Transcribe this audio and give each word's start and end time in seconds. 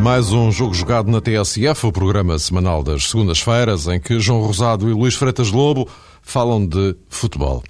mais 0.00 0.32
um 0.32 0.50
jogo 0.50 0.72
jogado 0.72 1.10
na 1.10 1.20
TSF, 1.20 1.86
o 1.86 1.92
programa 1.92 2.38
semanal 2.38 2.82
das 2.82 3.10
segundas-feiras, 3.10 3.86
em 3.86 4.00
que 4.00 4.18
João 4.18 4.40
Rosado 4.40 4.88
e 4.88 4.94
Luís 4.94 5.14
Freitas 5.14 5.50
Lobo 5.50 5.86
falam 6.22 6.66
de 6.66 6.96
futebol. 7.06 7.62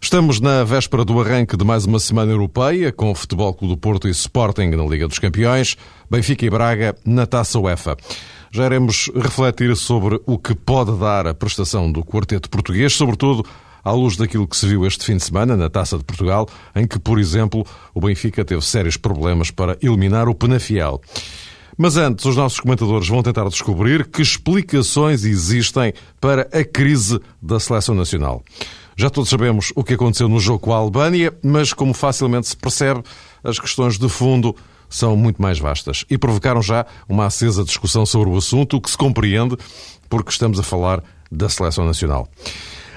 Estamos 0.00 0.40
na 0.40 0.64
véspera 0.64 1.04
do 1.04 1.20
arranque 1.20 1.58
de 1.58 1.64
mais 1.66 1.84
uma 1.84 2.00
semana 2.00 2.32
europeia, 2.32 2.90
com 2.90 3.10
o 3.10 3.14
Futebol 3.14 3.52
Clube 3.52 3.74
do 3.74 3.78
Porto 3.78 4.08
e 4.08 4.10
Sporting 4.12 4.68
na 4.68 4.84
Liga 4.84 5.06
dos 5.06 5.18
Campeões, 5.18 5.76
Benfica 6.10 6.46
e 6.46 6.50
Braga 6.50 6.96
na 7.04 7.26
Taça 7.26 7.58
UEFA. 7.58 7.98
Já 8.50 8.64
iremos 8.64 9.10
refletir 9.14 9.76
sobre 9.76 10.18
o 10.24 10.38
que 10.38 10.54
pode 10.54 10.98
dar 10.98 11.26
a 11.26 11.34
prestação 11.34 11.92
do 11.92 12.02
quarteto 12.02 12.48
português, 12.48 12.94
sobretudo 12.94 13.44
à 13.84 13.92
luz 13.92 14.16
daquilo 14.16 14.48
que 14.48 14.56
se 14.56 14.66
viu 14.66 14.86
este 14.86 15.04
fim 15.04 15.18
de 15.18 15.22
semana 15.22 15.54
na 15.54 15.68
Taça 15.68 15.98
de 15.98 16.04
Portugal, 16.04 16.48
em 16.74 16.86
que, 16.86 16.98
por 16.98 17.18
exemplo, 17.18 17.66
o 17.94 18.00
Benfica 18.00 18.42
teve 18.42 18.64
sérios 18.64 18.96
problemas 18.96 19.50
para 19.50 19.76
eliminar 19.82 20.28
o 20.28 20.34
Penafiel. 20.34 21.02
Mas 21.80 21.96
antes, 21.96 22.24
os 22.24 22.34
nossos 22.34 22.58
comentadores 22.58 23.06
vão 23.08 23.22
tentar 23.22 23.48
descobrir 23.48 24.04
que 24.08 24.20
explicações 24.20 25.24
existem 25.24 25.92
para 26.20 26.42
a 26.52 26.64
crise 26.64 27.20
da 27.40 27.60
seleção 27.60 27.94
nacional. 27.94 28.42
Já 28.96 29.08
todos 29.08 29.30
sabemos 29.30 29.72
o 29.76 29.84
que 29.84 29.94
aconteceu 29.94 30.28
no 30.28 30.40
jogo 30.40 30.58
com 30.58 30.74
a 30.74 30.76
Albânia, 30.76 31.32
mas 31.40 31.72
como 31.72 31.94
facilmente 31.94 32.48
se 32.48 32.56
percebe, 32.56 33.04
as 33.44 33.60
questões 33.60 33.96
de 33.96 34.08
fundo 34.08 34.56
são 34.90 35.16
muito 35.16 35.40
mais 35.40 35.60
vastas 35.60 36.04
e 36.10 36.18
provocaram 36.18 36.60
já 36.60 36.84
uma 37.08 37.26
acesa 37.26 37.62
discussão 37.62 38.04
sobre 38.04 38.28
o 38.28 38.36
assunto, 38.36 38.78
o 38.78 38.80
que 38.80 38.90
se 38.90 38.98
compreende 38.98 39.56
porque 40.08 40.32
estamos 40.32 40.58
a 40.58 40.64
falar 40.64 41.00
da 41.30 41.48
seleção 41.48 41.86
nacional. 41.86 42.28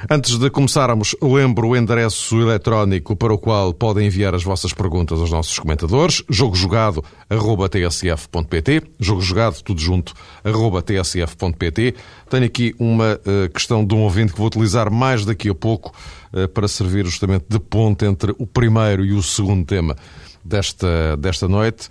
Antes 0.10 0.38
de 0.38 0.50
começarmos, 0.50 1.16
lembro 1.22 1.70
o 1.70 1.78
endereço 1.78 2.42
eletrónico 2.42 3.16
para 3.16 3.34
o 3.34 3.38
qual 3.38 3.74
podem 3.74 4.08
enviar 4.08 4.34
as 4.34 4.44
vossas 4.44 4.74
perguntas 4.74 5.20
aos 5.20 5.30
nossos 5.30 5.60
comentadores, 5.60 6.24
jogojogado.tsf.pt, 6.30 8.82
jogo 9.00 9.22
jogado, 9.22 9.62
tudo 9.62 9.80
junto, 9.80 10.16
arroba 10.44 10.82
tsf.pt. 10.82 11.94
Tenho 12.30 12.46
aqui 12.46 12.76
uma 12.80 13.14
uh, 13.14 13.48
questão 13.54 13.86
de 13.86 13.94
um 13.94 14.02
ouvinte 14.02 14.34
que 14.34 14.40
vou 14.40 14.48
utilizar 14.48 14.92
mais 14.92 15.24
daqui 15.24 15.50
a 15.50 15.56
pouco 15.56 15.94
uh, 16.34 16.48
para 16.48 16.68
servir 16.68 17.06
justamente 17.06 17.46
de 17.48 17.60
ponte 17.60 18.04
entre 18.06 18.34
o 18.40 18.48
primeiro 18.48 19.06
e 19.06 19.14
o 19.14 19.22
segundo 19.22 19.64
tema 19.66 19.96
desta, 20.44 21.16
desta 21.18 21.48
noite. 21.48 21.90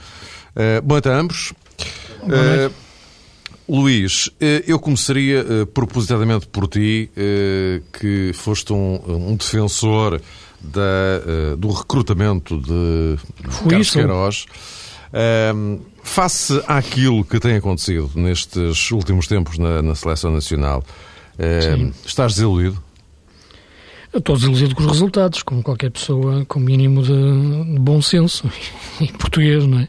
Uh, 0.56 0.82
boa 0.82 0.96
noite 0.96 1.08
a 1.08 1.16
ambos. 1.16 1.52
Boa 2.26 2.42
noite. 2.42 2.89
Luís, 3.70 4.28
eh, 4.40 4.64
eu 4.66 4.80
começaria 4.80 5.44
uh, 5.44 5.66
propositadamente 5.66 6.44
por 6.48 6.66
ti, 6.66 7.08
uh, 7.16 7.80
que 7.96 8.32
foste 8.34 8.72
um, 8.72 9.30
um 9.30 9.36
defensor 9.36 10.20
da, 10.60 10.80
uh, 11.52 11.56
do 11.56 11.70
recrutamento 11.70 12.58
de 12.58 13.16
Fui 13.48 13.68
Carlos 13.68 13.86
isso. 13.86 13.96
Queiroz. 13.96 14.46
face 16.02 16.60
àquilo 16.66 17.24
que 17.24 17.38
tem 17.38 17.54
acontecido 17.54 18.10
nestes 18.16 18.90
últimos 18.90 19.28
tempos 19.28 19.56
na, 19.56 19.80
na 19.80 19.94
Seleção 19.94 20.32
Nacional, 20.32 20.82
estás 22.04 22.34
desiludido? 22.34 22.82
Eu 24.12 24.18
estou 24.18 24.34
desiludido 24.34 24.74
com 24.74 24.82
os 24.82 24.88
resultados, 24.88 25.44
como 25.44 25.62
qualquer 25.62 25.92
pessoa 25.92 26.44
com 26.46 26.58
mínimo 26.58 27.04
de, 27.04 27.72
de 27.72 27.78
bom 27.78 28.02
senso 28.02 28.50
em 29.00 29.12
português, 29.12 29.64
não 29.64 29.78
é? 29.78 29.88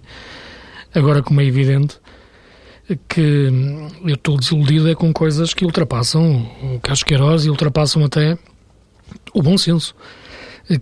Agora, 0.94 1.24
como 1.24 1.42
é 1.42 1.46
evidente, 1.46 2.01
que 3.08 3.50
eu 4.06 4.16
estou 4.16 4.38
desiludido 4.38 4.90
é 4.90 4.96
com 4.96 5.12
coisas 5.14 5.54
que 5.54 5.66
ultrapassam 5.66 6.50
o 6.76 6.80
Carlos 6.80 7.04
Queiroz 7.04 7.46
e 7.46 7.50
ultrapassam 7.50 8.04
até 8.04 8.38
o 9.34 9.42
bom 9.42 9.58
senso, 9.58 9.96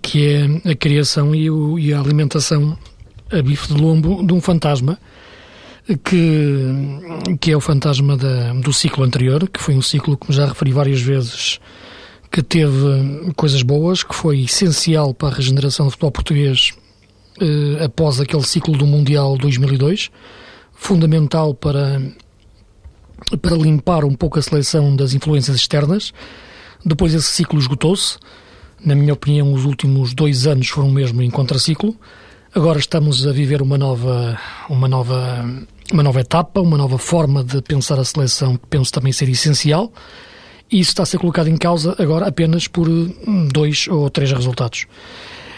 que 0.02 0.26
é 0.26 0.70
a 0.70 0.74
criação 0.74 1.34
e, 1.34 1.50
o, 1.50 1.78
e 1.78 1.92
a 1.92 2.00
alimentação 2.00 2.76
a 3.30 3.42
bife 3.42 3.72
de 3.72 3.80
lombo 3.80 4.26
de 4.26 4.32
um 4.32 4.40
fantasma 4.40 4.98
que, 6.04 7.36
que 7.40 7.50
é 7.50 7.56
o 7.56 7.60
fantasma 7.60 8.16
da, 8.16 8.52
do 8.54 8.72
ciclo 8.72 9.04
anterior, 9.04 9.48
que 9.48 9.60
foi 9.60 9.74
um 9.74 9.82
ciclo, 9.82 10.16
como 10.16 10.32
já 10.32 10.46
referi 10.46 10.72
várias 10.72 11.00
vezes, 11.00 11.58
que 12.30 12.42
teve 12.42 13.32
coisas 13.36 13.62
boas, 13.62 14.02
que 14.02 14.14
foi 14.14 14.40
essencial 14.42 15.12
para 15.12 15.28
a 15.28 15.34
regeneração 15.34 15.86
do 15.86 15.90
futebol 15.90 16.12
português 16.12 16.72
eh, 17.40 17.84
após 17.84 18.20
aquele 18.20 18.44
ciclo 18.44 18.76
do 18.76 18.86
Mundial 18.86 19.36
2002, 19.36 20.10
fundamental 20.80 21.54
para, 21.54 22.00
para 23.40 23.54
limpar 23.54 24.02
um 24.04 24.14
pouco 24.14 24.38
a 24.38 24.42
seleção 24.42 24.96
das 24.96 25.12
influências 25.12 25.54
externas. 25.54 26.12
Depois 26.84 27.14
esse 27.14 27.28
ciclo 27.28 27.60
esgotou-se. 27.60 28.16
Na 28.82 28.94
minha 28.94 29.12
opinião, 29.12 29.52
os 29.52 29.66
últimos 29.66 30.14
dois 30.14 30.46
anos 30.46 30.68
foram 30.68 30.90
mesmo 30.90 31.20
em 31.22 31.30
contraciclo. 31.30 31.94
Agora 32.54 32.78
estamos 32.78 33.26
a 33.26 33.32
viver 33.32 33.60
uma 33.60 33.76
nova, 33.76 34.40
uma 34.70 34.88
nova, 34.88 35.44
uma 35.92 36.02
nova 36.02 36.20
etapa, 36.20 36.60
uma 36.60 36.78
nova 36.78 36.98
forma 36.98 37.44
de 37.44 37.60
pensar 37.60 38.00
a 38.00 38.04
seleção 38.04 38.56
que 38.56 38.66
penso 38.66 38.90
também 38.90 39.12
ser 39.12 39.28
essencial. 39.28 39.92
E 40.72 40.80
isso 40.80 40.92
está 40.92 41.02
a 41.02 41.06
ser 41.06 41.18
colocado 41.18 41.48
em 41.48 41.58
causa 41.58 41.94
agora 41.98 42.26
apenas 42.26 42.66
por 42.66 42.88
dois 43.52 43.86
ou 43.86 44.08
três 44.08 44.32
resultados. 44.32 44.86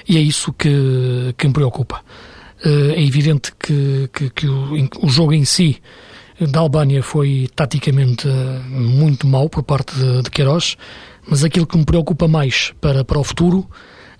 E 0.06 0.16
é 0.16 0.20
isso 0.20 0.52
que, 0.52 1.32
que 1.38 1.46
me 1.46 1.52
preocupa. 1.52 2.02
É 2.64 3.02
evidente 3.02 3.52
que, 3.58 4.08
que, 4.12 4.30
que 4.30 4.46
o, 4.46 4.88
o, 5.02 5.08
jogo 5.08 5.32
em 5.32 5.44
si 5.44 5.82
da 6.38 6.60
Albânia 6.60 7.02
foi 7.02 7.48
taticamente 7.56 8.28
muito 8.68 9.26
mau 9.26 9.48
por 9.48 9.64
parte 9.64 9.94
de, 9.96 10.22
de 10.22 10.30
Queiroz, 10.30 10.76
mas 11.26 11.42
aquilo 11.42 11.66
que 11.66 11.76
me 11.76 11.84
preocupa 11.84 12.28
mais 12.28 12.72
para, 12.80 13.04
para 13.04 13.18
o 13.18 13.24
futuro 13.24 13.68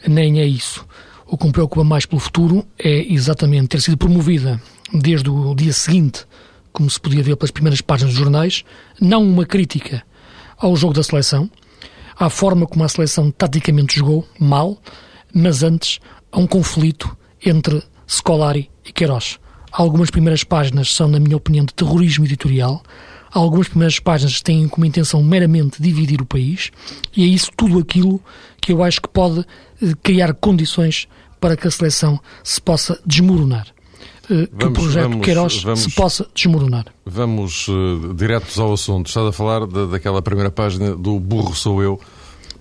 nem 0.09 0.41
é 0.41 0.47
isso. 0.47 0.85
O 1.27 1.39
que 1.39 1.47
me 1.47 1.53
preocupa 1.53 1.85
mais 1.85 2.05
pelo 2.05 2.21
futuro 2.21 2.67
é 2.79 3.13
exatamente 3.13 3.69
ter 3.69 3.81
sido 3.81 3.97
promovida 3.97 4.61
desde 4.93 5.31
o 5.31 5.55
dia 5.55 5.73
seguinte, 5.73 6.27
como 6.73 6.91
se 6.91 7.01
podia 7.01 7.23
ver 7.23 7.37
pelas 7.37 7.51
primeiras 7.51 7.81
páginas 7.81 8.13
dos 8.13 8.23
jornais, 8.23 8.65
não 9.01 9.23
uma 9.23 9.47
crítica 9.47 10.03
ao 10.59 10.77
jogo 10.77 10.95
da 10.95 11.03
seleção, 11.03 11.51
à 12.19 12.29
forma 12.29 12.67
como 12.67 12.85
a 12.85 12.89
seleção 12.89 13.31
taticamente 13.31 13.99
jogou, 13.99 14.29
mal, 14.39 14.79
mas 15.33 15.63
antes 15.63 16.01
a 16.31 16.39
um 16.39 16.47
conflito 16.47 17.17
entre 17.45 17.83
Scolari 18.12 18.71
e 18.84 18.93
Queiroz. 18.93 19.39
Algumas 19.73 20.11
primeiras 20.11 20.45
páginas 20.45 20.93
são, 20.95 21.09
na 21.09 21.19
minha 21.19 21.37
opinião, 21.37 21.65
de 21.65 21.73
terrorismo 21.73 22.25
editorial. 22.27 22.83
Algumas 23.33 23.69
primeiras 23.69 23.99
páginas 23.99 24.43
têm 24.43 24.69
como 24.69 24.84
intenção 24.84 25.23
meramente 25.23 25.81
dividir 25.81 26.21
o 26.21 26.27
país. 26.27 26.71
E 27.17 27.23
é 27.25 27.27
isso 27.27 27.50
tudo 27.56 27.78
aquilo 27.78 28.21
que 28.61 28.73
eu 28.73 28.83
acho 28.84 29.00
que 29.00 29.09
pode 29.09 29.41
eh, 29.41 29.93
criar 30.03 30.34
condições 30.34 31.09
para 31.41 31.56
que 31.56 31.67
a 31.67 31.71
seleção 31.71 32.21
se 32.45 32.61
possa 32.61 33.00
desmoronar. 33.06 33.67
Eh, 34.31 34.47
que 34.47 34.50
Vamos- 34.65 34.79
o 34.79 34.83
projeto 34.83 35.09
vamos- 35.09 35.25
Queiroz 35.25 35.62
vamos- 35.62 35.81
se 35.81 35.91
possa 35.93 36.27
desmoronar. 36.34 36.84
Vamos 37.06 37.67
uh, 37.69 38.12
diretos 38.15 38.59
ao 38.59 38.75
assunto. 38.75 39.06
Estás 39.06 39.27
a 39.27 39.33
falar 39.33 39.67
da- 39.67 39.87
daquela 39.87 40.21
primeira 40.21 40.50
página 40.50 40.94
do 40.94 41.19
Burro 41.19 41.55
Sou 41.55 41.83
Eu. 41.83 41.99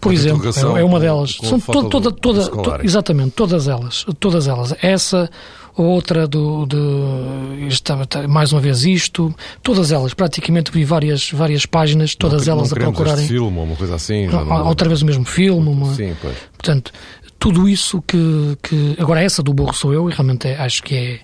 Por 0.01 0.11
a 0.11 0.13
exemplo, 0.15 0.49
é 0.49 0.81
é 0.81 0.83
uma 0.83 0.99
delas. 0.99 1.37
a 1.41 1.45
São 1.45 1.59
to- 1.59 1.87
toda, 1.89 2.11
toda, 2.11 2.47
to- 2.49 2.79
exatamente, 2.83 3.31
todas 3.31 3.67
elas, 3.67 4.03
todas 4.19 4.47
elas. 4.47 4.73
Essa, 4.81 5.29
outra 5.77 6.27
do, 6.27 6.65
de, 6.65 8.27
mais 8.27 8.51
uma 8.51 8.59
vez 8.59 8.83
isto, 8.83 9.33
todas 9.63 9.91
elas, 9.91 10.13
praticamente 10.13 10.71
vi 10.71 10.83
várias, 10.83 11.29
várias 11.31 11.65
páginas, 11.65 12.15
todas 12.15 12.47
Não 12.47 12.55
elas 12.57 12.71
a 12.71 12.75
queremos 12.75 12.95
procurarem 12.97 13.27
filme 13.27 13.59
uma 13.59 13.75
coisa 13.75 13.95
assim. 13.95 14.27
já 14.29 14.43
não- 14.43 14.67
outra 14.67 14.87
vez 14.87 15.01
o 15.01 15.05
mesmo 15.05 15.23
filme, 15.25 15.69
uma, 15.69 15.93
Sim, 15.93 16.15
pois. 16.21 16.35
Portanto, 16.53 16.91
tudo 17.39 17.69
isso 17.69 18.01
que, 18.01 18.57
que. 18.63 18.95
Agora, 18.99 19.21
essa 19.21 19.41
do 19.43 19.53
burro 19.53 19.73
sou 19.73 19.93
eu, 19.93 20.09
e 20.09 20.13
realmente 20.13 20.47
é- 20.47 20.57
acho 20.59 20.81
que 20.83 20.95
é, 20.95 21.19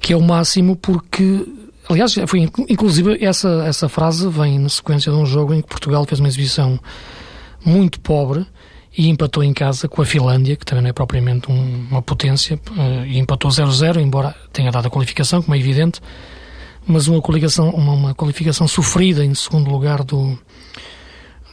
que 0.00 0.12
é 0.12 0.16
o 0.16 0.22
máximo, 0.22 0.74
porque. 0.76 1.46
Aliás, 1.88 2.14
foi, 2.28 2.48
inclusive, 2.68 3.18
essa, 3.24 3.64
essa 3.66 3.88
frase 3.88 4.28
vem 4.28 4.58
na 4.60 4.68
sequência 4.68 5.10
de 5.10 5.18
um 5.18 5.26
jogo 5.26 5.52
em 5.52 5.60
que 5.60 5.66
Portugal 5.68 6.04
fez 6.06 6.20
uma 6.20 6.28
exibição 6.28 6.78
muito 7.64 8.00
pobre 8.00 8.46
e 8.96 9.08
empatou 9.08 9.42
em 9.44 9.52
casa 9.52 9.86
com 9.88 10.02
a 10.02 10.04
Finlândia, 10.04 10.56
que 10.56 10.64
também 10.64 10.82
não 10.82 10.90
é 10.90 10.92
propriamente 10.92 11.50
um- 11.50 11.86
uma 11.90 12.02
potência, 12.02 12.60
eh, 12.76 13.06
e 13.08 13.18
empatou 13.18 13.50
0-0, 13.50 14.00
embora 14.00 14.34
tenha 14.52 14.70
dado 14.70 14.86
a 14.86 14.90
qualificação, 14.90 15.40
como 15.42 15.54
é 15.54 15.58
evidente, 15.58 16.00
mas 16.86 17.06
uma 17.06 17.20
qualificação, 17.22 17.70
uma, 17.70 17.92
uma 17.92 18.14
qualificação 18.14 18.66
sofrida 18.66 19.24
em 19.24 19.34
segundo 19.34 19.70
lugar 19.70 20.02
do, 20.02 20.36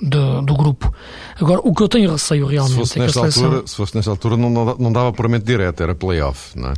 do, 0.01 0.41
do 0.41 0.53
grupo. 0.55 0.91
Agora, 1.39 1.59
o 1.63 1.73
que 1.73 1.83
eu 1.83 1.87
tenho 1.89 2.11
receio 2.11 2.45
Se 2.47 2.51
realmente 2.53 2.75
fosse, 2.77 2.91
é 2.93 2.95
que 2.95 2.99
a 3.01 3.05
nesta 3.05 3.19
seleção. 3.21 3.45
altura, 3.45 3.67
se 3.67 3.75
fosse 3.75 3.95
nesta 3.95 4.11
altura, 4.11 4.37
não, 4.37 4.49
não, 4.49 4.91
dava 4.91 5.11
puramente 5.13 5.45
direto, 5.45 5.81
era 5.83 5.93
playoff, 5.93 6.57
não 6.57 6.69
é? 6.69 6.73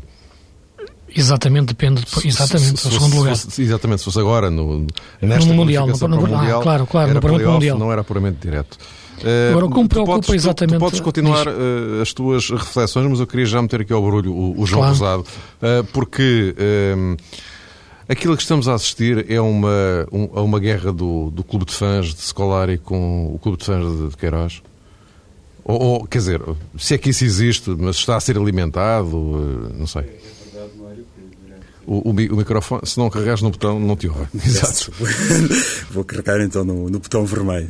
Exatamente, 1.15 1.67
depende. 1.67 2.01
de- 2.03 2.27
exatamente, 2.27 2.69
Se- 2.71 2.77
se 2.77 2.83
fosse- 2.83 2.95
segundo 2.95 3.15
lugar. 3.17 3.35
se 3.35 3.45
fosse- 3.45 3.61
exatamente, 3.63 3.99
se 3.99 4.05
fosse 4.05 4.19
agora, 4.19 4.49
no, 4.51 4.85
nesta 5.21 5.49
No 5.49 5.55
Mundial, 5.55 5.87
no- 5.87 6.07
no- 6.07 6.21
o 6.21 6.25
ah, 6.25 6.37
Mundial, 6.37 6.61
claro, 6.61 6.85
claro, 6.85 7.13
no 7.13 7.51
Mundial. 7.53 7.77
não 7.79 7.91
era 7.91 8.03
puramente 8.03 8.37
direto. 8.41 8.77
Eh, 9.23 9.49
Agora, 9.51 9.65
o 9.65 9.69
que 9.69 9.75
me 9.77 9.83
tu 9.83 9.89
preocupa 9.89 10.13
podes, 10.13 10.27
tu- 10.27 10.35
exatamente- 10.35 10.77
Tu, 10.77 10.79
podes 10.79 10.99
continuar 10.99 11.47
eh, 11.47 12.01
as 12.01 12.13
tuas 12.13 12.49
reflexões, 12.49 13.09
mas 13.09 13.19
eu 13.19 13.27
queria 13.27 13.45
já 13.45 13.61
meter 13.61 13.81
aqui 13.81 13.91
ao 13.93 14.01
barulho 14.01 14.33
o, 14.33 14.61
o 14.61 14.65
João 14.65 14.81
Claro. 14.81 14.93
Rosado, 14.95 15.25
eh, 15.61 15.83
porque 15.93 16.55
eh, 16.57 17.17
aquilo 18.07 18.35
que 18.35 18.41
estamos 18.41 18.67
a 18.67 18.73
assistir 18.75 19.25
é 19.29 19.39
uma, 19.41 20.07
um- 20.11 20.29
a 20.33 20.41
uma 20.41 20.59
guerra 20.59 20.91
do, 20.93 21.29
do 21.31 21.43
clube 21.43 21.65
de 21.65 21.73
fãs 21.73 22.13
de 22.13 22.21
Scolari 22.21 22.77
com 22.77 23.33
o 23.33 23.39
clube 23.39 23.57
de 23.57 23.65
fãs 23.65 23.83
de, 23.97 24.09
de 24.09 24.17
Queiroz. 24.17 24.61
Ou, 25.65 25.79
ou, 25.81 26.07
quer 26.07 26.17
dizer, 26.19 26.41
se 26.77 26.95
é 26.95 26.97
que 26.97 27.09
isso 27.11 27.23
existe, 27.23 27.69
mas 27.77 27.97
está 27.97 28.15
a 28.15 28.19
ser 28.19 28.37
alimentado, 28.37 29.71
não 29.77 29.85
sei. 29.85 30.03
O, 31.85 32.09
o, 32.09 32.13
microfone, 32.13 32.81
se 32.85 32.97
não 32.97 33.09
carregares 33.09 33.41
no 33.41 33.49
botão, 33.49 33.79
não 33.79 33.95
te 33.95 34.07
ouve. 34.07 34.27
Exato. 34.45 34.91
Vou 35.91 36.03
carregar 36.03 36.39
então 36.41 36.63
no, 36.63 36.89
no 36.89 36.99
botão 36.99 37.25
vermelho. 37.25 37.69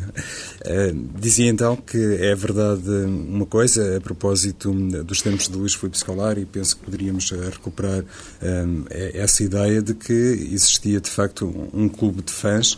Uh, 0.65 1.07
dizia 1.17 1.49
então 1.49 1.75
que 1.75 1.97
é 2.19 2.35
verdade 2.35 2.89
uma 2.89 3.45
coisa, 3.45 3.97
a 3.97 4.01
propósito 4.01 4.71
dos 5.03 5.21
tempos 5.21 5.47
de 5.47 5.55
Luís 5.55 5.73
Filipe 5.73 5.97
Scolari, 5.97 6.45
penso 6.45 6.75
que 6.77 6.83
poderíamos 6.83 7.31
eh, 7.31 7.49
recuperar 7.49 8.03
um, 8.41 8.85
essa 8.89 9.43
ideia 9.43 9.81
de 9.81 9.93
que 9.93 10.13
existia 10.13 10.99
de 10.99 11.09
facto 11.09 11.45
um, 11.45 11.83
um 11.83 11.89
clube 11.89 12.21
de 12.21 12.31
fãs 12.31 12.77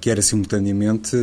que 0.00 0.10
era 0.10 0.20
simultaneamente 0.20 1.16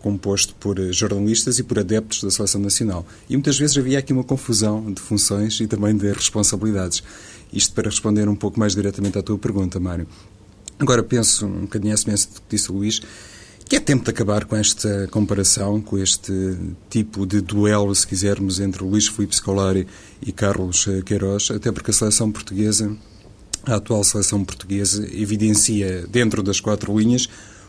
composto 0.00 0.54
por 0.56 0.78
jornalistas 0.92 1.58
e 1.58 1.62
por 1.62 1.78
adeptos 1.78 2.22
da 2.22 2.30
Seleção 2.30 2.60
Nacional. 2.60 3.06
E 3.28 3.34
muitas 3.36 3.58
vezes 3.58 3.76
havia 3.78 3.98
aqui 3.98 4.12
uma 4.12 4.22
confusão 4.22 4.92
de 4.92 5.00
funções 5.00 5.58
e 5.60 5.66
também 5.66 5.96
de 5.96 6.12
responsabilidades. 6.12 7.02
Isto 7.52 7.74
para 7.74 7.88
responder 7.88 8.28
um 8.28 8.36
pouco 8.36 8.58
mais 8.58 8.74
diretamente 8.74 9.18
à 9.18 9.22
tua 9.22 9.38
pergunta, 9.38 9.78
Mário. 9.78 10.06
Agora 10.78 11.02
penso, 11.02 11.46
um 11.46 11.62
bocadinho 11.62 11.94
a 11.94 11.96
semelhança 11.96 12.28
do 12.34 12.40
que 12.40 12.56
disse 12.56 12.70
o 12.70 12.74
Luís, 12.74 13.00
que 13.66 13.76
é 13.76 13.80
tempo 13.80 14.04
de 14.04 14.10
acabar 14.10 14.44
com 14.44 14.56
esta 14.56 15.08
comparação, 15.08 15.80
com 15.80 15.98
este 15.98 16.32
tipo 16.90 17.26
de 17.26 17.40
duelo, 17.40 17.94
se 17.94 18.06
quisermos, 18.06 18.60
entre 18.60 18.84
Luís 18.84 19.08
Filipe 19.08 19.34
Scolari 19.34 19.86
e 20.20 20.32
Carlos 20.32 20.86
eh, 20.86 21.00
Queiroz, 21.02 21.50
até 21.50 21.72
porque 21.72 21.90
a 21.90 21.94
seleção 21.94 22.30
portuguesa, 22.30 22.94
a 23.64 23.76
atual 23.76 24.04
seleção 24.04 24.44
portuguesa, 24.44 25.06
evidencia, 25.10 26.06
dentro 26.08 26.42
das 26.42 26.60
quatro 26.60 26.96
linhas, 26.98 27.28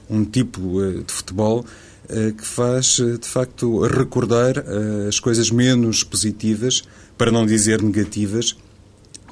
um 0.09 0.25
tipo 0.25 0.83
eh, 0.83 1.03
de 1.05 1.13
futebol 1.13 1.65
eh, 2.09 2.33
que 2.37 2.45
faz, 2.45 2.97
de 2.97 3.27
facto, 3.27 3.81
recordar 3.87 4.65
as 5.07 5.19
coisas 5.19 5.49
menos 5.49 6.03
positivas, 6.03 6.83
para 7.17 7.31
não 7.31 7.45
dizer 7.45 7.81
negativas, 7.81 8.57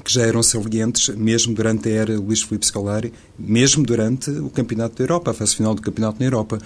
que 0.04 0.14
já 0.14 0.24
eram 0.24 0.44
salientes 0.44 1.10
mesmo 1.16 1.54
durante 1.54 1.90
a 1.90 1.92
era 1.92 2.20
Luís 2.20 2.42
Filipe 2.42 2.66
Scolari, 2.66 3.14
mesmo 3.40 3.84
durante 3.84 4.30
o 4.30 4.50
Campeonato 4.50 4.98
da 4.98 5.04
Europa, 5.04 5.32
a 5.32 5.34
fase 5.34 5.56
final 5.56 5.74
do 5.74 5.82
Campeonato 5.82 6.20
na 6.20 6.26
Europa. 6.26 6.60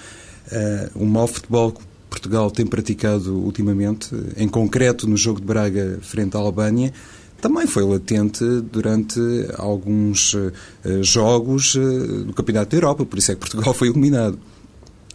Uh, 0.51 1.03
o 1.03 1.05
mau 1.05 1.27
futebol 1.27 1.71
que 1.73 1.81
Portugal 2.09 2.49
tem 2.49 2.65
praticado 2.65 3.37
ultimamente, 3.37 4.09
em 4.37 4.47
concreto 4.47 5.07
no 5.07 5.17
jogo 5.17 5.39
de 5.39 5.45
Braga 5.45 5.99
frente 6.01 6.35
à 6.35 6.39
Albânia, 6.39 6.93
também 7.39 7.67
foi 7.67 7.83
latente 7.83 8.43
durante 8.71 9.19
alguns 9.57 10.33
uh, 10.33 10.51
jogos 11.01 11.75
uh, 11.75 12.23
do 12.23 12.33
Campeonato 12.33 12.71
da 12.71 12.77
Europa, 12.77 13.05
por 13.05 13.19
isso 13.19 13.31
é 13.31 13.35
que 13.35 13.41
Portugal 13.41 13.73
foi 13.73 13.89
eliminado. 13.89 14.39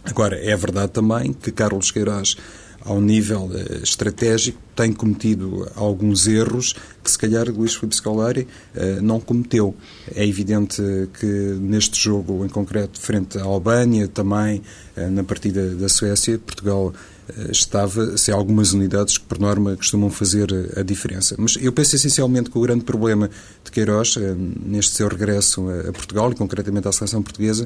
Agora, 0.05 0.37
é 0.37 0.55
verdade 0.55 0.91
também 0.91 1.33
que 1.33 1.51
Carlos 1.51 1.91
Queiroz 1.91 2.37
ao 2.85 2.99
nível 2.99 3.45
uh, 3.45 3.83
estratégico, 3.83 4.59
tem 4.75 4.91
cometido 4.91 5.69
alguns 5.75 6.27
erros 6.27 6.75
que, 7.03 7.09
se 7.09 7.17
calhar, 7.17 7.49
Luís 7.49 7.75
Filipe 7.75 7.95
Scolari 7.95 8.47
uh, 8.75 9.01
não 9.01 9.19
cometeu. 9.19 9.75
É 10.13 10.25
evidente 10.25 10.81
que 11.19 11.25
neste 11.25 11.99
jogo, 11.99 12.45
em 12.45 12.49
concreto, 12.49 12.99
frente 12.99 13.37
à 13.37 13.43
Albânia, 13.43 14.07
também 14.07 14.61
uh, 14.97 15.09
na 15.09 15.23
partida 15.23 15.75
da 15.75 15.87
Suécia, 15.87 16.37
Portugal 16.37 16.93
estava 17.49 18.17
sem 18.17 18.33
algumas 18.33 18.73
unidades 18.73 19.17
que, 19.17 19.23
por 19.23 19.39
norma, 19.39 19.77
costumam 19.77 20.09
fazer 20.09 20.49
a 20.75 20.83
diferença. 20.83 21.35
Mas 21.39 21.55
eu 21.55 21.71
penso 21.71 21.95
essencialmente 21.95 22.49
que 22.49 22.57
o 22.57 22.61
grande 22.61 22.83
problema 22.83 23.29
de 23.63 23.71
Queiroz, 23.71 24.17
neste 24.61 24.97
seu 24.97 25.07
regresso 25.07 25.63
a 25.87 25.93
Portugal, 25.93 26.33
e 26.33 26.35
concretamente 26.35 26.85
à 26.85 26.91
seleção 26.91 27.23
portuguesa, 27.23 27.65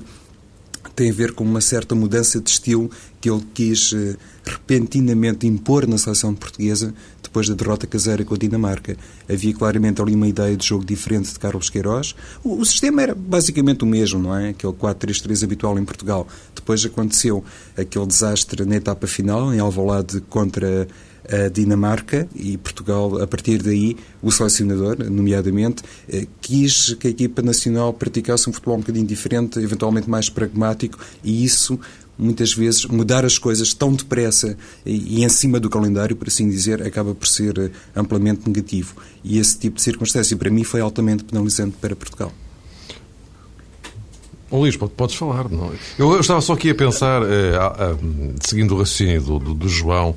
tem 0.95 1.09
a 1.09 1.13
ver 1.13 1.33
com 1.33 1.43
uma 1.43 1.61
certa 1.61 1.95
mudança 1.95 2.39
de 2.39 2.49
estilo 2.49 2.89
que 3.19 3.29
ele 3.29 3.43
quis 3.53 3.91
uh, 3.91 4.17
repentinamente 4.45 5.45
impor 5.47 5.87
na 5.87 5.97
seleção 5.97 6.33
portuguesa 6.33 6.93
depois 7.21 7.49
da 7.49 7.55
derrota 7.55 7.85
caseira 7.85 8.23
com 8.23 8.33
a 8.33 8.37
Dinamarca. 8.37 8.97
Havia 9.29 9.53
claramente 9.53 10.01
ali 10.01 10.15
uma 10.15 10.27
ideia 10.27 10.55
de 10.55 10.65
jogo 10.65 10.85
diferente 10.85 11.31
de 11.31 11.39
Carlos 11.39 11.69
Queiroz. 11.69 12.15
O, 12.43 12.59
o 12.59 12.65
sistema 12.65 13.01
era 13.01 13.13
basicamente 13.13 13.83
o 13.83 13.85
mesmo, 13.85 14.19
não 14.19 14.35
é? 14.35 14.49
Aquele 14.49 14.73
4-3-3 14.73 15.43
habitual 15.43 15.77
em 15.77 15.85
Portugal. 15.85 16.27
Depois 16.55 16.83
aconteceu 16.85 17.43
aquele 17.77 18.07
desastre 18.07 18.65
na 18.65 18.77
etapa 18.77 19.05
final, 19.07 19.53
em 19.53 19.59
Alvalade 19.59 20.21
contra 20.29 20.87
a 21.31 21.49
Dinamarca 21.49 22.27
e 22.35 22.57
Portugal, 22.57 23.21
a 23.21 23.27
partir 23.27 23.61
daí, 23.61 23.97
o 24.21 24.31
selecionador, 24.31 24.97
nomeadamente, 25.09 25.83
eh, 26.09 26.27
quis 26.41 26.93
que 26.93 27.07
a 27.07 27.09
equipa 27.09 27.41
nacional 27.41 27.93
praticasse 27.93 28.49
um 28.49 28.53
futebol 28.53 28.75
um 28.75 28.79
bocadinho 28.79 29.05
diferente, 29.05 29.59
eventualmente 29.59 30.09
mais 30.09 30.29
pragmático, 30.29 30.97
e 31.23 31.43
isso 31.43 31.79
muitas 32.17 32.53
vezes 32.53 32.85
mudar 32.85 33.23
as 33.25 33.37
coisas 33.37 33.73
tão 33.73 33.93
depressa 33.93 34.57
e, 34.85 35.23
em 35.23 35.29
cima 35.29 35.59
do 35.59 35.69
calendário, 35.69 36.15
por 36.15 36.27
assim 36.27 36.49
dizer, 36.49 36.81
acaba 36.81 37.13
por 37.13 37.27
ser 37.27 37.57
eh, 37.59 37.71
amplamente 37.95 38.47
negativo. 38.47 38.95
E 39.23 39.37
esse 39.37 39.57
tipo 39.57 39.75
de 39.75 39.81
circunstância, 39.81 40.35
para 40.35 40.49
mim, 40.49 40.63
foi 40.63 40.81
altamente 40.81 41.23
penalizante 41.23 41.75
para 41.79 41.95
Portugal. 41.95 42.31
Oh, 44.49 44.59
Luís, 44.59 44.77
podes 44.77 45.15
falar. 45.15 45.49
Não? 45.49 45.73
Eu, 45.99 46.13
eu 46.13 46.21
estava 46.21 46.39
só 46.39 46.53
aqui 46.53 46.69
a 46.69 46.75
pensar, 46.75 47.21
eh, 47.23 47.53
seguindo 48.45 48.73
o 48.73 48.79
raciocínio 48.79 49.21
do, 49.21 49.39
do, 49.39 49.53
do 49.53 49.69
João, 49.69 50.15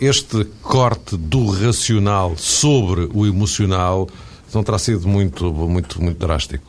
este 0.00 0.44
corte 0.62 1.16
do 1.16 1.50
racional 1.50 2.36
sobre 2.36 3.08
o 3.12 3.26
emocional 3.26 4.08
não 4.54 4.62
terá 4.62 4.78
sido 4.78 5.06
muito, 5.06 5.52
muito, 5.52 6.02
muito 6.02 6.18
drástico? 6.18 6.64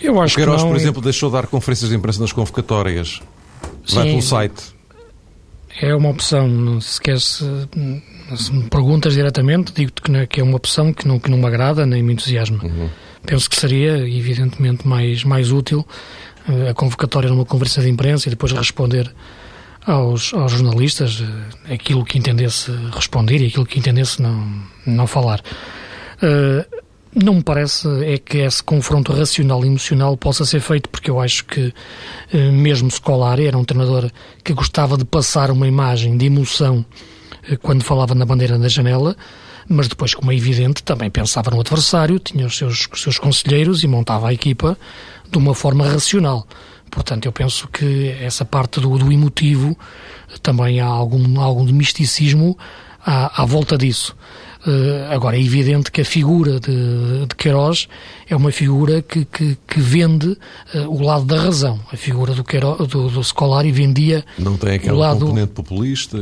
Eu 0.00 0.20
acho 0.20 0.34
Queiroz, 0.34 0.58
que 0.58 0.64
não... 0.64 0.72
por 0.72 0.80
exemplo, 0.80 1.02
deixou 1.02 1.28
de 1.28 1.34
dar 1.34 1.46
conferências 1.46 1.90
de 1.90 1.96
imprensa 1.96 2.20
nas 2.20 2.32
convocatórias. 2.32 3.20
Vai 3.88 4.04
Sim, 4.04 4.10
pelo 4.10 4.22
site. 4.22 4.76
É 5.80 5.94
uma 5.94 6.08
opção. 6.08 6.80
Se 6.80 7.00
queres, 7.00 7.42
se 8.36 8.52
me 8.52 8.68
perguntas 8.70 9.14
diretamente, 9.14 9.72
digo-te 9.72 10.02
que 10.26 10.40
é 10.40 10.42
uma 10.42 10.56
opção 10.56 10.92
que 10.92 11.06
não, 11.06 11.18
que 11.18 11.30
não 11.30 11.38
me 11.38 11.46
agrada 11.46 11.84
nem 11.84 12.02
me 12.02 12.14
entusiasma. 12.14 12.64
Uhum. 12.64 12.88
Penso 13.24 13.50
que 13.50 13.56
seria, 13.56 13.98
evidentemente, 14.08 14.86
mais, 14.86 15.24
mais 15.24 15.50
útil 15.50 15.86
eh, 16.48 16.70
a 16.70 16.74
convocatória 16.74 17.28
numa 17.28 17.44
conferência 17.44 17.82
de 17.82 17.90
imprensa 17.90 18.28
e 18.28 18.30
depois 18.30 18.52
responder 18.52 19.12
aos, 19.86 20.34
aos 20.34 20.52
jornalistas 20.52 21.20
uh, 21.20 21.72
aquilo 21.72 22.04
que 22.04 22.18
entendesse 22.18 22.72
responder 22.92 23.40
e 23.40 23.46
aquilo 23.46 23.64
que 23.64 23.78
entendesse 23.78 24.20
não, 24.20 24.62
não 24.84 25.06
falar. 25.06 25.40
Uh, 26.16 26.84
não 27.14 27.34
me 27.34 27.42
parece 27.42 27.88
é 28.04 28.18
que 28.18 28.38
esse 28.38 28.62
confronto 28.62 29.10
racional 29.12 29.64
e 29.64 29.68
emocional 29.68 30.16
possa 30.16 30.44
ser 30.44 30.60
feito, 30.60 30.88
porque 30.90 31.10
eu 31.10 31.20
acho 31.20 31.44
que 31.44 31.72
uh, 32.34 32.52
mesmo 32.52 32.90
Scolari 32.90 33.46
era 33.46 33.56
um 33.56 33.64
treinador 33.64 34.10
que 34.42 34.52
gostava 34.52 34.98
de 34.98 35.04
passar 35.04 35.50
uma 35.50 35.68
imagem 35.68 36.16
de 36.16 36.26
emoção 36.26 36.84
quando 37.62 37.84
falava 37.84 38.12
na 38.12 38.24
bandeira 38.24 38.58
da 38.58 38.66
janela, 38.66 39.16
mas 39.68 39.86
depois, 39.86 40.12
como 40.12 40.32
é 40.32 40.34
evidente, 40.34 40.82
também 40.82 41.08
pensava 41.08 41.48
no 41.52 41.60
adversário, 41.60 42.18
tinha 42.18 42.44
os 42.44 42.56
seus, 42.56 42.88
os 42.92 43.00
seus 43.00 43.18
conselheiros 43.20 43.84
e 43.84 43.86
montava 43.86 44.28
a 44.28 44.32
equipa 44.32 44.76
de 45.30 45.38
uma 45.38 45.54
forma 45.54 45.86
racional. 45.86 46.44
Portanto, 46.90 47.26
eu 47.26 47.32
penso 47.32 47.68
que 47.68 48.16
essa 48.20 48.44
parte 48.44 48.80
do, 48.80 48.96
do 48.98 49.12
emotivo 49.12 49.76
também 50.42 50.80
há 50.80 50.86
algum, 50.86 51.40
algum 51.40 51.64
de 51.64 51.72
misticismo 51.72 52.56
à, 53.04 53.42
à 53.42 53.44
volta 53.44 53.76
disso. 53.76 54.16
Uh, 54.66 55.12
agora, 55.12 55.36
é 55.36 55.40
evidente 55.40 55.92
que 55.92 56.00
a 56.00 56.04
figura 56.04 56.58
de, 56.58 57.26
de 57.26 57.34
Queiroz 57.36 57.86
é 58.28 58.34
uma 58.34 58.50
figura 58.50 59.00
que, 59.00 59.24
que, 59.24 59.56
que 59.64 59.80
vende 59.80 60.36
uh, 60.74 60.88
o 60.88 61.00
lado 61.02 61.24
da 61.24 61.40
razão. 61.40 61.78
A 61.92 61.96
figura 61.96 62.34
do, 62.34 62.42
Queiroz, 62.42 62.88
do, 62.88 63.08
do 63.08 63.22
Scolari 63.22 63.70
vendia 63.70 64.24
Não 64.36 64.56
tem 64.56 64.74
aquele 64.74 64.94
o 64.94 64.98
lado... 64.98 65.20
componente 65.20 65.52
populista? 65.52 66.20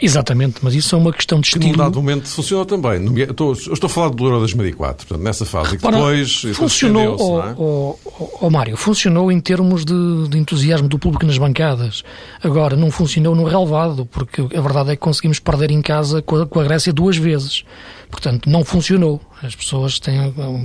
Exatamente, 0.00 0.56
mas 0.62 0.74
isso 0.74 0.94
é 0.94 0.98
uma 0.98 1.12
questão 1.12 1.40
de 1.40 1.46
estilo. 1.46 1.64
Que 1.64 1.76
dado 1.76 1.96
momento 1.96 2.28
funcionou 2.28 2.64
também. 2.64 3.04
Eu 3.18 3.30
estou, 3.30 3.54
eu 3.66 3.72
estou 3.72 3.86
a 3.86 3.90
falar 3.90 4.10
do 4.10 4.24
Euro 4.24 4.38
2004, 4.38 5.06
portanto, 5.06 5.24
nessa 5.24 5.44
fase, 5.44 5.76
que 5.76 5.82
depois 5.82 6.42
funcionou, 6.54 7.16
oh, 7.18 7.98
oh, 8.04 8.38
oh, 8.40 8.50
Mário, 8.50 8.76
funcionou 8.76 9.30
em 9.30 9.40
termos 9.40 9.84
de, 9.84 10.28
de, 10.28 10.38
entusiasmo 10.38 10.88
do 10.88 10.98
público 10.98 11.24
nas 11.24 11.38
bancadas. 11.38 12.02
Agora, 12.42 12.76
não 12.76 12.90
funcionou 12.90 13.34
no 13.34 13.44
relevado, 13.44 14.04
porque 14.06 14.42
a 14.42 14.60
verdade 14.60 14.90
é 14.90 14.96
que 14.96 15.02
conseguimos 15.02 15.38
perder 15.38 15.70
em 15.70 15.80
casa 15.80 16.20
com 16.22 16.36
a, 16.36 16.46
com 16.46 16.60
a 16.60 16.64
Grécia 16.64 16.92
duas 16.92 17.16
vezes. 17.16 17.64
Portanto, 18.10 18.48
não 18.48 18.64
funcionou. 18.64 19.20
As 19.42 19.54
pessoas 19.54 19.98
têm, 19.98 20.18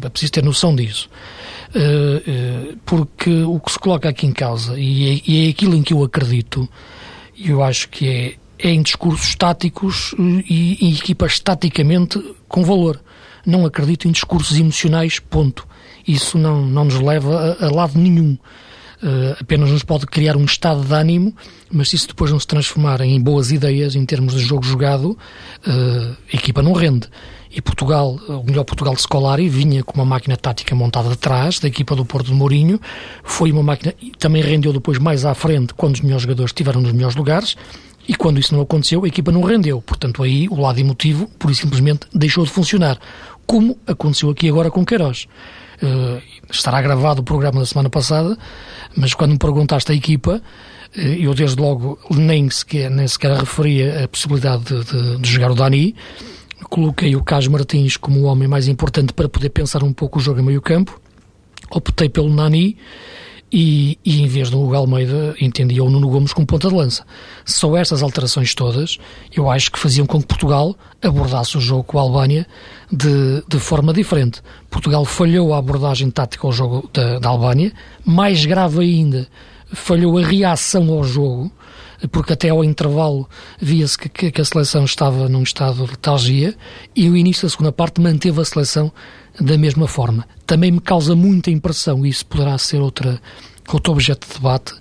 é 0.03 0.09
preciso 0.09 0.31
ter 0.31 0.43
noção 0.43 0.75
disso. 0.75 1.09
Uh, 1.75 2.71
uh, 2.71 2.77
porque 2.85 3.43
o 3.43 3.59
que 3.59 3.71
se 3.71 3.79
coloca 3.79 4.09
aqui 4.09 4.25
em 4.25 4.31
causa, 4.31 4.79
e 4.79 5.11
é, 5.11 5.21
e 5.27 5.47
é 5.47 5.49
aquilo 5.49 5.75
em 5.75 5.83
que 5.83 5.93
eu 5.93 6.03
acredito, 6.03 6.67
e 7.37 7.49
eu 7.49 7.63
acho 7.63 7.89
que 7.89 8.07
é 8.07 8.33
em 8.59 8.81
discursos 8.81 9.35
táticos 9.35 10.13
e, 10.17 10.77
e 10.85 10.95
equipas 10.95 11.39
taticamente 11.39 12.21
com 12.47 12.63
valor. 12.63 12.99
Não 13.45 13.65
acredito 13.65 14.07
em 14.07 14.11
discursos 14.11 14.57
emocionais, 14.59 15.19
ponto. 15.19 15.65
Isso 16.07 16.37
não, 16.37 16.65
não 16.65 16.85
nos 16.85 16.99
leva 16.99 17.57
a, 17.59 17.67
a 17.67 17.71
lado 17.71 17.97
nenhum. 17.97 18.37
Uh, 19.01 19.31
apenas 19.39 19.69
nos 19.69 19.81
pode 19.81 20.05
criar 20.05 20.35
um 20.35 20.43
estado 20.43 20.83
de 20.83 20.93
ânimo, 20.93 21.33
mas 21.71 21.89
se 21.89 21.95
isso 21.95 22.09
depois 22.09 22.31
não 22.31 22.39
se 22.39 22.45
transformar 22.45 22.99
em 22.99 23.19
boas 23.21 23.49
ideias 23.49 23.95
em 23.95 24.05
termos 24.05 24.33
de 24.33 24.41
jogo 24.41 24.61
jogado, 24.61 25.17
uh, 25.65 26.17
a 26.33 26.35
equipa 26.35 26.61
não 26.61 26.73
rende. 26.73 27.07
E 27.51 27.61
Portugal, 27.61 28.19
o 28.27 28.43
melhor 28.43 28.63
Portugal 28.63 28.93
de 28.93 29.01
Scolari, 29.01 29.47
vinha 29.49 29.83
com 29.83 29.95
uma 29.95 30.05
máquina 30.05 30.35
tática 30.35 30.75
montada 30.75 31.13
atrás 31.13 31.59
da 31.59 31.67
equipa 31.67 31.95
do 31.95 32.05
Porto 32.05 32.27
de 32.27 32.33
Mourinho. 32.33 32.79
Foi 33.23 33.51
uma 33.51 33.63
máquina, 33.63 33.93
também 34.19 34.43
rendeu 34.43 34.71
depois 34.71 34.99
mais 34.99 35.25
à 35.25 35.33
frente, 35.33 35.73
quando 35.73 35.95
os 35.95 36.01
melhores 36.01 36.23
jogadores 36.23 36.49
estiveram 36.49 36.81
nos 36.81 36.91
melhores 36.91 37.15
lugares. 37.15 37.55
E 38.09 38.15
quando 38.15 38.39
isso 38.39 38.55
não 38.55 38.63
aconteceu, 38.63 39.05
a 39.05 39.07
equipa 39.07 39.31
não 39.31 39.43
rendeu. 39.43 39.83
Portanto, 39.83 40.23
aí 40.23 40.49
o 40.49 40.59
lado 40.59 40.79
emotivo, 40.79 41.27
por 41.37 41.53
simplesmente, 41.53 42.07
deixou 42.11 42.43
de 42.43 42.49
funcionar. 42.49 42.97
como 43.45 43.77
aconteceu 43.85 44.31
aqui 44.31 44.49
agora 44.49 44.71
com 44.71 44.83
Queiroz. 44.83 45.27
Uh, 45.81 46.19
estará 46.51 46.81
gravado 46.81 47.21
o 47.21 47.23
programa 47.23 47.59
da 47.59 47.67
semana 47.67 47.87
passada, 47.87 48.35
mas 48.97 49.13
quando 49.13 49.33
me 49.33 49.37
perguntaste 49.37 49.91
a 49.91 49.95
equipa, 49.95 50.41
uh, 50.41 50.99
eu 50.99 51.35
desde 51.35 51.61
logo 51.61 51.99
nem 52.09 52.49
sequer, 52.49 52.89
nem 52.89 53.07
sequer 53.07 53.31
referia 53.37 54.05
a 54.05 54.07
possibilidade 54.07 54.63
de, 54.63 54.83
de, 54.83 55.17
de 55.19 55.29
jogar 55.29 55.51
o 55.51 55.55
Dani, 55.55 55.95
coloquei 56.63 57.15
o 57.15 57.23
Carlos 57.23 57.47
Martins 57.47 57.95
como 57.95 58.21
o 58.21 58.23
homem 58.23 58.47
mais 58.47 58.67
importante 58.67 59.13
para 59.13 59.29
poder 59.29 59.49
pensar 59.49 59.83
um 59.83 59.93
pouco 59.93 60.17
o 60.17 60.21
jogo 60.21 60.39
em 60.39 60.43
meio 60.43 60.61
campo, 60.61 60.99
optei 61.71 62.09
pelo 62.09 62.33
Nani, 62.33 62.75
e, 63.51 63.97
e, 64.05 64.21
em 64.21 64.27
vez 64.27 64.49
do 64.49 64.61
Hugo 64.61 64.75
Almeida 64.75 65.35
entendia 65.41 65.83
o 65.83 65.89
Nuno 65.89 66.07
Gomes 66.07 66.33
como 66.33 66.45
ponta 66.45 66.69
de 66.69 66.75
lança. 66.75 67.03
Só 67.45 67.75
estas 67.75 68.03
alterações 68.03 68.53
todas 68.53 68.97
eu 69.35 69.49
acho 69.49 69.71
que 69.71 69.79
faziam 69.79 70.05
com 70.05 70.21
que 70.21 70.27
Portugal 70.27 70.75
abordasse 71.01 71.57
o 71.57 71.61
jogo 71.61 71.83
com 71.83 71.97
a 71.97 72.01
Albânia 72.01 72.45
de, 72.91 73.43
de 73.47 73.59
forma 73.59 73.93
diferente. 73.93 74.41
Portugal 74.69 75.03
falhou 75.03 75.53
a 75.53 75.57
abordagem 75.57 76.11
tática 76.11 76.45
ao 76.45 76.53
jogo 76.53 76.89
da, 76.93 77.19
da 77.19 77.29
Albânia, 77.29 77.73
mais 78.05 78.45
grave 78.45 78.81
ainda, 78.81 79.27
falhou 79.71 80.17
a 80.17 80.21
reação 80.21 80.89
ao 80.91 81.03
jogo, 81.03 81.51
porque 82.11 82.33
até 82.33 82.49
ao 82.49 82.63
intervalo 82.63 83.27
via-se 83.59 83.97
que, 83.97 84.31
que, 84.31 84.41
a 84.41 84.45
seleção 84.45 84.85
estava 84.85 85.27
num 85.27 85.43
estado 85.43 85.83
de 85.83 85.91
letargia 85.91 86.55
e 86.95 87.09
o 87.09 87.17
início 87.17 87.43
da 87.43 87.49
segunda 87.49 87.71
parte 87.71 87.99
manteve 87.99 88.39
a 88.39 88.45
seleção 88.45 88.91
da 89.39 89.57
mesma 89.57 89.87
forma. 89.87 90.27
Também 90.45 90.71
me 90.71 90.81
causa 90.81 91.15
muita 91.15 91.49
impressão, 91.49 92.05
e 92.05 92.09
isso 92.09 92.25
poderá 92.25 92.57
ser 92.57 92.79
outra, 92.79 93.21
outro 93.71 93.93
objeto 93.93 94.27
de 94.27 94.33
debate, 94.33 94.73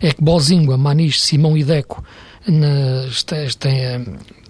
é 0.00 0.12
que 0.12 0.22
Bozingua, 0.22 0.76
Maniche, 0.76 1.20
Simão 1.20 1.56
e 1.56 1.64
Deco 1.64 2.02
na, 2.46 3.06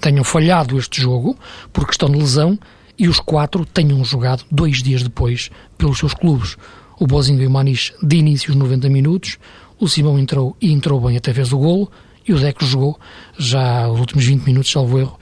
tenham 0.01 0.25
falhado 0.25 0.79
este 0.79 1.01
jogo 1.01 1.37
por 1.73 1.87
questão 1.87 2.11
de 2.11 2.19
lesão 2.19 2.59
e 2.99 3.09
os 3.09 3.21
quatro 3.21 3.65
tenham 3.65 4.03
jogado 4.05 4.45
dois 4.51 4.83
dias 4.83 5.03
depois 5.03 5.51
pelos 5.77 5.99
seus 5.99 6.15
clubes. 6.15 6.57
O 6.99 7.07
Bozinho 7.07 7.43
e 7.43 7.47
o 7.47 7.51
Maniche 7.51 7.93
de 8.03 8.17
início 8.17 8.51
os 8.51 8.57
90 8.57 8.89
minutos, 8.89 9.39
o 9.79 9.89
Simão 9.89 10.19
entrou 10.19 10.57
e 10.61 10.73
entrou 10.73 11.01
bem 11.01 11.17
até 11.17 11.33
vez 11.33 11.51
do 11.51 11.59
golo 11.59 11.91
e 12.27 12.33
o 12.33 12.39
Deco 12.39 12.65
jogou 12.65 12.99
já 13.39 13.89
os 13.89 14.01
últimos 14.01 14.25
20 14.25 14.45
minutos, 14.45 14.71
salvo 14.71 14.99
erro, 14.99 15.19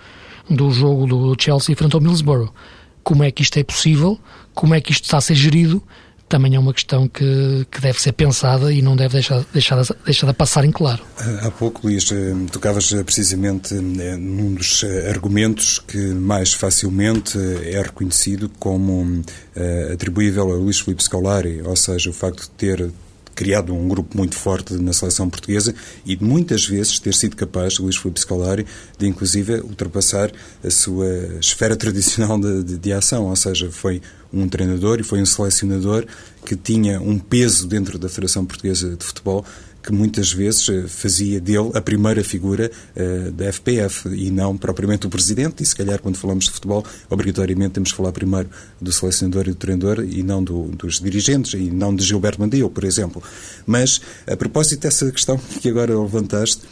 do 0.48 0.70
jogo 0.70 1.06
do 1.06 1.36
Chelsea 1.38 1.74
frente 1.74 1.94
ao 1.94 2.00
Middlesbrough 2.00 2.52
como 3.04 3.22
é 3.22 3.30
que 3.30 3.42
isto 3.42 3.58
é 3.58 3.62
possível, 3.62 4.18
como 4.54 4.74
é 4.74 4.80
que 4.80 4.90
isto 4.90 5.04
está 5.04 5.18
a 5.18 5.20
ser 5.20 5.34
gerido, 5.34 5.82
também 6.28 6.54
é 6.54 6.58
uma 6.58 6.72
questão 6.72 7.06
que, 7.06 7.66
que 7.70 7.80
deve 7.80 8.00
ser 8.00 8.12
pensada 8.12 8.72
e 8.72 8.80
não 8.80 8.96
deve 8.96 9.14
deixar, 9.14 9.44
deixar, 9.52 9.80
deixar 10.04 10.26
de 10.26 10.32
passar 10.32 10.64
em 10.64 10.72
claro. 10.72 11.02
Há 11.42 11.50
pouco, 11.50 11.86
Luís, 11.86 12.10
eh, 12.10 12.34
tocavas 12.50 12.92
eh, 12.92 13.04
precisamente 13.04 13.74
eh, 13.74 14.16
num 14.16 14.54
dos 14.54 14.84
argumentos 15.08 15.78
que 15.78 15.98
mais 15.98 16.54
facilmente 16.54 17.38
é 17.64 17.80
reconhecido 17.82 18.50
como 18.58 19.22
atribuível 19.92 20.50
a 20.50 20.54
Luís 20.56 20.80
Filipe 20.80 21.04
Scolari, 21.04 21.62
ou 21.62 21.76
seja, 21.76 22.10
o 22.10 22.12
facto 22.12 22.42
de 22.42 22.50
ter 22.50 22.90
criado 23.34 23.74
um 23.74 23.88
grupo 23.88 24.16
muito 24.16 24.36
forte 24.36 24.74
na 24.74 24.92
seleção 24.92 25.28
portuguesa 25.28 25.74
e 26.06 26.16
muitas 26.16 26.66
vezes 26.66 26.98
ter 26.98 27.14
sido 27.14 27.36
capaz, 27.36 27.78
Luís 27.78 27.96
Filipe 27.96 28.20
Scolari, 28.20 28.66
de 28.98 29.06
inclusive 29.06 29.60
ultrapassar 29.60 30.30
a 30.62 30.70
sua 30.70 31.06
esfera 31.40 31.76
tradicional 31.76 32.38
de, 32.38 32.62
de, 32.62 32.78
de 32.78 32.92
ação, 32.92 33.24
ou 33.24 33.36
seja, 33.36 33.70
foi 33.70 34.00
um 34.32 34.48
treinador 34.48 35.00
e 35.00 35.02
foi 35.02 35.20
um 35.20 35.26
selecionador 35.26 36.06
que 36.44 36.56
tinha 36.56 37.00
um 37.00 37.18
peso 37.18 37.66
dentro 37.66 37.98
da 37.98 38.08
Federação 38.08 38.44
Portuguesa 38.44 38.96
de 38.96 39.04
Futebol 39.04 39.44
que 39.84 39.92
muitas 39.92 40.32
vezes 40.32 40.66
eh, 40.70 40.84
fazia 40.88 41.38
dele 41.38 41.70
a 41.74 41.80
primeira 41.80 42.24
figura 42.24 42.70
uh, 42.96 43.30
da 43.32 43.52
FPF 43.52 44.08
e 44.08 44.30
não 44.30 44.56
propriamente 44.56 45.06
o 45.06 45.10
presidente. 45.10 45.62
E 45.62 45.66
se 45.66 45.76
calhar, 45.76 46.00
quando 46.00 46.16
falamos 46.16 46.46
de 46.46 46.52
futebol, 46.52 46.84
obrigatoriamente 47.10 47.74
temos 47.74 47.90
que 47.90 47.96
falar 47.96 48.10
primeiro 48.10 48.48
do 48.80 48.90
selecionador 48.90 49.42
e 49.46 49.50
do 49.50 49.56
treinador 49.56 50.00
e 50.00 50.22
não 50.22 50.42
do, 50.42 50.68
dos 50.68 51.00
dirigentes 51.00 51.52
e 51.52 51.70
não 51.70 51.94
de 51.94 52.02
Gilberto 52.02 52.40
Mandil, 52.40 52.70
por 52.70 52.84
exemplo. 52.84 53.22
Mas, 53.66 54.00
a 54.26 54.36
propósito 54.36 54.80
dessa 54.80 55.10
questão 55.12 55.38
que 55.60 55.68
agora 55.68 55.98
levantaste, 55.98 56.62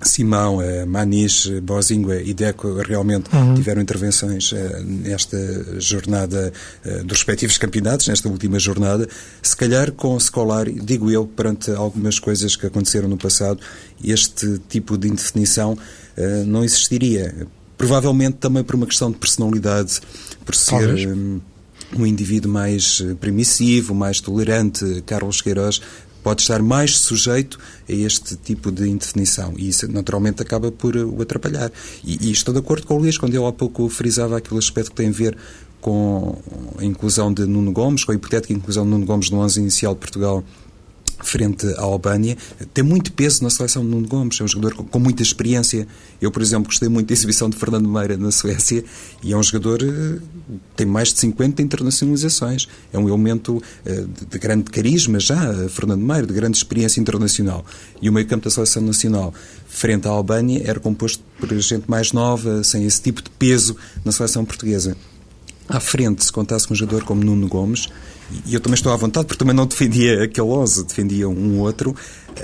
Simão, 0.00 0.62
eh, 0.62 0.84
Maniche, 0.84 1.56
eh, 1.56 1.60
Bozingua 1.60 2.16
e 2.22 2.32
Deco 2.32 2.80
realmente 2.80 3.34
uhum. 3.34 3.54
tiveram 3.54 3.82
intervenções 3.82 4.52
eh, 4.52 4.80
nesta 4.84 5.80
jornada 5.80 6.52
dos 7.04 7.18
respectivos 7.18 7.58
campeonatos, 7.58 8.06
nesta 8.06 8.28
última 8.28 8.58
jornada. 8.58 9.08
Se 9.42 9.56
calhar 9.56 9.92
com 9.92 10.18
Scolari, 10.18 10.72
digo 10.72 11.10
eu, 11.10 11.26
perante 11.26 11.70
algumas 11.70 12.18
coisas 12.18 12.54
que 12.54 12.66
aconteceram 12.66 13.08
no 13.08 13.16
passado, 13.16 13.60
este 14.02 14.60
tipo 14.68 14.96
de 14.96 15.08
indefinição 15.08 15.76
não 16.46 16.64
existiria. 16.64 17.46
Provavelmente 17.76 18.38
também 18.38 18.64
por 18.64 18.74
uma 18.74 18.86
questão 18.86 19.10
de 19.10 19.18
personalidade, 19.18 20.00
por 20.44 20.54
ser 20.54 21.08
um 21.96 22.06
indivíduo 22.06 22.50
mais 22.50 23.02
permissivo, 23.20 23.94
mais 23.94 24.20
tolerante. 24.20 25.02
Carlos 25.06 25.40
Queiroz 25.40 25.80
pode 26.22 26.42
estar 26.42 26.62
mais 26.62 26.96
sujeito 26.96 27.58
a 27.88 27.92
este 27.92 28.36
tipo 28.36 28.70
de 28.70 28.88
indefinição 28.88 29.54
e 29.56 29.68
isso 29.68 29.90
naturalmente 29.90 30.42
acaba 30.42 30.70
por 30.70 30.96
o 30.96 31.22
atrapalhar. 31.22 31.70
E, 32.04 32.28
e 32.28 32.32
estou 32.32 32.52
de 32.52 32.60
acordo 32.60 32.86
com 32.86 32.94
o 32.94 32.98
Luís 32.98 33.16
quando 33.16 33.34
ele 33.34 33.44
há 33.44 33.52
pouco 33.52 33.88
frisava 33.88 34.36
aquele 34.36 34.58
aspecto 34.58 34.90
que 34.90 34.96
tem 34.96 35.08
a 35.08 35.12
ver 35.12 35.36
com 35.80 36.36
a 36.78 36.84
inclusão 36.84 37.32
de 37.32 37.44
Nuno 37.46 37.72
Gomes, 37.72 38.04
com 38.04 38.12
a 38.12 38.14
hipotética 38.14 38.52
inclusão 38.52 38.84
de 38.84 38.90
Nuno 38.90 39.06
Gomes 39.06 39.30
no 39.30 39.38
11 39.38 39.60
inicial 39.60 39.94
de 39.94 40.00
Portugal 40.00 40.44
frente 41.20 41.66
à 41.74 41.82
Albânia, 41.82 42.36
tem 42.72 42.84
muito 42.84 43.12
peso 43.12 43.42
na 43.42 43.50
seleção 43.50 43.82
de 43.84 43.90
Nuno 43.90 44.06
Gomes, 44.06 44.40
é 44.40 44.44
um 44.44 44.48
jogador 44.48 44.74
com, 44.74 44.98
muita 44.98 45.22
experiência. 45.22 45.86
Eu, 46.20 46.30
por 46.30 46.42
exemplo, 46.42 46.66
gostei 46.66 46.88
muito 46.88 47.08
da 47.08 47.12
exibição 47.12 47.50
de 47.50 47.56
Fernando 47.56 47.88
Meira 47.88 48.16
na 48.16 48.30
Suécia 48.30 48.84
e 49.22 49.32
é 49.32 49.36
um 49.36 49.42
jogador 49.42 49.78
que 49.78 49.86
eh, 49.86 50.56
tem 50.76 50.86
mais 50.86 51.12
de 51.12 51.20
50 51.20 51.62
internacionalizações. 51.62 52.68
É 52.92 52.98
um 52.98 53.08
elemento 53.08 53.62
eh, 53.84 54.04
de 54.30 54.38
grande 54.38 54.64
carisma 54.64 55.18
já, 55.18 55.68
Fernando 55.68 56.02
Meira, 56.02 56.26
de 56.26 56.32
grande 56.32 56.56
experiência 56.56 57.00
internacional. 57.00 57.64
E 58.00 58.08
o 58.08 58.12
meio-campo 58.12 58.44
da 58.44 58.50
seleção 58.50 58.82
nacional 58.82 59.34
frente 59.66 60.06
à 60.06 60.10
Albânia 60.10 60.62
era 60.64 60.80
composto 60.80 61.22
por 61.38 61.52
gente 61.58 61.88
mais 61.88 62.12
nova, 62.12 62.62
sem 62.64 62.84
esse 62.84 63.02
tipo 63.02 63.22
de 63.22 63.30
peso 63.30 63.76
na 64.04 64.12
seleção 64.12 64.44
portuguesa. 64.44 64.96
À 65.68 65.80
frente, 65.80 66.24
se 66.24 66.32
contasse 66.32 66.66
com 66.66 66.72
um 66.72 66.76
jogador 66.76 67.04
como 67.04 67.22
Nuno 67.22 67.46
Gomes, 67.46 67.88
e 68.46 68.54
eu 68.54 68.60
também 68.60 68.74
estou 68.74 68.92
à 68.92 68.96
vontade, 68.96 69.26
porque 69.26 69.38
também 69.38 69.54
não 69.54 69.66
defendia 69.66 70.24
aquele 70.24 70.48
11, 70.48 70.86
defendia 70.86 71.28
um 71.28 71.60
outro, 71.60 71.94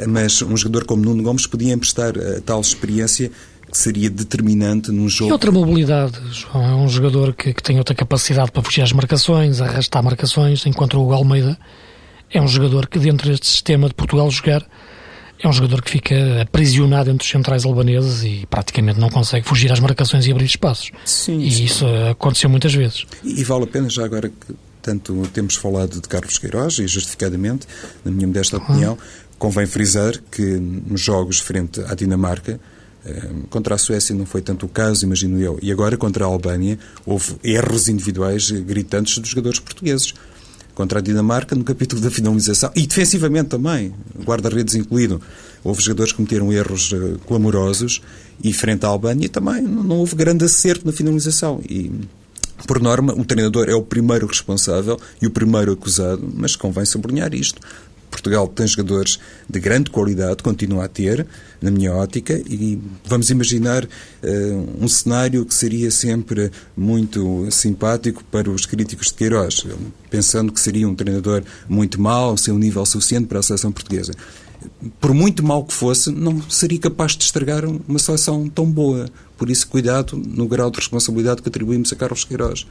mas 0.08 0.40
um 0.42 0.56
jogador 0.56 0.84
como 0.84 1.02
Nuno 1.02 1.22
Gomes 1.22 1.46
podia 1.46 1.72
emprestar 1.72 2.14
a 2.18 2.40
tal 2.40 2.60
experiência 2.60 3.30
que 3.70 3.78
seria 3.78 4.08
determinante 4.08 4.92
num 4.92 5.08
jogo. 5.08 5.30
E 5.30 5.32
outra 5.32 5.50
mobilidade, 5.50 6.18
João, 6.30 6.64
é 6.64 6.74
um 6.76 6.88
jogador 6.88 7.34
que, 7.34 7.52
que 7.52 7.62
tem 7.62 7.76
outra 7.76 7.94
capacidade 7.94 8.52
para 8.52 8.62
fugir 8.62 8.82
às 8.82 8.92
marcações, 8.92 9.60
arrastar 9.60 10.02
marcações, 10.02 10.64
enquanto 10.64 10.96
o 10.96 11.12
Almeida 11.12 11.58
é 12.30 12.40
um 12.40 12.48
jogador 12.48 12.86
que, 12.86 12.98
dentro 12.98 13.28
deste 13.28 13.46
sistema 13.46 13.88
de 13.88 13.94
Portugal 13.94 14.30
jogar, 14.30 14.64
é 15.42 15.48
um 15.48 15.52
jogador 15.52 15.82
que 15.82 15.90
fica 15.90 16.42
aprisionado 16.42 17.10
entre 17.10 17.24
os 17.24 17.30
centrais 17.30 17.64
albaneses 17.64 18.22
e 18.22 18.46
praticamente 18.46 18.98
não 18.98 19.10
consegue 19.10 19.46
fugir 19.46 19.70
às 19.72 19.80
marcações 19.80 20.26
e 20.26 20.30
abrir 20.30 20.46
espaços. 20.46 20.90
Sim, 21.04 21.40
e 21.40 21.50
sim. 21.50 21.64
isso 21.64 21.86
aconteceu 22.10 22.48
muitas 22.48 22.72
vezes. 22.72 23.04
E, 23.22 23.40
e 23.40 23.44
vale 23.44 23.64
a 23.64 23.66
pena, 23.66 23.90
já 23.90 24.04
agora 24.04 24.28
que 24.28 24.54
tanto 24.84 25.26
temos 25.32 25.56
falado 25.56 25.98
de 25.98 26.06
Carlos 26.06 26.36
Queiroz, 26.36 26.78
e 26.78 26.86
justificadamente, 26.86 27.66
na 28.04 28.10
minha 28.12 28.26
modesta 28.26 28.58
opinião, 28.58 28.98
convém 29.38 29.66
frisar 29.66 30.12
que 30.30 30.42
nos 30.42 31.00
jogos 31.00 31.40
frente 31.40 31.80
à 31.80 31.94
Dinamarca, 31.94 32.60
eh, 33.06 33.30
Contra 33.48 33.74
a 33.74 33.78
Suécia 33.78 34.14
não 34.14 34.26
foi 34.26 34.42
tanto 34.42 34.66
o 34.66 34.68
caso, 34.68 35.04
imagino 35.04 35.40
eu. 35.40 35.58
E 35.62 35.72
agora, 35.72 35.96
contra 35.96 36.24
a 36.24 36.26
Albânia, 36.26 36.78
houve 37.06 37.36
erros 37.42 37.88
individuais 37.88 38.50
gritantes 38.50 39.18
dos 39.18 39.30
jogadores 39.30 39.58
portugueses. 39.58 40.14
Contra 40.74 40.98
a 40.98 41.02
Dinamarca, 41.02 41.54
no 41.54 41.64
capítulo 41.64 42.02
da 42.02 42.10
finalização, 42.10 42.70
e 42.74 42.86
defensivamente 42.86 43.50
também, 43.50 43.94
guarda-redes 44.24 44.74
incluído, 44.74 45.20
houve 45.62 45.80
jogadores 45.80 46.12
que 46.12 46.16
cometeram 46.16 46.52
erros 46.52 46.90
uh, 46.92 47.18
clamorosos, 47.26 48.02
e 48.42 48.52
frente 48.52 48.84
à 48.84 48.88
Albânia 48.88 49.28
também 49.28 49.62
não 49.62 49.98
houve 49.98 50.16
grande 50.16 50.44
acerto 50.44 50.84
na 50.84 50.92
finalização. 50.92 51.60
E 51.68 51.92
por 52.66 52.80
norma, 52.80 53.12
o 53.14 53.24
treinador 53.24 53.68
é 53.68 53.74
o 53.74 53.82
primeiro 53.82 54.26
responsável 54.26 54.98
e 55.20 55.26
o 55.26 55.30
primeiro 55.30 55.72
acusado, 55.72 56.26
mas 56.34 56.56
convém 56.56 56.84
sublinhar 56.84 57.34
isto. 57.34 57.60
Portugal 58.14 58.46
tem 58.46 58.66
jogadores 58.66 59.18
de 59.50 59.58
grande 59.58 59.90
qualidade, 59.90 60.42
continua 60.42 60.84
a 60.84 60.88
ter, 60.88 61.26
na 61.60 61.70
minha 61.70 61.92
ótica, 61.92 62.40
e 62.48 62.80
vamos 63.04 63.28
imaginar 63.28 63.84
uh, 63.84 63.88
um 64.80 64.86
cenário 64.86 65.44
que 65.44 65.52
seria 65.52 65.90
sempre 65.90 66.50
muito 66.76 67.48
simpático 67.50 68.22
para 68.30 68.48
os 68.48 68.66
críticos 68.66 69.08
de 69.08 69.14
Queiroz, 69.14 69.66
pensando 70.08 70.52
que 70.52 70.60
seria 70.60 70.88
um 70.88 70.94
treinador 70.94 71.42
muito 71.68 72.00
mau, 72.00 72.36
sem 72.36 72.54
um 72.54 72.58
nível 72.58 72.86
suficiente 72.86 73.26
para 73.26 73.40
a 73.40 73.42
seleção 73.42 73.72
portuguesa. 73.72 74.12
Por 75.00 75.12
muito 75.14 75.44
mal 75.44 75.64
que 75.64 75.72
fosse, 75.72 76.10
não 76.10 76.42
seria 76.48 76.78
capaz 76.78 77.12
de 77.12 77.24
estragar 77.24 77.64
uma 77.64 77.98
seleção 77.98 78.48
tão 78.48 78.66
boa. 78.66 79.08
Por 79.36 79.50
isso, 79.50 79.66
cuidado 79.68 80.16
no 80.16 80.46
grau 80.46 80.70
de 80.70 80.78
responsabilidade 80.78 81.42
que 81.42 81.48
atribuímos 81.48 81.92
a 81.92 81.96
Carlos 81.96 82.24
Queiroz. 82.24 82.66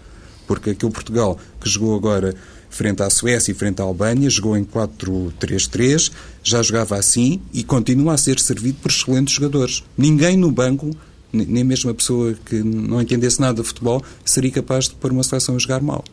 Porque 0.47 0.71
aquele 0.71 0.91
Portugal 0.91 1.37
que 1.59 1.69
jogou 1.69 1.95
agora 1.95 2.35
frente 2.69 3.03
à 3.03 3.09
Suécia 3.09 3.51
e 3.51 3.55
frente 3.55 3.81
à 3.81 3.85
Albânia, 3.85 4.29
jogou 4.29 4.57
em 4.57 4.65
4-3-3, 4.65 6.11
já 6.43 6.61
jogava 6.61 6.97
assim 6.97 7.39
e 7.53 7.63
continua 7.63 8.13
a 8.13 8.17
ser 8.17 8.39
servido 8.39 8.79
por 8.81 8.91
excelentes 8.91 9.35
jogadores. 9.35 9.83
Ninguém 9.97 10.35
no 10.35 10.51
banco 10.51 10.89
nem 11.33 11.63
mesmo 11.63 11.89
a 11.89 11.93
pessoa 11.93 12.35
que 12.45 12.61
não 12.61 13.01
entendesse 13.01 13.41
nada 13.41 13.61
de 13.61 13.67
futebol 13.67 14.03
seria 14.23 14.51
capaz 14.51 14.85
de 14.87 14.95
pôr 14.95 15.11
uma 15.11 15.23
seleção 15.23 15.55
a 15.55 15.59
jogar 15.59 15.81
mal. 15.81 16.03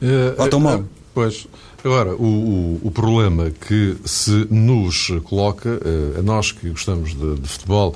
Uh, 0.00 0.40
Ou 0.40 0.48
tão 0.48 0.60
mal. 0.60 0.80
Uh, 0.80 0.88
pois. 1.14 1.46
Agora, 1.84 2.14
o, 2.14 2.24
o, 2.24 2.80
o, 2.84 2.90
problema 2.90 3.50
que 3.50 3.96
se 4.04 4.46
nos 4.50 5.12
coloca, 5.24 5.68
uh, 5.68 6.18
a 6.18 6.22
nós 6.22 6.50
que 6.50 6.70
gostamos 6.70 7.14
de, 7.14 7.36
de, 7.36 7.48
futebol 7.48 7.94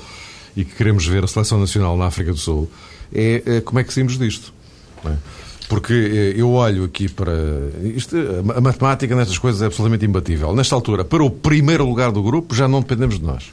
e 0.54 0.64
que 0.64 0.74
queremos 0.74 1.06
ver 1.06 1.24
a 1.24 1.26
seleção 1.26 1.58
nacional 1.58 1.96
na 1.96 2.06
África 2.06 2.30
do 2.30 2.38
Sul, 2.38 2.70
é, 3.12 3.42
é 3.46 3.60
como 3.60 3.78
é 3.78 3.84
que 3.84 3.92
saímos 3.92 4.18
disto. 4.18 4.52
É? 5.04 5.14
Porque 5.68 5.92
eu 6.36 6.50
olho 6.52 6.84
aqui 6.84 7.08
para. 7.08 7.32
Isto, 7.94 8.16
a 8.56 8.60
matemática 8.60 9.14
nestas 9.14 9.36
coisas 9.36 9.60
é 9.60 9.66
absolutamente 9.66 10.04
imbatível. 10.06 10.54
Nesta 10.54 10.74
altura, 10.74 11.04
para 11.04 11.22
o 11.22 11.30
primeiro 11.30 11.84
lugar 11.86 12.10
do 12.10 12.22
grupo, 12.22 12.54
já 12.54 12.66
não 12.66 12.80
dependemos 12.80 13.18
de 13.18 13.24
nós. 13.24 13.52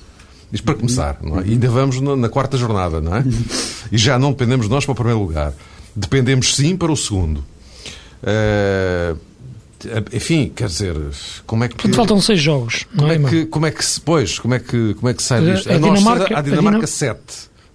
Isto 0.52 0.64
para 0.64 0.76
começar, 0.76 1.18
não 1.22 1.40
é? 1.40 1.46
E 1.46 1.52
ainda 1.52 1.70
vamos 1.70 2.00
na, 2.00 2.16
na, 2.16 2.30
quarta 2.30 2.58
jornada, 2.58 3.02
não 3.02 3.16
é? 3.16 3.24
E 3.92 3.98
já 3.98 4.18
não 4.18 4.32
dependemos 4.32 4.68
de 4.68 4.72
nós 4.72 4.86
para 4.86 4.94
o 4.94 4.96
primeiro 4.96 5.20
lugar. 5.20 5.54
Dependemos 5.96 6.56
sim 6.56 6.78
para 6.78 6.92
o 6.92 6.96
segundo. 6.96 7.44
Uh, 8.24 9.18
enfim, 10.14 10.52
quer 10.56 10.68
dizer, 10.68 10.96
como 11.46 11.64
é 11.64 11.68
que. 11.68 11.76
Portanto, 11.76 11.96
faltam 11.96 12.22
seis 12.22 12.42
jogos, 12.42 12.86
como 12.96 13.08
não 13.08 13.12
é, 13.12 13.16
é 13.16 13.30
que, 13.30 13.46
como 13.46 13.66
é 13.66 13.72
que 13.72 13.84
se. 13.84 14.00
Pois, 14.02 14.40
como 14.40 14.54
é 14.54 14.60
que, 14.60 14.94
como 14.96 15.10
é 15.10 15.14
que 15.14 15.24
sai 15.24 15.42
disto? 15.42 15.72
A, 15.72 15.76
a, 15.76 15.78
Dinamarca, 15.78 16.40
a 16.40 16.42
Dinamarca 16.42 16.88
7, 16.88 17.20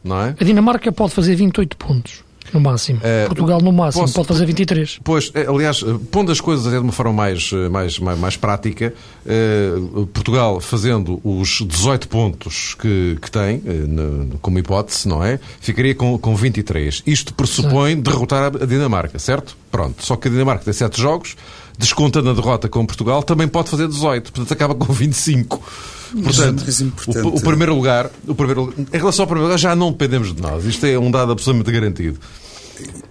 não 0.03 0.21
é? 0.21 0.35
A 0.41 0.45
Dinamarca 0.45 0.93
pode 0.93 1.13
fazer 1.13 1.35
28 1.35 1.77
pontos. 1.77 2.31
No 2.53 2.61
máximo. 2.61 2.99
Uh, 2.99 3.27
Portugal, 3.27 3.61
no 3.61 3.73
máximo, 3.73 4.03
posso, 4.03 4.15
pode 4.15 4.29
fazer 4.29 4.47
23. 4.47 5.01
Pois, 5.05 5.31
eh, 5.35 5.47
aliás, 5.49 5.83
eh, 5.83 5.95
pondo 6.11 6.33
as 6.33 6.41
coisas 6.41 6.71
de 6.71 6.79
uma 6.79 6.93
forma 6.93 7.13
mais, 7.13 7.53
mais, 7.71 7.99
mais, 7.99 8.19
mais 8.19 8.37
prática, 8.37 8.93
uh, 9.25 10.07
Portugal 10.09 10.61
fazendo 10.61 11.21
os 11.23 11.65
18 11.65 12.09
pontos 12.09 12.75
que, 12.75 13.19
que 13.21 13.31
tem, 13.31 13.59
uh, 13.59 14.39
como 14.41 14.59
hipótese, 14.59 15.09
não 15.09 15.23
é? 15.23 15.39
Ficaria 15.61 15.95
com, 15.95 16.19
com 16.19 16.35
23. 16.35 17.03
Isto 17.07 17.35
pressupõe 17.35 17.93
Exato. 17.93 18.11
derrotar 18.11 18.53
a 18.63 18.67
Dinamarca, 18.67 19.19
certo? 19.19 19.57
Pronto. 19.71 20.05
Só 20.05 20.17
que 20.17 20.29
a 20.29 20.31
Dinamarca 20.31 20.65
tem 20.65 20.73
7 20.73 21.01
jogos, 21.01 21.37
descontando 21.81 22.31
a 22.31 22.35
derrota 22.35 22.69
com 22.69 22.85
Portugal, 22.85 23.23
também 23.23 23.49
pode 23.49 23.71
fazer 23.71 23.89
18. 23.89 24.33
Portanto, 24.33 24.53
acaba 24.53 24.75
com 24.75 24.93
25. 24.93 25.63
Portanto, 26.23 26.65
o, 27.09 27.37
o, 27.37 27.41
primeiro 27.41 27.75
lugar, 27.75 28.11
o 28.27 28.35
primeiro, 28.35 28.75
em 28.93 28.97
relação 28.97 29.23
ao 29.23 29.27
primeiro 29.27 29.47
lugar, 29.47 29.59
já 29.59 29.75
não 29.75 29.91
dependemos 29.91 30.35
de 30.35 30.43
nós. 30.43 30.65
Isto 30.65 30.87
é 30.87 30.99
um 30.99 31.11
dado 31.11 31.33
absolutamente 31.33 31.73
garantido. 31.73 32.19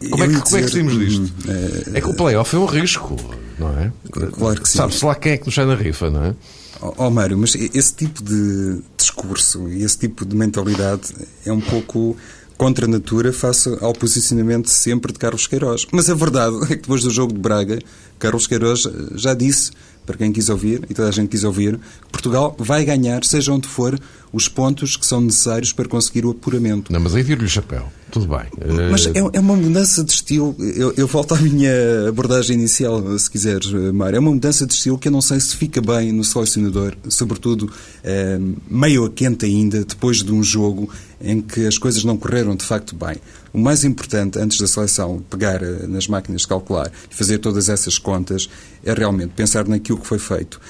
Como 0.10 0.24
é, 0.24 0.28
que, 0.28 0.42
como 0.42 0.58
é 0.58 0.62
que 0.62 0.70
saímos 0.70 0.98
disto? 0.98 1.34
É, 1.48 1.98
é 1.98 2.02
que 2.02 2.10
o 2.10 2.16
playoff 2.16 2.56
é 2.56 2.60
um 2.60 2.66
risco, 2.66 3.16
não 3.58 3.70
é? 3.80 3.92
Claro 4.32 4.62
que 4.62 4.70
sim. 4.70 4.78
Sabe-se 4.78 5.06
lá 5.06 5.16
quem 5.16 5.34
é 5.34 5.38
que 5.38 5.46
nos 5.46 5.56
sai 5.56 5.66
na 5.66 5.76
rifa, 5.76 6.10
não 6.10 6.26
é? 6.26 6.36
Ó 6.82 6.94
oh, 6.98 7.08
oh, 7.08 7.10
Mário, 7.10 7.38
mas 7.38 7.56
esse 7.56 7.94
tipo 7.94 8.24
de 8.24 8.82
discurso 8.96 9.68
e 9.68 9.84
esse 9.84 9.98
tipo 9.98 10.26
de 10.26 10.36
mentalidade 10.36 11.14
é 11.46 11.52
um 11.52 11.60
pouco 11.60 12.16
contra 12.60 12.86
a 12.86 12.90
natura 12.90 13.32
face 13.32 13.74
ao 13.80 13.94
posicionamento 13.94 14.68
sempre 14.68 15.14
de 15.14 15.18
Carlos 15.18 15.48
Queiroz. 15.48 15.88
Mas 15.94 16.10
a 16.10 16.14
verdade 16.14 16.58
é 16.66 16.68
que 16.68 16.82
depois 16.82 17.02
do 17.02 17.10
jogo 17.10 17.32
de 17.32 17.40
Braga, 17.40 17.80
Carlos 18.20 18.48
Queiroz 18.48 18.84
já 19.16 19.34
disse 19.34 19.72
para 20.06 20.18
quem 20.18 20.34
quis 20.34 20.50
ouvir, 20.50 20.86
e 20.90 20.94
toda 20.94 21.08
a 21.08 21.12
gente 21.12 21.30
quis 21.30 21.46
ouvir, 21.46 21.80
Portugal 22.12 22.54
vai 22.60 22.84
ganhar, 22.84 23.24
seja 23.24 23.54
onde 23.54 23.66
for, 23.66 23.98
os 24.32 24.48
pontos 24.48 24.96
que 24.96 25.06
são 25.06 25.22
necessários 25.22 25.74
para 25.74 25.88
conseguir 25.88 26.26
o 26.26 26.32
apuramento. 26.32 26.92
Não, 26.92 27.00
mas 27.00 27.16
aí 27.16 27.24
viro-lhe 27.24 27.48
o 27.48 27.50
chapéu. 27.50 27.88
Tudo 28.12 28.28
bem. 28.28 28.46
Mas 28.90 29.06
é, 29.08 29.20
é 29.34 29.40
uma 29.40 29.56
mudança 29.56 30.04
de 30.04 30.12
estilo. 30.12 30.56
Eu, 30.60 30.94
eu, 30.98 31.08
volto 31.08 31.36
à 31.36 31.38
minha 31.38 31.72
abordagem 32.08 32.58
inicial, 32.58 33.04
se 33.20 33.30
quiseres, 33.30 33.72
Mário. 33.94 34.18
É 34.18 34.20
uma 34.20 34.32
mudança 34.32 34.66
de 34.66 34.74
estilo 34.74 34.98
que 34.98 35.08
eu 35.08 35.12
não 35.12 35.22
sei 35.22 35.40
se 35.40 35.56
fica 35.56 35.80
bem 35.82 36.12
no 36.12 36.24
selecionador, 36.24 36.96
sobretudo 37.08 37.72
é, 38.04 38.40
meio 38.70 39.06
a 39.06 39.10
quente 39.12 39.46
ainda, 39.46 39.84
depois 39.84 40.24
de 40.24 40.32
um 40.32 40.44
jogo 40.44 40.90
em 41.22 41.42
que 41.42 41.68
as 41.68 41.78
coisas 41.78 42.04
não 42.04 42.18
correram 42.18 42.56
de 42.56 42.64
facto 42.64 42.96
bem. 42.96 43.18
O 43.52 43.58
mais 43.58 43.84
importante, 43.84 44.40
antes 44.40 44.60
da 44.60 44.68
seleção 44.68 45.24
pegar 45.30 45.62
eh, 45.62 45.88
nas 45.88 46.08
máquinas 46.08 46.42
de 46.42 46.48
calcular 46.48 46.92
e 47.10 47.16
fazer 47.16 47.40
todas 47.40 47.68
essas 47.68 47.98
contas, 47.98 48.48
é 48.84 48.94
realmente 48.94 49.34
pensar 49.36 49.68
naquilo 49.68 49.98
que 49.98 50.08
foi 50.08 50.20
feito 50.20 50.62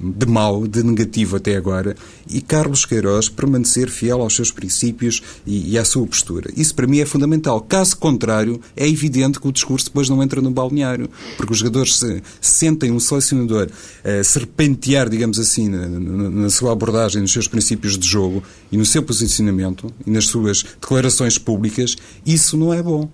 de 0.00 0.26
mal, 0.26 0.66
de 0.66 0.82
negativo 0.82 1.36
até 1.36 1.56
agora, 1.56 1.94
e 2.28 2.40
Carlos 2.40 2.84
Queiroz 2.84 3.28
permanecer 3.28 3.90
fiel 3.90 4.20
aos 4.20 4.34
seus 4.34 4.50
princípios 4.50 5.22
e, 5.46 5.72
e 5.72 5.78
à 5.78 5.84
sua 5.84 6.06
postura. 6.06 6.50
Isso 6.56 6.74
para 6.74 6.86
mim 6.86 7.00
é 7.00 7.06
fundamental. 7.06 7.60
Caso 7.60 7.96
contrário, 7.96 8.60
é 8.76 8.88
evidente 8.88 9.40
que 9.40 9.48
o 9.48 9.52
discurso 9.52 9.86
depois 9.86 10.08
não 10.08 10.22
entra 10.22 10.40
no 10.40 10.50
balneário, 10.50 11.08
porque 11.36 11.52
os 11.52 11.58
jogadores 11.58 11.96
se, 11.96 12.22
sentem 12.40 12.90
um 12.90 13.00
selecionador 13.00 13.68
uh, 13.68 14.24
serpentear, 14.24 15.08
digamos 15.08 15.38
assim, 15.38 15.68
na, 15.68 15.86
na, 15.88 16.30
na 16.30 16.50
sua 16.50 16.72
abordagem, 16.72 17.22
nos 17.22 17.32
seus 17.32 17.48
princípios 17.48 17.98
de 17.98 18.06
jogo 18.06 18.42
e 18.70 18.76
no 18.76 18.84
seu 18.84 19.02
posicionamento 19.02 19.92
e 20.06 20.10
nas 20.10 20.26
suas 20.26 20.62
declarações 20.80 21.38
públicas, 21.38 21.96
isso 22.24 22.56
não 22.56 22.72
é 22.72 22.82
bom 22.82 23.08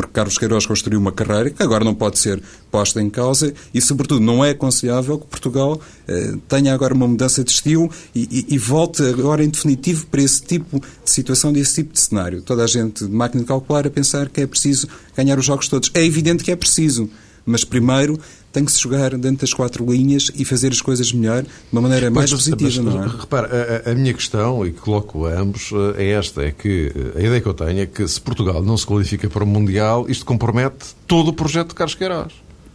porque 0.00 0.14
Carlos 0.14 0.38
Queiroz 0.38 0.64
construiu 0.64 0.98
uma 0.98 1.12
carreira 1.12 1.50
que 1.50 1.62
agora 1.62 1.84
não 1.84 1.94
pode 1.94 2.18
ser 2.18 2.42
posta 2.70 3.02
em 3.02 3.10
causa 3.10 3.52
e, 3.74 3.82
sobretudo, 3.82 4.20
não 4.20 4.42
é 4.42 4.50
aconselhável 4.50 5.18
que 5.18 5.26
Portugal 5.26 5.78
eh, 6.08 6.34
tenha 6.48 6.72
agora 6.72 6.94
uma 6.94 7.06
mudança 7.06 7.44
de 7.44 7.50
estilo 7.50 7.90
e, 8.14 8.46
e, 8.48 8.54
e, 8.54 8.58
volte 8.58 9.02
agora 9.02 9.44
em 9.44 9.48
definitivo 9.50 10.06
para 10.06 10.22
esse 10.22 10.42
tipo 10.42 10.80
de 10.80 11.10
situação, 11.10 11.52
desse 11.52 11.74
tipo 11.74 11.92
de 11.92 12.00
cenário. 12.00 12.40
Toda 12.40 12.64
a 12.64 12.66
gente 12.66 13.04
de 13.04 13.12
máquina 13.12 13.42
de 13.42 13.48
calcular 13.48 13.86
a 13.86 13.90
pensar 13.90 14.30
que 14.30 14.40
é 14.40 14.46
preciso 14.46 14.88
ganhar 15.14 15.38
os 15.38 15.44
jogos 15.44 15.68
todos. 15.68 15.90
É 15.92 16.02
evidente 16.02 16.42
que 16.42 16.50
é 16.50 16.56
preciso, 16.56 17.10
mas 17.44 17.62
primeiro 17.62 18.18
tem 18.52 18.64
que 18.64 18.72
se 18.72 18.80
jogar 18.80 19.10
dentro 19.16 19.40
das 19.40 19.54
quatro 19.54 19.84
linhas 19.90 20.30
e 20.34 20.44
fazer 20.44 20.72
as 20.72 20.80
coisas 20.80 21.12
melhor, 21.12 21.42
de 21.42 21.48
uma 21.72 21.80
maneira 21.80 22.10
mais 22.10 22.30
mas, 22.32 22.44
positiva, 22.44 22.82
mas, 22.82 22.94
não 22.94 23.04
é? 23.04 23.06
Repara, 23.06 23.82
a, 23.86 23.90
a, 23.90 23.94
minha 23.94 24.12
questão, 24.12 24.66
e 24.66 24.72
que 24.72 24.80
coloco 24.80 25.26
a 25.26 25.38
ambos, 25.38 25.70
eh, 25.96 26.04
é 26.04 26.08
esta, 26.10 26.42
é 26.42 26.50
que 26.50 26.92
eh, 26.94 27.18
a 27.18 27.22
ideia 27.22 27.40
que 27.40 27.46
eu 27.46 27.54
tenho 27.54 27.80
é 27.80 27.86
que 27.86 28.06
se 28.06 28.20
Portugal 28.20 28.62
não 28.62 28.76
se 28.76 28.86
qualifica 28.86 29.28
para 29.28 29.44
o 29.44 29.46
Mundial, 29.46 30.06
isto 30.08 30.24
compromete 30.24 30.94
todo 31.06 31.28
o 31.28 31.32
projeto 31.32 31.68
de 31.68 31.74
Carlos 31.74 31.94
Queiroz. 31.94 32.32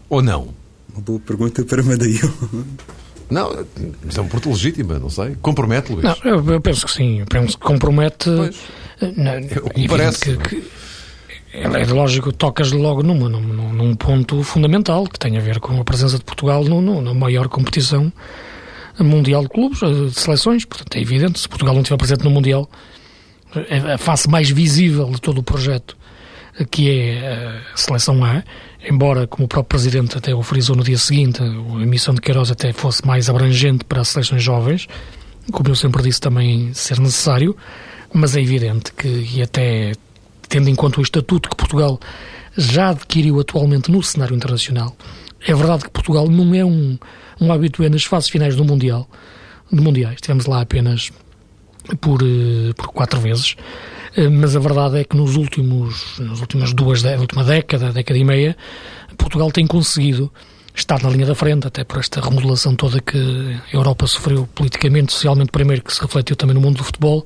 Ou 0.09 0.21
não? 0.21 0.49
Uma 0.93 1.01
boa 1.01 1.19
pergunta 1.19 1.63
para 1.63 1.83
Madail. 1.83 2.33
Não, 3.29 3.65
isso 4.07 4.19
é 4.19 4.21
um 4.21 4.27
ponto 4.27 4.49
legítimo, 4.49 4.93
não 4.99 5.09
sei. 5.09 5.35
Compromete, 5.41 5.91
Luís? 5.91 6.03
Não, 6.03 6.15
eu, 6.23 6.51
eu 6.53 6.61
penso 6.61 6.85
que 6.85 6.91
sim. 6.91 7.21
Eu 7.21 7.25
penso 7.25 7.57
que 7.57 7.65
compromete... 7.65 8.29
Pois. 8.29 8.55
Eh, 9.01 9.13
não, 9.17 9.31
é 9.31 9.61
o 9.63 9.69
que 9.69 9.81
me 9.81 9.87
parece. 9.87 10.37
Que, 10.37 10.61
que 10.61 10.63
é, 11.55 11.81
é 11.81 11.85
lógico, 11.85 12.33
tocas 12.33 12.71
logo 12.71 13.01
numa, 13.01 13.29
num, 13.29 13.73
num, 13.73 13.95
ponto 13.95 14.43
fundamental 14.43 15.05
que 15.05 15.17
tem 15.17 15.37
a 15.37 15.39
ver 15.39 15.59
com 15.59 15.79
a 15.79 15.83
presença 15.83 16.17
de 16.17 16.23
Portugal 16.23 16.63
no, 16.63 16.81
no, 16.81 17.01
na 17.01 17.13
maior 17.13 17.47
competição 17.47 18.11
mundial 18.99 19.43
de 19.43 19.49
clubes, 19.49 19.81
eh, 19.81 20.05
de 20.09 20.19
seleções. 20.19 20.65
Portanto, 20.65 20.95
é 20.95 21.01
evidente, 21.01 21.39
se 21.39 21.47
Portugal 21.47 21.73
não 21.73 21.81
estiver 21.81 21.97
presente 21.97 22.23
no 22.23 22.29
Mundial, 22.29 22.69
é 23.69 23.93
a 23.93 23.97
face 23.97 24.29
mais 24.29 24.49
visível 24.49 25.09
de 25.09 25.21
todo 25.21 25.39
o 25.39 25.43
projeto, 25.43 25.97
que 26.69 26.89
é 26.89 27.61
a 27.73 27.77
Seleção 27.77 28.23
A, 28.23 28.43
embora, 28.89 29.27
como 29.27 29.45
o 29.45 29.47
próprio 29.47 29.69
Presidente 29.69 30.17
até 30.17 30.33
o 30.33 30.41
frisou 30.41 30.75
no 30.75 30.83
dia 30.83 30.97
seguinte, 30.97 31.41
a 31.41 31.85
missão 31.85 32.13
de 32.13 32.21
Queiroz 32.21 32.51
até 32.51 32.73
fosse 32.73 33.05
mais 33.05 33.29
abrangente 33.29 33.83
para 33.85 34.01
as 34.01 34.09
seleções 34.09 34.43
jovens, 34.43 34.87
como 35.51 35.69
eu 35.69 35.75
sempre 35.75 36.03
disse 36.03 36.19
também 36.19 36.73
ser 36.73 36.99
necessário, 36.99 37.55
mas 38.13 38.35
é 38.35 38.41
evidente 38.41 38.91
que, 38.93 39.07
e 39.07 39.41
até 39.41 39.93
tendo 40.47 40.69
em 40.69 40.75
conta 40.75 40.99
o 40.99 41.03
estatuto 41.03 41.49
que 41.49 41.55
Portugal 41.55 41.99
já 42.57 42.89
adquiriu 42.89 43.39
atualmente 43.39 43.91
no 43.91 44.01
cenário 44.01 44.35
internacional. 44.35 44.95
É 45.45 45.53
verdade 45.53 45.83
que 45.83 45.89
Portugal 45.89 46.27
não 46.27 46.55
é 46.55 46.63
um, 46.63 46.97
um 47.39 47.51
habitué 47.51 47.89
nas 47.89 48.03
fases 48.03 48.29
finais 48.29 48.55
do 48.55 48.63
Mundial, 48.63 49.07
de 49.71 49.81
Mundiais. 49.81 50.15
Estivemos 50.15 50.45
lá 50.45 50.61
apenas 50.61 51.11
por, 52.01 52.21
eh, 52.23 52.73
por 52.75 52.87
quatro 52.87 53.19
vezes, 53.19 53.55
eh, 54.15 54.29
mas 54.29 54.55
a 54.55 54.59
verdade 54.59 54.99
é 54.99 55.03
que 55.03 55.15
nos 55.15 55.35
últimos, 55.35 56.17
nas 56.19 56.39
últimas 56.39 56.73
duas, 56.73 57.03
na 57.03 57.11
última 57.11 57.43
década, 57.43 57.91
década 57.91 58.17
e 58.17 58.23
meia, 58.23 58.57
Portugal 59.17 59.51
tem 59.51 59.67
conseguido 59.67 60.31
estar 60.73 61.01
na 61.01 61.09
linha 61.09 61.25
da 61.25 61.35
frente, 61.35 61.67
até 61.67 61.83
por 61.83 61.99
esta 61.99 62.19
remodelação 62.19 62.75
toda 62.75 62.99
que 62.99 63.17
a 63.71 63.75
Europa 63.75 64.07
sofreu 64.07 64.47
politicamente, 64.53 65.13
socialmente 65.13 65.51
primeiro, 65.51 65.83
que 65.83 65.93
se 65.93 66.01
refletiu 66.01 66.35
também 66.35 66.53
no 66.53 66.61
mundo 66.61 66.77
do 66.77 66.83
futebol, 66.83 67.25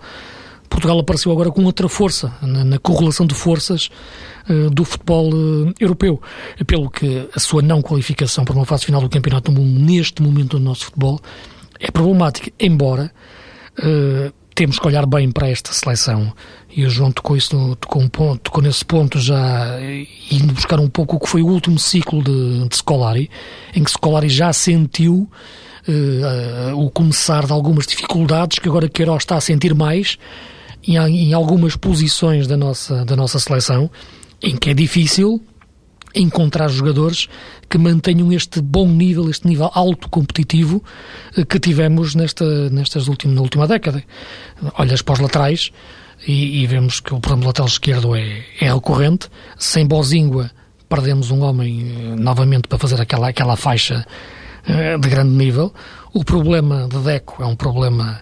Portugal 0.70 1.00
apareceu 1.00 1.32
agora 1.32 1.52
com 1.52 1.64
outra 1.66 1.90
força, 1.90 2.32
na, 2.42 2.64
na 2.64 2.80
correlação 2.80 3.26
de 3.26 3.34
forças 3.34 3.90
uh, 4.50 4.70
do 4.70 4.86
futebol 4.86 5.34
uh, 5.34 5.74
europeu, 5.80 6.22
pelo 6.66 6.90
que 6.90 7.28
a 7.36 7.40
sua 7.40 7.62
não 7.62 7.82
qualificação 7.82 8.46
para 8.46 8.56
uma 8.56 8.66
fase 8.66 8.86
final 8.86 9.02
do 9.02 9.10
Campeonato 9.10 9.52
do 9.52 9.60
Mundo 9.60 9.80
neste 9.80 10.22
momento 10.22 10.58
do 10.58 10.64
nosso 10.64 10.86
futebol 10.86 11.20
é 11.80 11.90
problemática, 11.90 12.52
embora 12.60 13.12
uh, 13.80 14.34
temos 14.54 14.78
que 14.78 14.88
olhar 14.88 15.06
bem 15.06 15.32
para 15.32 15.50
esta 15.50 15.74
seleção. 15.74 16.34
E 16.70 16.86
o 16.86 16.90
João 16.90 17.12
tocou, 17.12 17.36
isso, 17.36 17.76
tocou, 17.78 18.02
um 18.02 18.08
ponto, 18.08 18.42
tocou 18.42 18.62
nesse 18.62 18.86
ponto 18.86 19.20
já, 19.20 19.78
indo 20.32 20.54
buscar 20.54 20.80
um 20.80 20.90
pouco 20.90 21.16
o 21.16 21.20
que 21.20 21.28
foi 21.28 21.42
o 21.42 21.48
último 21.48 21.80
ciclo 21.80 22.22
de, 22.22 22.68
de 22.68 22.76
Scolari, 22.76 23.30
em 23.74 23.84
que 23.84 23.90
Scolari 23.90 24.30
já 24.30 24.54
sentiu 24.54 25.30
o 26.76 26.92
começar 26.92 27.48
de 27.48 27.52
algumas 27.52 27.88
dificuldades 27.88 28.60
que 28.60 28.70
agora 28.70 28.88
Queiroz 28.88 29.24
está 29.24 29.38
a 29.38 29.42
sentir 29.42 29.74
mais 29.74 30.20
em, 30.88 30.96
em 30.96 31.34
algumas 31.34 31.76
posições 31.76 32.48
da 32.48 32.58
nossa, 32.58 33.06
da 33.06 33.16
nossa 33.16 33.40
seleção 33.40 33.90
em 34.42 34.56
que 34.56 34.70
é 34.70 34.74
difícil 34.74 35.42
encontrar 36.16 36.70
jogadores 36.70 37.28
que 37.70 37.78
mantenham 37.78 38.34
este 38.34 38.62
bom 38.62 38.88
nível, 38.88 39.30
este 39.30 39.48
nível 39.48 39.70
alto 39.74 40.10
competitivo 40.10 40.84
eh, 41.38 41.46
que 41.46 41.60
tivemos 41.60 42.16
nesta, 42.16 42.70
nestas 42.70 43.08
últimas, 43.08 43.36
na 43.36 43.42
última 43.42 43.68
década. 43.68 44.04
Olhas 44.78 45.04
para 45.04 45.14
os 45.14 45.20
laterais, 45.20 45.72
e, 46.28 46.64
e 46.64 46.68
vemos 46.68 47.00
que 47.00 47.14
o 47.14 47.20
problema 47.20 47.44
do 47.44 47.48
lateral 47.48 47.68
esquerdo 47.68 48.16
é, 48.16 48.44
é 48.60 48.74
recorrente. 48.74 49.30
Sem 49.58 49.86
Bozingua, 49.86 50.52
perdemos 50.88 51.32
um 51.32 51.44
homem 51.44 52.16
novamente 52.18 52.68
para 52.68 52.78
fazer 52.78 53.00
aquela, 53.00 53.30
aquela 53.30 53.56
faixa 53.56 54.06
de 55.00 55.10
grande 55.10 55.32
nível. 55.32 55.74
O 56.14 56.24
problema 56.24 56.88
de 56.88 56.98
Deco 57.00 57.42
é 57.42 57.46
um 57.46 57.56
problema 57.56 58.20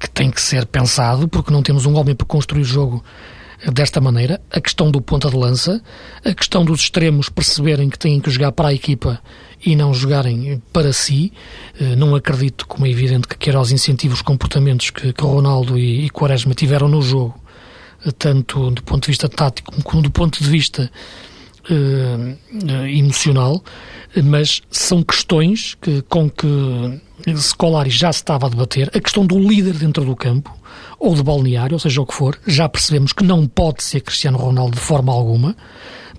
que 0.00 0.08
tem 0.08 0.30
que 0.30 0.40
ser 0.40 0.64
pensado, 0.64 1.28
porque 1.28 1.52
não 1.52 1.62
temos 1.62 1.84
um 1.84 1.94
homem 1.96 2.14
para 2.14 2.26
construir 2.26 2.62
o 2.62 2.64
jogo 2.64 3.04
desta 3.72 4.00
maneira. 4.00 4.40
A 4.50 4.60
questão 4.60 4.90
do 4.90 5.00
ponta 5.00 5.28
de 5.28 5.36
lança, 5.36 5.82
a 6.24 6.32
questão 6.32 6.64
dos 6.64 6.80
extremos 6.80 7.28
perceberem 7.28 7.90
que 7.90 7.98
têm 7.98 8.18
que 8.18 8.30
jogar 8.30 8.52
para 8.52 8.68
a 8.68 8.74
equipa 8.74 9.20
e 9.64 9.76
não 9.76 9.92
jogarem 9.92 10.62
para 10.72 10.92
si. 10.92 11.32
Eh, 11.78 11.94
não 11.96 12.14
acredito, 12.14 12.66
como 12.66 12.86
é 12.86 12.90
evidente, 12.90 13.28
que 13.28 13.50
incentive 13.50 14.14
os 14.14 14.22
comportamentos 14.22 14.88
que, 14.88 15.12
que 15.12 15.22
Ronaldo 15.22 15.78
e, 15.78 16.06
e 16.06 16.10
Quaresma 16.10 16.54
tiveram 16.54 16.88
no 16.88 17.02
jogo, 17.02 17.38
eh, 18.06 18.10
tanto 18.18 18.70
do 18.70 18.82
ponto 18.82 19.02
de 19.02 19.08
vista 19.08 19.28
tático 19.28 19.82
como 19.82 20.02
do 20.02 20.10
ponto 20.10 20.42
de 20.42 20.48
vista 20.48 20.90
uh, 21.74 22.86
emocional, 22.86 23.62
mas 24.24 24.62
são 24.70 25.02
questões 25.02 25.76
que, 25.80 26.02
com 26.02 26.28
que 26.28 26.46
Scolari 27.36 27.90
já 27.90 28.12
se 28.12 28.20
estava 28.20 28.46
a 28.46 28.48
debater. 28.48 28.90
A 28.94 29.00
questão 29.00 29.24
do 29.24 29.38
líder 29.38 29.74
dentro 29.74 30.04
do 30.04 30.16
campo, 30.16 30.54
ou 30.98 31.14
de 31.14 31.22
balneário, 31.22 31.74
ou 31.74 31.78
seja 31.78 32.00
o 32.00 32.06
que 32.06 32.14
for, 32.14 32.38
já 32.46 32.68
percebemos 32.68 33.12
que 33.12 33.24
não 33.24 33.46
pode 33.46 33.82
ser 33.82 34.00
Cristiano 34.00 34.38
Ronaldo 34.38 34.76
de 34.76 34.82
forma 34.82 35.12
alguma, 35.12 35.56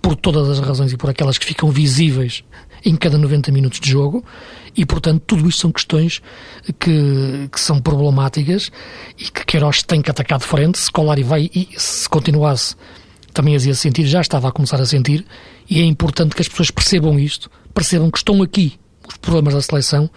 por 0.01 0.15
todas 0.15 0.49
as 0.49 0.59
razões 0.59 0.91
e 0.91 0.97
por 0.97 1.09
aquelas 1.09 1.37
que 1.37 1.45
ficam 1.45 1.69
visíveis 1.69 2.43
em 2.83 2.95
cada 2.95 3.17
90 3.17 3.51
minutos 3.51 3.79
de 3.79 3.91
jogo, 3.91 4.25
e 4.75 4.85
portanto 4.85 5.21
tudo 5.27 5.47
isto 5.47 5.61
são 5.61 5.71
questões 5.71 6.21
que, 6.79 7.47
que 7.51 7.59
são 7.59 7.79
problemáticas 7.79 8.71
e 9.19 9.25
que 9.25 9.45
Queiroz 9.45 9.83
tem 9.83 10.01
que 10.01 10.09
atacar 10.09 10.39
de 10.39 10.45
frente. 10.45 10.79
Scolari 10.79 11.21
vai, 11.21 11.49
e 11.53 11.69
se 11.77 12.09
continuasse 12.09 12.75
também 13.33 13.55
as 13.55 13.65
ia 13.65 13.75
sentir, 13.75 14.05
já 14.05 14.21
estava 14.21 14.49
a 14.49 14.51
começar 14.51 14.79
a 14.81 14.85
sentir, 14.85 15.25
e 15.69 15.79
é 15.79 15.83
importante 15.83 16.35
que 16.35 16.41
as 16.41 16.47
pessoas 16.47 16.71
percebam 16.71 17.19
isto, 17.19 17.49
percebam 17.73 18.11
que 18.11 18.17
estão 18.17 18.41
aqui 18.41 18.79
os 19.07 19.17
problemas 19.17 19.53
da 19.53 19.61
seleção 19.61 20.09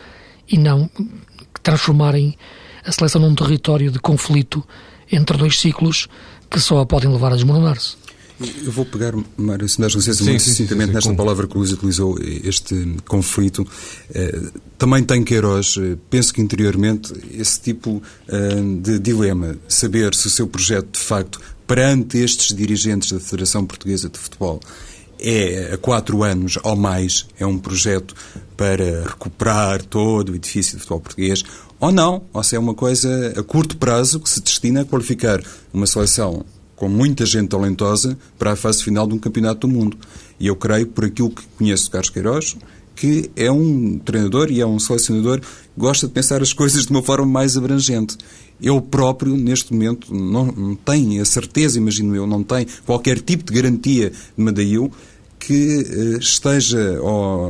e 0.49 0.59
não 0.59 0.91
transformarem 1.63 2.37
a 2.85 2.93
seleção 2.93 3.21
num 3.21 3.35
território 3.35 3.91
de 3.91 3.99
conflito 3.99 4.63
entre 5.11 5.37
dois 5.37 5.59
ciclos 5.59 6.09
que 6.51 6.61
só 6.61 6.81
a 6.81 6.87
podem 6.87 7.11
levar 7.11 7.33
a 7.33 7.37
desmoronar-se. 7.37 7.97
Eu 8.65 8.73
vou 8.73 8.85
pegar, 8.85 9.13
Mário, 9.37 9.69
se 9.69 9.81
nós 9.81 9.95
licença, 9.95 10.25
muito 10.25 10.43
sucintamente 10.43 10.93
nesta 10.93 11.11
sim. 11.11 11.17
palavra 11.17 11.47
que 11.47 11.55
o 11.55 11.59
Luís 11.61 11.71
utilizou, 11.71 12.19
este 12.21 12.97
conflito. 13.07 13.65
Eh, 14.13 14.41
também 14.77 15.05
tem 15.05 15.23
Queiroz, 15.23 15.77
eh, 15.79 15.97
penso 16.11 16.35
que 16.35 16.43
interiormente, 16.43 17.15
esse 17.33 17.61
tipo 17.61 18.03
eh, 18.27 18.61
de 18.83 18.99
dilema. 18.99 19.57
Saber 19.69 20.15
se 20.17 20.27
o 20.27 20.31
seu 20.31 20.49
projeto, 20.49 20.99
de 20.99 20.99
facto, 20.99 21.41
perante 21.67 22.19
estes 22.19 22.55
dirigentes 22.55 23.13
da 23.13 23.21
Federação 23.21 23.65
Portuguesa 23.65 24.09
de 24.09 24.19
Futebol 24.19 24.61
é 25.19 25.71
há 25.73 25.79
quatro 25.79 26.23
anos 26.23 26.59
ou 26.63 26.77
mais, 26.77 27.27
é 27.39 27.47
um 27.47 27.59
projeto 27.59 28.15
para 28.57 29.05
recuperar 29.05 29.83
todo 29.83 30.33
o 30.33 30.35
edifício 30.35 30.75
de 30.75 30.81
futebol 30.81 31.01
português, 31.01 31.43
ou 31.81 31.93
não, 31.93 32.25
ou 32.33 32.43
se 32.43 32.57
é 32.57 32.59
uma 32.59 32.75
coisa 32.75 33.35
a 33.37 33.43
curto 33.43 33.77
prazo 33.77 34.21
que 34.21 34.29
se 34.29 34.41
destina 34.41 34.83
a 34.83 34.85
qualificar 34.85 35.43
uma 35.73 35.87
seleção 35.87 36.45
com 36.77 36.89
muita 36.89 37.25
gente 37.25 37.49
talentosa 37.49 38.19
para 38.39 38.53
a 38.53 38.57
fase 38.57 38.83
final 38.83 39.07
de 39.07 39.15
um 39.15 39.19
campeonato 39.19 39.67
do 39.67 39.69
mundo. 39.69 39.97
E 40.39 40.47
eu 40.47 40.57
creio, 40.57 40.87
por 40.89 41.05
aquilo 41.05 41.31
que 41.31 41.43
conheço 41.57 41.85
de 41.85 41.91
Carlos 41.91 42.11
Queiroz, 42.11 42.57
que 42.95 43.31
é 43.37 43.51
um 43.51 43.99
treinador 43.99 44.51
e 44.51 44.61
é 44.61 44.67
um 44.67 44.79
selecionador 44.79 45.41
que 45.41 45.47
gosta 45.77 46.07
de 46.07 46.13
pensar 46.13 46.43
as 46.43 46.53
coisas 46.53 46.87
de 46.87 46.91
uma 46.91 47.03
forma 47.03 47.27
mais 47.27 47.57
abrangente. 47.57 48.17
Eu 48.61 48.81
próprio, 48.81 49.37
neste 49.37 49.73
momento, 49.73 50.15
não, 50.15 50.47
não 50.47 50.75
tenho 50.75 51.21
a 51.21 51.25
certeza, 51.25 51.79
imagino 51.79 52.15
eu, 52.15 52.27
não 52.27 52.43
tenho 52.43 52.67
qualquer 52.87 53.21
tipo 53.21 53.45
de 53.45 53.53
garantia 53.53 54.11
de 54.11 54.45
Madail 54.45 54.91
que 55.39 55.77
uh, 55.79 56.19
esteja 56.19 56.99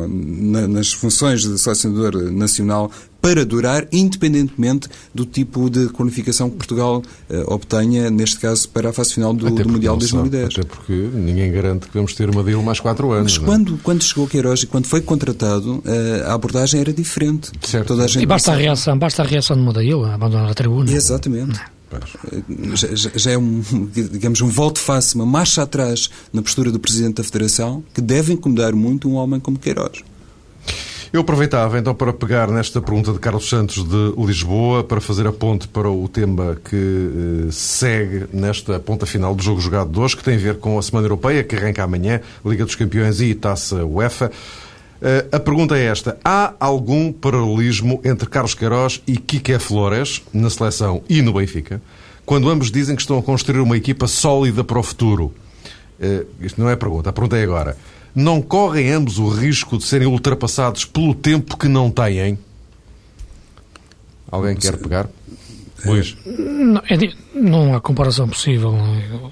na, 0.08 0.66
nas 0.66 0.92
funções 0.92 1.42
de 1.42 1.58
selecionador 1.58 2.32
nacional 2.32 2.90
para 3.24 3.42
durar, 3.42 3.88
independentemente 3.90 4.86
do 5.14 5.24
tipo 5.24 5.70
de 5.70 5.88
qualificação 5.88 6.50
que 6.50 6.56
Portugal 6.56 7.02
uh, 7.30 7.54
obtenha, 7.54 8.10
neste 8.10 8.38
caso, 8.38 8.68
para 8.68 8.90
a 8.90 8.92
fase 8.92 9.14
final 9.14 9.32
do, 9.32 9.48
do 9.48 9.66
Mundial 9.70 9.96
de 9.96 10.08
2010. 10.08 10.44
Até 10.44 10.62
porque 10.62 10.92
ninguém 10.92 11.50
garante 11.50 11.88
que 11.88 11.94
vamos 11.94 12.12
ter 12.12 12.28
uma 12.28 12.42
deal 12.42 12.62
mais 12.62 12.80
quatro 12.80 13.12
anos. 13.12 13.38
Mas 13.38 13.46
quando, 13.46 13.78
quando 13.82 14.02
chegou 14.02 14.26
Queiroz 14.26 14.64
e 14.64 14.66
quando 14.66 14.84
foi 14.84 15.00
contratado, 15.00 15.76
uh, 15.76 15.82
a 16.26 16.34
abordagem 16.34 16.82
era 16.82 16.92
diferente. 16.92 17.50
Certo. 17.62 17.86
Toda 17.86 18.04
a 18.04 18.06
gente 18.06 18.22
e 18.22 18.26
basta 18.26 18.52
a 18.52 18.56
reação, 18.56 18.98
basta 18.98 19.22
a 19.22 19.24
reação 19.24 19.56
de 19.56 19.62
Modail 19.62 20.04
a 20.04 20.16
abandonar 20.16 20.50
a 20.50 20.54
tribuna. 20.54 20.92
Exatamente. 20.92 21.58
Já, 22.74 22.88
já, 23.14 23.30
é 23.30 23.38
um, 23.38 23.62
digamos, 24.12 24.42
um 24.42 24.48
volto 24.48 24.80
face, 24.80 25.14
uma 25.14 25.24
marcha 25.24 25.62
atrás 25.62 26.10
na 26.30 26.42
postura 26.42 26.70
do 26.70 26.78
Presidente 26.78 27.14
da 27.14 27.24
Federação 27.24 27.82
que 27.94 28.02
deve 28.02 28.34
incomodar 28.34 28.74
muito 28.74 29.08
um 29.08 29.14
homem 29.14 29.40
como 29.40 29.58
Queiroz. 29.58 30.02
Eu 31.14 31.20
aproveitava 31.20 31.78
então 31.78 31.94
para 31.94 32.12
pegar 32.12 32.48
nesta 32.48 32.82
pergunta 32.82 33.12
de 33.12 33.20
Carlos 33.20 33.48
Santos 33.48 33.88
de 33.88 34.14
Lisboa 34.18 34.82
para 34.82 35.00
fazer 35.00 35.28
a 35.28 35.32
ponte 35.32 35.68
para 35.68 35.88
o 35.88 36.08
tema 36.08 36.56
que 36.68 36.74
eh, 37.46 37.52
segue 37.52 38.24
nesta 38.32 38.80
ponta 38.80 39.06
final 39.06 39.32
do 39.32 39.40
jogo 39.40 39.60
jogado 39.60 39.92
de 39.92 40.00
hoje, 40.00 40.16
que 40.16 40.24
tem 40.24 40.34
a 40.34 40.38
ver 40.38 40.56
com 40.56 40.76
a 40.76 40.82
Semana 40.82 41.06
Europeia, 41.06 41.44
que 41.44 41.54
arranca 41.54 41.84
amanhã, 41.84 42.20
Liga 42.44 42.64
dos 42.64 42.74
Campeões 42.74 43.20
e 43.20 43.32
Taça 43.32 43.84
UEFA. 43.84 44.32
Uh, 45.00 45.36
a 45.36 45.38
pergunta 45.38 45.78
é 45.78 45.84
esta: 45.84 46.18
há 46.24 46.52
algum 46.58 47.12
paralelismo 47.12 48.00
entre 48.04 48.28
Carlos 48.28 48.54
Queiroz 48.54 49.00
e 49.06 49.16
Kike 49.16 49.60
Flores 49.60 50.20
na 50.32 50.50
seleção 50.50 51.00
e 51.08 51.22
no 51.22 51.34
Benfica? 51.34 51.80
Quando 52.26 52.50
ambos 52.50 52.72
dizem 52.72 52.96
que 52.96 53.02
estão 53.02 53.20
a 53.20 53.22
construir 53.22 53.60
uma 53.60 53.76
equipa 53.76 54.08
sólida 54.08 54.64
para 54.64 54.80
o 54.80 54.82
futuro. 54.82 55.32
Uh, 56.00 56.26
isto 56.40 56.60
não 56.60 56.68
é 56.68 56.72
a 56.72 56.76
pergunta, 56.76 57.10
a 57.10 57.12
pergunta 57.12 57.36
é 57.36 57.44
agora 57.44 57.76
não 58.14 58.40
correm 58.40 58.90
ambos 58.92 59.18
o 59.18 59.28
risco 59.28 59.76
de 59.76 59.84
serem 59.84 60.06
ultrapassados 60.06 60.84
pelo 60.84 61.14
tempo 61.14 61.56
que 61.56 61.68
não 61.68 61.90
têm? 61.90 62.38
Alguém 64.30 64.56
quer 64.56 64.76
pegar? 64.76 65.08
Luís? 65.84 66.16
Não, 66.24 66.82
é, 66.88 67.12
não 67.34 67.74
há 67.74 67.80
comparação 67.80 68.28
possível. 68.28 68.74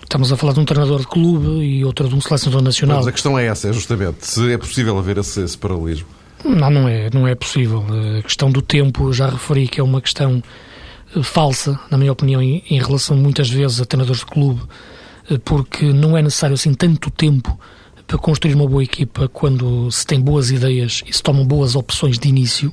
Estamos 0.03 0.33
a 0.33 0.37
falar 0.37 0.53
de 0.53 0.61
um 0.61 0.65
treinador 0.65 1.01
de 1.01 1.07
clube 1.07 1.65
e 1.65 1.85
outro 1.85 2.09
de 2.09 2.15
um 2.15 2.21
selecionador 2.21 2.63
nacional. 2.63 2.99
Mas 2.99 3.07
a 3.07 3.13
questão 3.13 3.39
é 3.39 3.47
essa, 3.47 3.69
é 3.69 3.73
justamente, 3.73 4.27
se 4.27 4.53
é 4.53 4.59
possível 4.59 4.99
haver 4.99 5.19
esse, 5.19 5.41
esse 5.41 5.57
paralelismo. 5.57 6.07
Não, 6.45 6.71
não 6.71 6.89
é, 6.89 7.09
não 7.13 7.27
é 7.27 7.35
possível. 7.35 7.85
A 8.19 8.23
questão 8.23 8.51
do 8.51 8.61
tempo, 8.61 9.13
já 9.13 9.31
referi 9.31 9.67
que 9.67 9.81
é 9.81 9.83
uma 9.83 10.01
questão 10.01 10.43
eh, 11.17 11.23
falsa, 11.23 11.79
na 11.91 11.97
minha 11.97 12.13
opinião, 12.13 12.43
em, 12.43 12.63
em 12.69 12.79
relação 12.81 13.17
muitas 13.17 13.49
vezes 13.49 13.81
a 13.81 13.85
treinadores 13.85 14.21
de 14.21 14.27
clube, 14.27 14.61
eh, 15.31 15.39
porque 15.45 15.87
não 15.93 16.17
é 16.19 16.23
necessário 16.23 16.55
assim 16.55 16.75
tanto 16.75 17.11
tempo 17.11 17.59
construir 18.19 18.55
uma 18.55 18.67
boa 18.67 18.83
equipa 18.83 19.29
quando 19.29 19.91
se 19.91 20.07
tem 20.07 20.21
boas 20.21 20.51
ideias 20.51 21.03
e 21.07 21.13
se 21.13 21.23
tomam 21.23 21.45
boas 21.47 21.75
opções 21.75 22.19
de 22.19 22.29
início. 22.29 22.73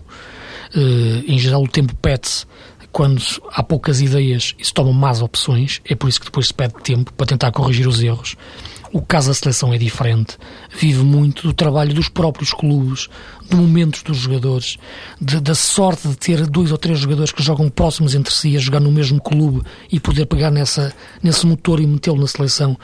Uh, 0.76 1.24
em 1.28 1.40
geral, 1.40 1.64
o 1.64 1.68
tempo 1.68 1.96
pede-se 1.96 2.46
quando 2.92 3.22
há 3.52 3.62
poucas 3.64 4.02
ideias 4.02 4.56
e 4.58 4.66
se 4.66 4.74
tomam 4.74 4.94
más 4.94 5.22
opções. 5.22 5.82
É 5.86 5.96
por 5.96 6.10
isso 6.10 6.20
que 6.20 6.26
depois 6.26 6.48
se 6.48 6.54
pede 6.54 6.74
tempo 6.84 7.14
para 7.14 7.28
tentar 7.28 7.52
corrigir 7.52 7.88
os 7.88 8.02
erros. 8.02 8.36
O 8.92 9.02
caso 9.02 9.28
da 9.28 9.36
seleção 9.36 9.72
é 9.72 9.78
diferente. 9.78 10.36
Vive 10.76 11.04
muito 11.04 11.44
do 11.44 11.54
trabalho 11.54 11.94
dos 11.94 12.10
próprios 12.10 12.52
clubes, 12.52 13.08
de 13.48 13.56
momentos 13.56 14.02
dos 14.02 14.18
jogadores, 14.18 14.78
de, 15.22 15.40
da 15.40 15.54
sorte 15.54 16.08
de 16.08 16.16
ter 16.16 16.48
dois 16.48 16.72
ou 16.72 16.78
três 16.78 16.98
jogadores 16.98 17.32
que 17.32 17.44
jogam 17.44 17.70
próximos 17.70 18.16
entre 18.16 18.34
si, 18.34 18.58
a 18.58 18.60
jogar 18.60 18.80
no 18.80 18.92
mesmo 18.92 19.22
clube 19.22 19.62
e 19.92 20.00
poder 20.00 20.26
pegar 20.26 20.50
nessa, 20.50 20.92
nesse 21.22 21.46
motor 21.46 21.80
e 21.80 21.86
metê-lo 21.86 22.20
na 22.20 22.28
seleção. 22.28 22.76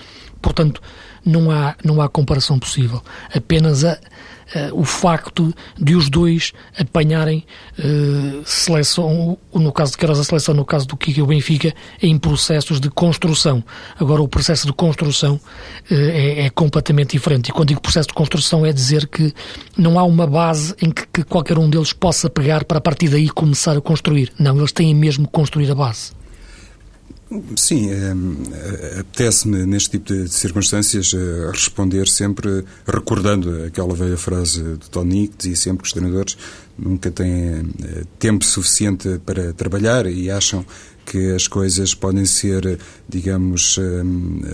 Portanto, 0.46 0.80
não 1.26 1.50
há, 1.50 1.76
não 1.84 2.00
há 2.00 2.08
comparação 2.08 2.60
possível. 2.60 3.02
Apenas 3.34 3.84
a, 3.84 3.94
a, 3.94 4.74
o 4.74 4.86
facto 4.86 5.52
de 5.76 5.96
os 5.96 6.08
dois 6.08 6.54
apanharem 6.78 7.44
uh, 7.80 8.44
seleção, 8.46 9.40
no 9.52 9.72
caso 9.72 9.94
de 9.94 9.98
Queiroz 9.98 10.20
a 10.20 10.24
seleção, 10.24 10.54
no 10.54 10.64
caso 10.64 10.86
do 10.86 10.96
Kiko 10.96 11.18
e 11.18 11.24
o 11.24 11.26
Benfica, 11.26 11.74
em 12.00 12.16
processos 12.20 12.80
de 12.80 12.92
construção. 12.92 13.64
Agora, 14.00 14.22
o 14.22 14.28
processo 14.28 14.68
de 14.68 14.74
construção 14.74 15.34
uh, 15.34 15.42
é, 15.90 16.46
é, 16.46 16.50
completamente 16.52 17.14
diferente. 17.14 17.50
E 17.50 17.52
quando 17.52 17.70
digo 17.70 17.82
processo 17.82 18.10
de 18.10 18.14
construção 18.14 18.64
é 18.64 18.72
dizer 18.72 19.08
que 19.08 19.34
não 19.76 19.98
há 19.98 20.04
uma 20.04 20.28
base 20.28 20.76
em 20.80 20.92
que, 20.92 21.08
que 21.08 21.24
qualquer 21.24 21.58
um 21.58 21.68
deles 21.68 21.92
possa 21.92 22.30
pegar 22.30 22.66
para 22.66 22.78
a 22.78 22.82
partir 22.82 23.10
daí 23.10 23.30
começar 23.30 23.76
a 23.76 23.82
construir. 23.82 24.32
Não, 24.38 24.56
eles 24.56 24.72
têm 24.72 24.94
mesmo 24.94 25.26
que 25.26 25.34
construir 25.34 25.72
a 25.72 25.76
base. 25.76 26.12
Sim, 27.56 27.90
é, 27.90 29.00
apetece-me 29.00 29.66
neste 29.66 29.92
tipo 29.92 30.14
de 30.14 30.30
circunstâncias 30.30 31.12
eh, 31.12 31.50
responder 31.52 32.08
sempre 32.08 32.64
recordando 32.86 33.64
aquela 33.64 33.96
velha 33.96 34.16
frase 34.16 34.62
de 34.62 34.90
Tony 34.92 35.28
que 35.28 35.38
dizia 35.38 35.56
sempre 35.56 35.82
que 35.82 35.88
os 35.88 35.94
treinadores 35.94 36.38
nunca 36.78 37.10
têm 37.10 37.68
tempo 38.20 38.46
suficiente 38.46 39.20
para 39.26 39.54
trabalhar 39.54 40.06
e 40.06 40.30
acham 40.30 40.64
que 41.04 41.32
as 41.34 41.48
coisas 41.48 41.96
podem 41.96 42.26
ser, 42.26 42.80
digamos, 43.08 43.80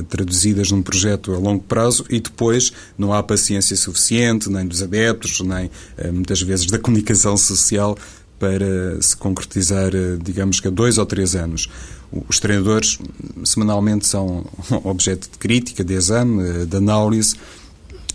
traduzidas 0.10 0.72
num 0.72 0.82
projeto 0.82 1.34
a 1.34 1.40
longo 1.40 1.64
prazo 1.64 2.06
e 2.10 2.20
depois 2.20 2.72
não 2.98 3.12
há 3.12 3.24
paciência 3.24 3.76
suficiente, 3.76 4.50
nem 4.50 4.68
dos 4.68 4.84
adeptos, 4.84 5.40
nem 5.42 5.72
muitas 6.12 6.42
vezes 6.42 6.68
da 6.68 6.78
comunicação 6.78 7.36
social 7.38 7.98
para 8.38 9.02
se 9.02 9.16
concretizar, 9.16 9.92
digamos 10.22 10.60
que 10.60 10.68
a 10.68 10.72
dois 10.72 10.98
ou 10.98 11.06
três 11.06 11.36
anos. 11.36 11.70
Os 12.28 12.40
treinadores 12.40 13.00
semanalmente 13.44 14.06
são 14.06 14.46
objeto 14.84 15.30
de 15.32 15.38
crítica, 15.38 15.84
de 15.84 15.94
exame, 15.94 16.66
de 16.66 16.78
análise. 16.78 17.36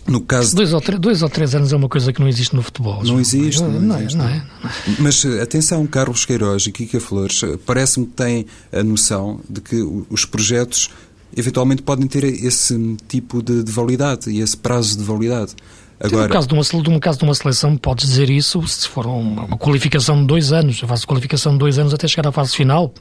No 0.07 0.21
caso 0.21 0.55
dois, 0.55 0.73
ou 0.73 0.81
dois 1.01 1.23
ou 1.23 1.29
três 1.29 1.55
anos 1.55 1.73
é 1.73 1.77
uma 1.77 1.89
coisa 1.89 2.13
que 2.13 2.21
não 2.21 2.29
existe 2.29 2.55
no 2.55 2.63
futebol. 2.63 3.03
Não 3.03 3.19
existe, 3.19 3.61
não, 3.61 3.81
não, 3.81 3.99
existe. 3.99 4.17
Não 4.17 4.29
é, 4.29 4.47
não 4.63 4.71
é. 4.71 4.97
Mas 5.01 5.25
atenção, 5.43 5.85
Carlos 5.87 6.25
Queiroz 6.25 6.67
e 6.67 6.73
Kika 6.73 7.01
Flores, 7.01 7.41
parece-me 7.65 8.07
que 8.07 8.13
têm 8.13 8.47
a 8.73 8.85
noção 8.85 9.41
de 9.51 9.61
que 9.61 9.77
os 10.09 10.25
projetos 10.25 10.91
eventualmente 11.37 11.83
podem 11.83 12.07
ter 12.07 12.25
esse 12.25 12.97
tipo 13.09 13.43
de, 13.43 13.65
de 13.65 13.73
validade 13.73 14.31
e 14.31 14.41
esse 14.41 14.57
prazo 14.57 14.97
de 14.97 15.03
validade. 15.03 15.55
Agora... 15.99 16.29
No, 16.29 16.33
caso 16.33 16.47
de 16.47 16.55
uma, 16.55 16.93
no 16.95 17.01
caso 17.01 17.19
de 17.19 17.25
uma 17.25 17.35
seleção, 17.35 17.77
podes 17.77 18.07
dizer 18.09 18.31
isso 18.31 18.65
se 18.69 18.87
for 18.87 19.07
uma, 19.07 19.45
uma 19.45 19.57
qualificação 19.57 20.21
de 20.21 20.27
dois 20.27 20.53
anos, 20.53 20.81
a 20.83 20.87
fase 20.87 21.01
de 21.03 21.07
qualificação 21.07 21.53
de 21.53 21.59
dois 21.59 21.79
anos 21.79 21.93
até 21.93 22.07
chegar 22.07 22.29
à 22.29 22.33
fase 22.33 22.55
final, 22.55 22.93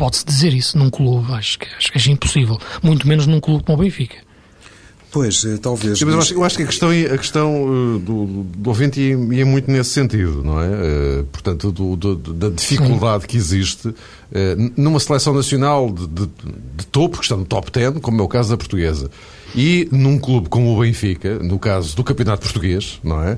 pode-se 0.00 0.24
dizer 0.24 0.54
isso 0.54 0.78
num 0.78 0.88
clube, 0.88 1.30
acho 1.34 1.58
que, 1.58 1.66
acho 1.76 1.92
que 1.92 1.98
é 1.98 2.12
impossível. 2.12 2.58
Muito 2.82 3.06
menos 3.06 3.26
num 3.26 3.38
clube 3.38 3.62
como 3.64 3.76
o 3.76 3.82
Benfica. 3.82 4.16
Pois, 5.12 5.44
eh, 5.44 5.58
talvez. 5.58 5.98
Sim, 5.98 6.06
mas 6.06 6.14
eu 6.14 6.20
acho, 6.20 6.34
eu 6.34 6.44
acho, 6.44 6.56
que 6.56 6.62
a 6.62 6.66
questão, 6.66 6.88
a 6.88 7.18
questão 7.18 7.64
uh, 7.64 7.98
do, 7.98 8.44
do 8.44 8.70
ouvinte 8.70 8.98
ia, 8.98 9.14
ia, 9.14 9.44
muito 9.44 9.70
nesse 9.70 9.90
sentido, 9.90 10.42
não 10.42 10.58
é? 10.58 10.68
Uh, 10.68 11.24
portanto, 11.24 11.70
do, 11.70 11.96
do, 11.96 12.14
da 12.16 12.48
dificuldade 12.48 13.24
Sim. 13.24 13.28
que 13.28 13.36
existe 13.36 13.94
numa 14.76 15.00
seleção 15.00 15.34
nacional 15.34 15.90
de, 15.90 16.06
de, 16.06 16.26
de, 16.76 16.86
topo, 16.86 17.18
que 17.18 17.24
está 17.24 17.36
no 17.36 17.44
top 17.44 17.70
10, 17.70 17.94
como 18.00 18.22
é 18.22 18.24
o 18.24 18.28
caso 18.28 18.50
da 18.50 18.56
portuguesa, 18.56 19.10
e 19.56 19.88
num 19.90 20.16
clube 20.16 20.48
como 20.48 20.72
o 20.74 20.80
Benfica, 20.80 21.40
no 21.40 21.58
caso 21.58 21.96
do 21.96 22.04
Campeonato 22.04 22.42
Português, 22.42 23.00
não 23.02 23.20
é? 23.22 23.36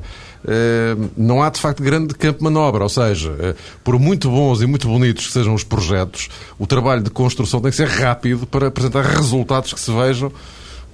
Não 1.16 1.42
há 1.42 1.50
de 1.50 1.61
facto 1.61 1.83
grande 1.83 2.14
campo 2.14 2.38
de 2.38 2.44
manobra, 2.44 2.83
ou 2.83 2.88
seja, 2.88 3.57
por 3.85 3.98
muito 3.98 4.28
bons 4.31 4.61
e 4.61 4.66
muito 4.66 4.88
bonitos 4.88 5.26
que 5.26 5.33
sejam 5.33 5.55
os 5.55 5.64
projetos, 5.64 6.28
o 6.59 6.66
trabalho 6.66 7.02
de 7.02 7.11
construção 7.11 7.61
tem 7.61 7.70
que 7.70 7.76
ser 7.76 7.88
rápido 7.88 8.46
para 8.46 8.66
apresentar 8.66 9.05
resultados 9.05 9.72
que 9.72 9.81
se 9.81 9.92
vejam 9.92 10.33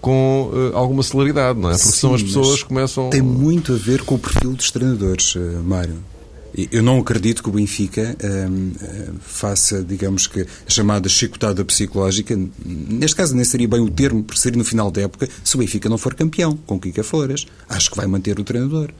com 0.00 0.50
uh, 0.52 0.76
alguma 0.76 1.02
celeridade, 1.02 1.58
não 1.58 1.70
é? 1.70 1.72
Porque 1.72 1.88
Sim, 1.90 1.98
são 1.98 2.14
as 2.14 2.22
pessoas 2.22 2.62
que 2.62 2.68
começam. 2.68 3.10
Tem 3.10 3.22
muito 3.22 3.72
a 3.72 3.76
ver 3.76 4.02
com 4.02 4.14
o 4.14 4.18
perfil 4.18 4.52
dos 4.52 4.70
treinadores, 4.70 5.34
uh, 5.34 5.62
Mário. 5.64 5.96
Eu 6.72 6.82
não 6.82 6.98
acredito 6.98 7.42
que 7.42 7.48
o 7.50 7.52
Benfica 7.52 8.16
ehm, 8.20 8.72
eh, 8.80 9.10
faça, 9.20 9.84
digamos 9.84 10.26
que, 10.26 10.40
a 10.40 10.70
chamada 10.70 11.08
chicotada 11.08 11.62
psicológica. 11.64 12.36
Neste 12.64 13.14
caso, 13.14 13.36
nem 13.36 13.44
seria 13.44 13.68
bem 13.68 13.80
o 13.80 13.90
termo, 13.90 14.24
por 14.24 14.36
ser 14.36 14.56
no 14.56 14.64
final 14.64 14.90
da 14.90 15.02
época, 15.02 15.28
se 15.44 15.54
o 15.54 15.58
Benfica 15.58 15.88
não 15.90 15.98
for 15.98 16.14
campeão, 16.14 16.58
com 16.66 16.80
Kika 16.80 17.04
Flores. 17.04 17.46
Acho 17.68 17.90
que 17.90 17.96
vai 17.96 18.06
manter 18.06 18.40
o 18.40 18.44
treinador. 18.44 18.90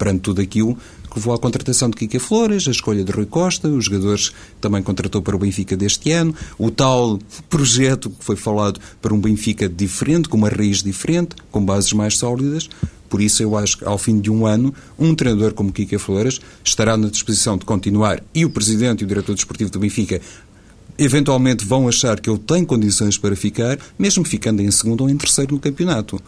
Perante 0.00 0.20
tudo 0.20 0.40
aquilo 0.40 0.78
que 1.10 1.18
levou 1.18 1.34
à 1.34 1.38
contratação 1.38 1.90
de 1.90 1.96
Kika 1.96 2.18
Flores, 2.18 2.66
a 2.66 2.70
escolha 2.70 3.04
de 3.04 3.12
Rui 3.12 3.26
Costa, 3.26 3.68
os 3.68 3.84
jogadores 3.84 4.30
que 4.30 4.34
também 4.58 4.82
contratou 4.82 5.20
para 5.20 5.36
o 5.36 5.38
Benfica 5.38 5.76
deste 5.76 6.10
ano, 6.10 6.34
o 6.56 6.70
tal 6.70 7.18
projeto 7.50 8.08
que 8.08 8.24
foi 8.24 8.34
falado 8.34 8.80
para 9.02 9.12
um 9.12 9.20
Benfica 9.20 9.68
diferente, 9.68 10.26
com 10.26 10.38
uma 10.38 10.48
raiz 10.48 10.82
diferente, 10.82 11.36
com 11.50 11.62
bases 11.62 11.92
mais 11.92 12.16
sólidas. 12.16 12.70
Por 13.10 13.20
isso, 13.20 13.42
eu 13.42 13.54
acho 13.58 13.76
que 13.76 13.84
ao 13.84 13.98
fim 13.98 14.18
de 14.18 14.30
um 14.30 14.46
ano, 14.46 14.72
um 14.98 15.14
treinador 15.14 15.52
como 15.52 15.70
Kika 15.70 15.98
Flores 15.98 16.40
estará 16.64 16.96
na 16.96 17.10
disposição 17.10 17.58
de 17.58 17.66
continuar 17.66 18.22
e 18.34 18.46
o 18.46 18.48
presidente 18.48 19.02
e 19.02 19.04
o 19.04 19.06
diretor 19.06 19.34
desportivo 19.34 19.70
do 19.70 19.80
Benfica 19.80 20.18
eventualmente 20.96 21.62
vão 21.62 21.86
achar 21.86 22.18
que 22.18 22.30
ele 22.30 22.38
tem 22.38 22.64
condições 22.64 23.18
para 23.18 23.36
ficar, 23.36 23.78
mesmo 23.98 24.24
ficando 24.24 24.62
em 24.62 24.70
segundo 24.70 25.02
ou 25.02 25.10
em 25.10 25.16
terceiro 25.18 25.52
no 25.52 25.60
campeonato. 25.60 26.18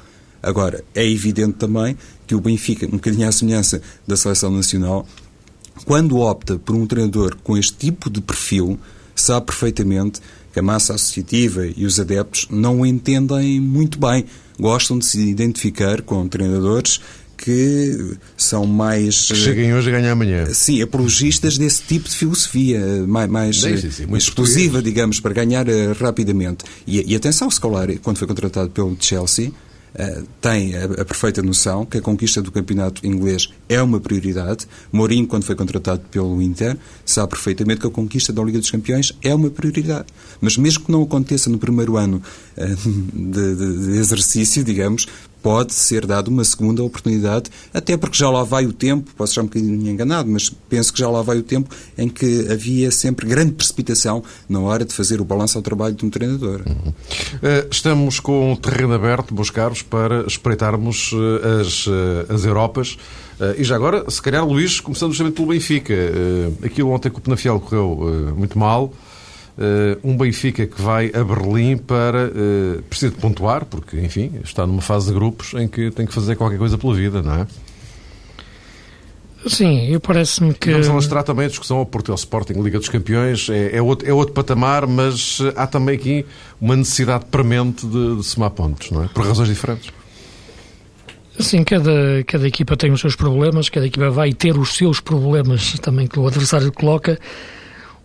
Agora, 0.43 0.83
é 0.95 1.07
evidente 1.09 1.55
também 1.55 1.97
que 2.27 2.35
o 2.35 2.41
Benfica, 2.41 2.87
um 2.87 2.93
bocadinho 2.93 3.29
à 3.29 3.33
semelhança 3.33 3.81
da 4.07 4.17
seleção 4.17 4.51
nacional, 4.51 5.07
quando 5.85 6.19
opta 6.19 6.59
por 6.59 6.75
um 6.75 6.87
treinador 6.87 7.37
com 7.43 7.57
este 7.57 7.77
tipo 7.77 8.11
de 8.11 8.21
perfil, 8.21 8.79
sabe 9.15 9.47
perfeitamente 9.47 10.21
que 10.53 10.61
a 10.61 10.63
massa 10.63 10.95
associativa 10.95 11.67
e 11.67 11.87
os 11.87 11.99
adeptos 11.99 12.47
não 12.51 12.81
o 12.81 12.87
entendem 12.87 13.61
muito 13.61 13.99
bem. 13.99 14.25
Gostam 14.59 14.99
de 14.99 15.07
se 15.07 15.19
identificar 15.21 16.03
com 16.03 16.29
treinadores 16.29 17.01
que 17.37 18.17
são 18.37 18.67
mais. 18.67 19.27
Que 19.27 19.35
cheguem 19.35 19.75
hoje 19.75 19.89
a 19.89 19.93
ganhar 19.93 20.13
amanhã. 20.13 20.47
Sim, 20.53 20.81
apologistas 20.81 21.59
desse 21.59 21.83
tipo 21.83 22.09
de 22.09 22.15
filosofia, 22.15 23.05
mais, 23.07 23.29
mais 23.29 23.61
sim, 23.61 23.77
sim, 23.77 23.91
sim, 23.91 24.17
explosiva, 24.17 24.75
português. 24.75 24.85
digamos, 24.85 25.21
para 25.21 25.33
ganhar 25.33 25.67
rapidamente. 26.01 26.65
E, 26.87 27.13
e 27.13 27.17
atenção, 27.17 27.51
Scolari, 27.51 27.99
quando 27.99 28.19
foi 28.19 28.29
contratado 28.29 28.71
pelo 28.71 28.97
Chelsea, 29.01 29.51
Uh, 29.95 30.27
tem 30.41 30.75
a, 30.75 30.85
a, 30.85 31.05
perfeita 31.05 31.43
noção 31.43 31.85
que 31.85 31.99
a 31.99 32.01
conquista 32.01 32.41
do 32.41 32.51
campeonato 32.51 33.07
inglês 33.07 33.53
é 33.69 33.83
uma 33.83 34.01
prioridade. 34.01 34.67
Mourinho, 34.91 35.27
quando 35.27 35.45
foi 35.45 35.55
contratado 35.55 36.01
pelo 36.11 36.41
Inter, 36.41 36.79
sabe 37.05 37.29
perfeitamente 37.31 37.81
que 37.81 37.87
a 37.87 37.91
conquista 37.91 38.33
da 38.33 38.43
Liga 38.43 38.59
dos 38.59 38.71
Campeões 38.71 39.13
é 39.23 39.35
uma 39.35 39.51
prioridade. 39.51 40.07
Mas 40.41 40.57
mesmo 40.57 40.85
que 40.85 40.93
não 40.93 41.03
aconteça 41.03 41.51
no 41.51 41.59
primeiro 41.59 41.97
ano 41.99 42.23
uh, 42.57 42.91
de, 43.13 43.55
de, 43.55 43.87
de 43.87 43.99
exercício, 43.99 44.65
digamos, 44.65 45.07
pode 45.43 45.75
ser 45.75 46.07
dada 46.07 46.31
uma 46.31 46.45
segunda 46.45 46.83
oportunidade, 46.83 47.51
até 47.75 47.97
porque 47.97 48.17
já 48.17 48.31
lá 48.31 48.45
vai 48.45 48.65
o 48.65 48.73
tempo, 48.73 49.11
posso 49.17 49.33
estar 49.33 49.43
um 49.43 49.47
bocadinho 49.47 49.91
enganado, 49.91 50.31
mas 50.31 50.49
penso 50.69 50.93
que 50.93 50.99
já 51.01 51.09
lá 51.11 51.21
vai 51.21 51.39
o 51.39 51.43
tempo 51.43 51.69
em 51.99 52.09
que 52.09 52.47
havia 52.51 52.91
sempre 52.91 53.27
grande 53.27 53.53
precipitação 53.53 54.23
na 54.49 54.61
hora 54.61 54.85
de 54.85 54.95
fazer 54.95 55.21
o 55.21 55.25
balanço 55.25 55.59
ao 55.59 55.63
trabalho 55.63 55.95
de 55.95 56.07
um 56.07 56.11
treinador. 56.11 56.63
Uhum. 56.67 56.93
Estamos 57.71 58.21
com 58.21 58.53
o 58.53 58.57
terreno 58.57 58.95
aberto, 58.95 59.35
meus 59.35 59.51
caros, 59.51 59.83
para 59.83 60.25
espreitarmos 60.27 61.11
eh, 61.13 61.61
as, 61.61 61.87
eh, 61.89 62.33
as 62.33 62.45
Europas. 62.45 62.97
E 63.59 63.65
já 63.65 63.75
agora, 63.75 64.09
se 64.09 64.23
calhar, 64.23 64.47
Luís, 64.47 64.79
começando 64.79 65.11
justamente 65.11 65.35
pelo 65.35 65.49
Benfica. 65.49 65.93
Aquilo 66.65 66.91
ontem 66.91 67.11
com 67.11 67.19
o 67.19 67.21
Penafiel 67.21 67.59
correu 67.59 68.33
muito 68.37 68.57
mal. 68.57 68.93
Uh, 69.59 70.01
um 70.03 70.17
Benfica 70.17 70.67
que 70.67 70.81
vai 70.81 71.11
a 71.15 71.23
Berlim 71.23 71.77
para. 71.77 72.29
Uh, 72.29 72.83
precisa 72.85 73.13
de 73.13 73.19
pontuar, 73.19 73.67
porque, 73.67 73.99
enfim, 74.01 74.41
está 74.43 74.67
numa 74.67 74.81
fase 74.81 75.09
de 75.09 75.15
grupos 75.15 75.53
em 75.55 75.69
que 75.69 75.91
tem 75.91 76.07
que 76.07 76.15
fazer 76.15 76.37
qualquer 76.37 76.59
coisa 76.59 76.79
pela 76.79 76.95
vida, 76.95 77.21
não 77.21 77.35
é? 77.35 77.47
Sim, 79.47 79.89
eu 79.89 80.01
parece-me 80.01 80.55
que. 80.55 80.71
Vamos 80.71 80.89
alastrar 80.89 81.25
também 81.25 81.47
a 81.47 81.49
discussão 81.49 81.79
ao 81.79 81.87
Porto 81.87 82.13
ao 82.13 82.17
Sporting, 82.17 82.55
Liga 82.55 82.79
dos 82.79 82.89
Campeões, 82.89 83.49
é, 83.51 83.77
é, 83.77 83.83
outro, 83.83 84.09
é 84.09 84.13
outro 84.13 84.33
patamar, 84.33 84.87
mas 84.87 85.41
há 85.57 85.67
também 85.67 85.97
aqui 85.97 86.25
uma 86.61 86.77
necessidade 86.77 87.27
premente 87.27 87.87
de, 87.87 88.17
de 88.17 88.23
somar 88.23 88.51
pontos, 88.51 88.91
não 88.91 89.05
é? 89.05 89.09
Por 89.09 89.27
razões 89.27 89.49
diferentes. 89.49 89.91
Sim, 91.39 91.65
cada, 91.65 92.23
cada 92.27 92.47
equipa 92.47 92.77
tem 92.77 92.93
os 92.93 93.01
seus 93.01 93.17
problemas, 93.17 93.69
cada 93.69 93.87
equipa 93.87 94.11
vai 94.11 94.33
ter 94.33 94.57
os 94.57 94.75
seus 94.75 95.01
problemas 95.01 95.79
também 95.81 96.07
que 96.07 96.19
o 96.19 96.27
adversário 96.27 96.71
coloca. 96.71 97.19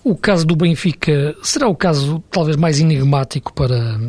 O 0.08 0.16
caso 0.16 0.46
do 0.46 0.56
Benfica 0.56 1.36
será 1.44 1.68
o 1.68 1.76
caso 1.76 2.24
talvez 2.32 2.56
mais 2.56 2.80
enigmático 2.80 3.52
para, 3.52 4.00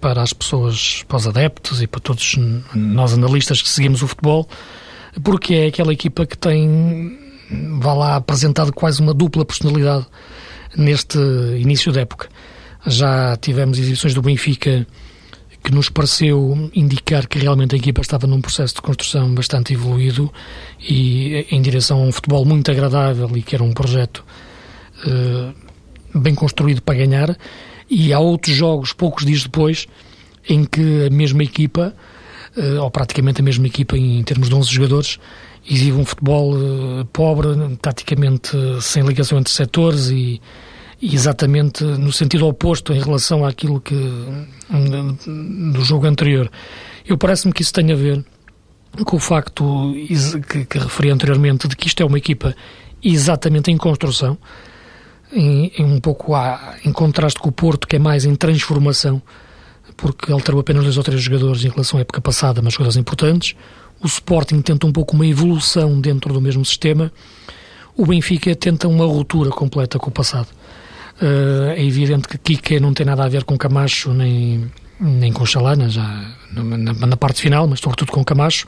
para 0.00 0.22
as 0.22 0.32
pessoas, 0.32 1.04
para 1.08 1.16
os 1.16 1.26
adeptos 1.26 1.82
e 1.82 1.88
para 1.88 1.98
todos 1.98 2.36
nós 2.72 3.12
analistas 3.12 3.60
que 3.60 3.68
seguimos 3.68 4.00
o 4.00 4.06
futebol, 4.06 4.48
porque 5.24 5.54
é 5.54 5.66
aquela 5.66 5.92
equipa 5.92 6.24
que 6.24 6.38
tem, 6.38 7.18
vá 7.80 7.92
lá, 7.94 8.14
apresentado 8.14 8.72
quase 8.72 9.02
uma 9.02 9.12
dupla 9.12 9.44
personalidade 9.44 10.06
neste 10.76 11.18
início 11.58 11.90
da 11.90 12.02
época. 12.02 12.28
Já 12.86 13.36
tivemos 13.36 13.76
exibições 13.76 14.14
do 14.14 14.22
Benfica 14.22 14.86
que 15.64 15.72
nos 15.72 15.88
pareceu 15.88 16.70
indicar 16.72 17.26
que 17.26 17.40
realmente 17.40 17.74
a 17.74 17.78
equipa 17.78 18.00
estava 18.00 18.24
num 18.24 18.40
processo 18.40 18.76
de 18.76 18.82
construção 18.82 19.34
bastante 19.34 19.74
evoluído 19.74 20.32
e 20.78 21.44
em 21.50 21.60
direção 21.60 21.98
a 21.98 22.02
um 22.02 22.12
futebol 22.12 22.44
muito 22.44 22.70
agradável 22.70 23.28
e 23.36 23.42
que 23.42 23.56
era 23.56 23.64
um 23.64 23.72
projeto 23.72 24.24
bem 26.14 26.34
construído 26.34 26.82
para 26.82 26.96
ganhar, 26.96 27.36
e 27.90 28.12
há 28.12 28.20
outros 28.20 28.54
jogos, 28.54 28.92
poucos 28.92 29.26
dias 29.26 29.42
depois, 29.42 29.88
em 30.48 30.64
que 30.64 31.06
a 31.06 31.10
mesma 31.10 31.42
equipa, 31.42 31.94
uh, 32.56 32.82
ou 32.82 32.90
praticamente 32.90 33.40
a 33.40 33.44
mesma 33.44 33.66
equipa 33.66 33.98
em 33.98 34.22
termos 34.22 34.48
de 34.48 34.54
11 34.54 34.72
jogadores, 34.72 35.18
exibe 35.68 35.96
um 35.96 36.04
futebol 36.04 36.54
uh, 36.54 37.04
pobre, 37.06 37.48
taticamente 37.82 38.56
sem 38.80 39.02
ligação 39.02 39.38
entre 39.38 39.52
setores 39.52 40.08
e, 40.08 40.40
e, 41.02 41.14
exatamente 41.14 41.82
no 41.84 42.12
sentido 42.12 42.46
oposto 42.46 42.92
em 42.92 43.00
relação 43.00 43.44
àquilo 43.44 43.80
que 43.80 43.94
do 45.72 45.84
jogo 45.84 46.06
anterior. 46.06 46.50
Eu 47.04 47.18
parece-me 47.18 47.52
que 47.52 47.62
isso 47.62 47.72
tem 47.72 47.90
a 47.90 47.96
ver 47.96 48.24
com 49.04 49.16
o 49.16 49.20
facto 49.20 49.92
que, 50.48 50.64
que 50.64 50.78
referi 50.78 51.10
anteriormente 51.10 51.66
de 51.66 51.74
que 51.74 51.88
isto 51.88 52.02
é 52.02 52.06
uma 52.06 52.18
equipa 52.18 52.54
exatamente 53.02 53.70
em 53.70 53.76
construção, 53.76 54.38
em, 55.32 55.72
em 55.76 55.84
um 55.84 56.00
pouco 56.00 56.34
a, 56.34 56.76
em 56.84 56.92
contraste 56.92 57.38
com 57.38 57.48
o 57.48 57.52
Porto, 57.52 57.86
que 57.86 57.96
é 57.96 57.98
mais 57.98 58.24
em 58.24 58.34
transformação, 58.34 59.22
porque 59.96 60.32
alterou 60.32 60.60
apenas 60.60 60.84
dois 60.84 60.96
ou 60.96 61.02
três 61.02 61.20
jogadores 61.20 61.64
em 61.64 61.68
relação 61.68 61.98
à 61.98 62.02
época 62.02 62.20
passada, 62.20 62.60
mas 62.62 62.74
jogadores 62.74 62.96
importantes. 62.96 63.54
O 64.02 64.06
Sporting 64.06 64.62
tenta 64.62 64.86
um 64.86 64.92
pouco 64.92 65.14
uma 65.14 65.26
evolução 65.26 66.00
dentro 66.00 66.32
do 66.32 66.40
mesmo 66.40 66.64
sistema. 66.64 67.12
O 67.96 68.06
Benfica 68.06 68.54
tenta 68.54 68.88
uma 68.88 69.04
ruptura 69.04 69.50
completa 69.50 69.98
com 69.98 70.08
o 70.08 70.12
passado. 70.12 70.48
Uh, 71.20 71.72
é 71.76 71.84
evidente 71.84 72.26
que 72.26 72.38
Kike 72.38 72.80
não 72.80 72.94
tem 72.94 73.04
nada 73.04 73.24
a 73.24 73.28
ver 73.28 73.44
com 73.44 73.58
Camacho 73.58 74.14
nem, 74.14 74.70
nem 74.98 75.30
com 75.30 75.44
Chalana, 75.44 75.90
já 75.90 76.34
na, 76.50 76.94
na, 77.06 77.16
parte 77.16 77.42
final, 77.42 77.66
mas 77.68 77.80
sobretudo 77.80 78.10
com 78.10 78.24
Camacho. 78.24 78.66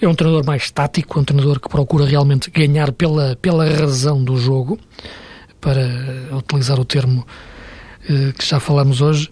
É 0.00 0.08
um 0.08 0.14
treinador 0.14 0.46
mais 0.46 0.70
tático, 0.70 1.20
um 1.20 1.24
treinador 1.24 1.60
que 1.60 1.68
procura 1.68 2.06
realmente 2.06 2.50
ganhar 2.50 2.90
pela, 2.90 3.36
pela 3.36 3.68
razão 3.68 4.24
do 4.24 4.36
jogo 4.38 4.78
para 5.64 6.36
utilizar 6.36 6.78
o 6.78 6.84
termo 6.84 7.26
que 8.38 8.46
já 8.46 8.60
falamos 8.60 9.00
hoje, 9.00 9.30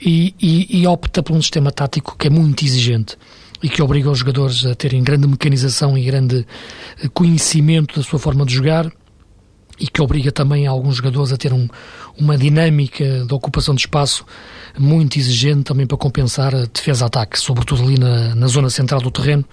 e, 0.00 0.34
e, 0.40 0.80
e 0.80 0.86
opta 0.86 1.22
por 1.22 1.36
um 1.36 1.42
sistema 1.42 1.70
tático 1.70 2.16
que 2.18 2.26
é 2.26 2.30
muito 2.30 2.64
exigente 2.64 3.18
e 3.62 3.68
que 3.68 3.82
obriga 3.82 4.10
os 4.10 4.18
jogadores 4.18 4.64
a 4.64 4.74
terem 4.74 5.02
grande 5.02 5.28
mecanização 5.28 5.96
e 5.96 6.04
grande 6.04 6.46
conhecimento 7.12 7.96
da 7.96 8.02
sua 8.02 8.18
forma 8.18 8.46
de 8.46 8.54
jogar 8.54 8.90
e 9.78 9.86
que 9.86 10.00
obriga 10.00 10.32
também 10.32 10.66
alguns 10.66 10.96
jogadores 10.96 11.32
a 11.32 11.36
ter 11.36 11.52
um, 11.52 11.68
uma 12.18 12.36
dinâmica 12.38 13.24
de 13.26 13.34
ocupação 13.34 13.74
de 13.74 13.82
espaço 13.82 14.24
muito 14.78 15.18
exigente 15.18 15.64
também 15.64 15.86
para 15.86 15.96
compensar 15.96 16.54
a 16.54 16.64
defesa-ataque, 16.66 17.38
sobretudo 17.38 17.82
ali 17.82 17.98
na, 17.98 18.34
na 18.34 18.46
zona 18.46 18.70
central 18.70 19.00
do 19.00 19.10
terreno, 19.10 19.44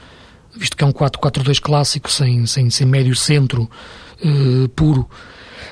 visto 0.55 0.77
que 0.77 0.83
é 0.83 0.87
um 0.87 0.93
4-4-2 0.93 1.59
clássico, 1.59 2.11
sem, 2.11 2.45
sem, 2.45 2.69
sem 2.69 2.85
médio 2.85 3.15
centro 3.15 3.69
eh, 4.23 4.67
puro. 4.75 5.09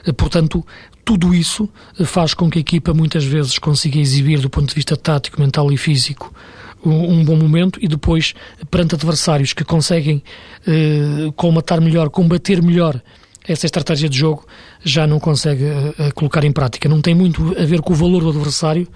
Eh, 0.06 0.12
portanto, 0.12 0.66
tudo 1.04 1.34
isso 1.34 1.68
faz 2.06 2.34
com 2.34 2.50
que 2.50 2.60
a 2.60 2.62
equipa 2.62 2.94
muitas 2.94 3.24
vezes 3.24 3.58
consiga 3.58 3.98
exibir, 3.98 4.40
do 4.40 4.50
ponto 4.50 4.70
de 4.70 4.76
vista 4.76 4.96
tático, 4.96 5.42
mental 5.42 5.72
e 5.72 5.78
físico, 5.78 6.34
um, 6.86 7.24
bom 7.26 7.36
momento 7.36 7.80
e 7.82 7.88
depois, 7.88 8.34
perante 8.72 8.96
adversários 8.96 9.54
que 9.54 9.64
conseguem 9.64 10.24
eh, 10.66 11.82
melhor, 11.82 12.10
combater 12.10 12.62
melhor 12.62 13.02
essa 13.48 13.66
estratégia 13.66 14.08
de 14.08 14.18
jogo, 14.18 14.46
já 14.84 15.08
não 15.08 15.20
consegue 15.20 15.66
eh, 15.66 16.12
colocar 16.14 16.44
em 16.44 16.52
prática. 16.52 16.88
Não 16.88 17.02
tem 17.02 17.16
muito 17.16 17.56
a 17.58 17.66
ver 17.66 17.82
com 17.82 17.94
o 17.94 17.96
valor 17.96 18.22
do 18.22 18.30
adversário, 18.30 18.88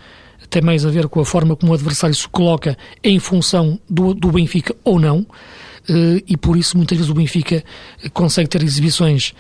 tem 0.49 0.61
mais 0.61 0.85
a 0.85 0.89
ver 0.89 1.07
com 1.07 1.19
a 1.19 1.25
forma 1.25 1.55
como 1.55 1.71
o 1.71 1.75
adversário 1.75 2.15
se 2.15 2.27
coloca 2.27 2.77
em 3.03 3.17
função 3.19 3.79
do, 3.89 4.13
do 4.13 4.31
Benfica 4.31 4.75
ou 4.83 4.99
não. 4.99 5.25
Eh, 5.89 6.23
e 6.27 6.37
por 6.37 6.55
isso 6.55 6.77
muitas 6.77 6.97
vezes 6.97 7.11
o 7.11 7.13
Benfica 7.13 7.63
consegue 8.13 8.49
ter 8.49 8.63
exibições 8.63 9.33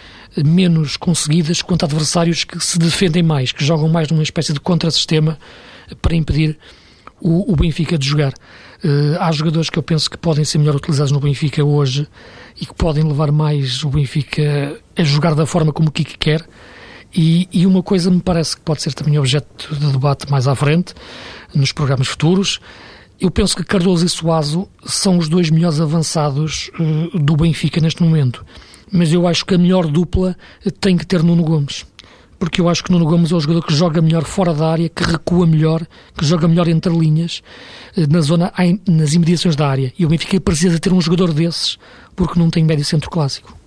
menos 0.45 0.97
conseguidas 0.97 1.61
contra 1.61 1.87
adversários 1.87 2.43
que 2.43 2.59
se 2.59 2.77
defendem 2.77 3.23
mais, 3.23 3.51
que 3.51 3.63
jogam 3.63 3.87
mais 3.87 4.09
numa 4.09 4.23
espécie 4.23 4.53
de 4.53 4.59
contrassistema 4.59 5.37
para 6.01 6.15
impedir 6.15 6.57
o, 7.23 7.53
o 7.53 7.55
Benfica 7.55 7.97
de 7.97 8.07
jogar. 8.07 8.33
Uh, 8.83 9.15
há 9.17 9.31
jogadores 9.31 9.69
que 9.69 9.79
eu 9.79 9.83
penso 9.83 10.09
que 10.09 10.17
podem 10.17 10.43
ser 10.43 10.57
melhor 10.57 10.75
utilizados 10.75 11.11
no 11.11 11.19
Benfica 11.19 11.63
hoje 11.63 12.05
e 12.59 12.65
que 12.65 12.73
podem 12.73 13.03
levar 13.03 13.31
mais 13.31 13.81
o 13.83 13.89
Benfica 13.89 14.77
a 14.95 15.03
jogar 15.03 15.33
da 15.33 15.45
forma 15.45 15.71
como 15.71 15.87
o 15.87 15.91
Kiki 15.91 16.17
quer. 16.17 16.45
E, 17.15 17.47
e, 17.53 17.65
uma 17.67 17.83
coisa 17.83 18.09
me 18.09 18.19
parece 18.19 18.55
que 18.57 18.63
pode 18.63 18.81
ser 18.81 18.91
também 18.93 19.19
objeto 19.19 19.73
de 19.75 19.91
debate 19.91 20.29
mais 20.31 20.47
à 20.47 20.55
frente, 20.55 20.95
nos 21.53 21.71
programas 21.71 22.07
futuros. 22.07 22.59
Eu 23.23 23.31
penso 23.31 23.55
que 23.55 23.63
Cardoso 23.63 24.05
e 24.05 24.09
Suazo 24.09 24.67
são 24.85 25.17
os 25.17 25.29
dois 25.29 25.49
melhores 25.49 25.79
avançados 25.79 26.69
uh, 26.77 27.17
do 27.17 27.37
Benfica 27.37 27.79
neste 27.79 28.03
momento. 28.03 28.45
Mas 28.91 29.13
eu 29.13 29.25
acho 29.25 29.45
que 29.45 29.55
a 29.55 29.57
melhor 29.57 29.87
dupla 29.87 30.35
tem 30.81 30.97
que 30.97 31.05
ter 31.05 31.23
Nuno 31.23 31.41
Gomes 31.41 31.85
porque 32.37 32.59
eu 32.59 32.67
acho 32.67 32.83
que 32.83 32.91
Nuno 32.91 33.05
Gomes 33.05 33.31
é 33.31 33.35
o 33.35 33.39
jogador 33.39 33.65
que 33.65 33.73
joga 33.73 34.01
melhor 34.01 34.25
fora 34.25 34.53
da 34.53 34.69
área, 34.69 34.89
que 34.89 35.01
recua 35.01 35.47
melhor, 35.47 35.87
que 36.17 36.25
joga 36.25 36.45
melhor 36.45 36.67
entre 36.67 36.93
linhas, 36.93 37.41
eh, 37.95 38.05
na 38.05 38.19
zona, 38.19 38.51
nas 38.85 39.13
imediações 39.13 39.55
da 39.55 39.65
área. 39.65 39.93
E 39.97 40.05
o 40.05 40.09
Benfica 40.09 40.41
precisa 40.41 40.77
ter 40.77 40.91
um 40.91 40.99
jogador 40.99 41.31
desses, 41.31 41.77
porque 42.17 42.37
não 42.37 42.49
tem 42.49 42.65
médio 42.65 42.83
centro 42.83 43.09
clássico. 43.09 43.57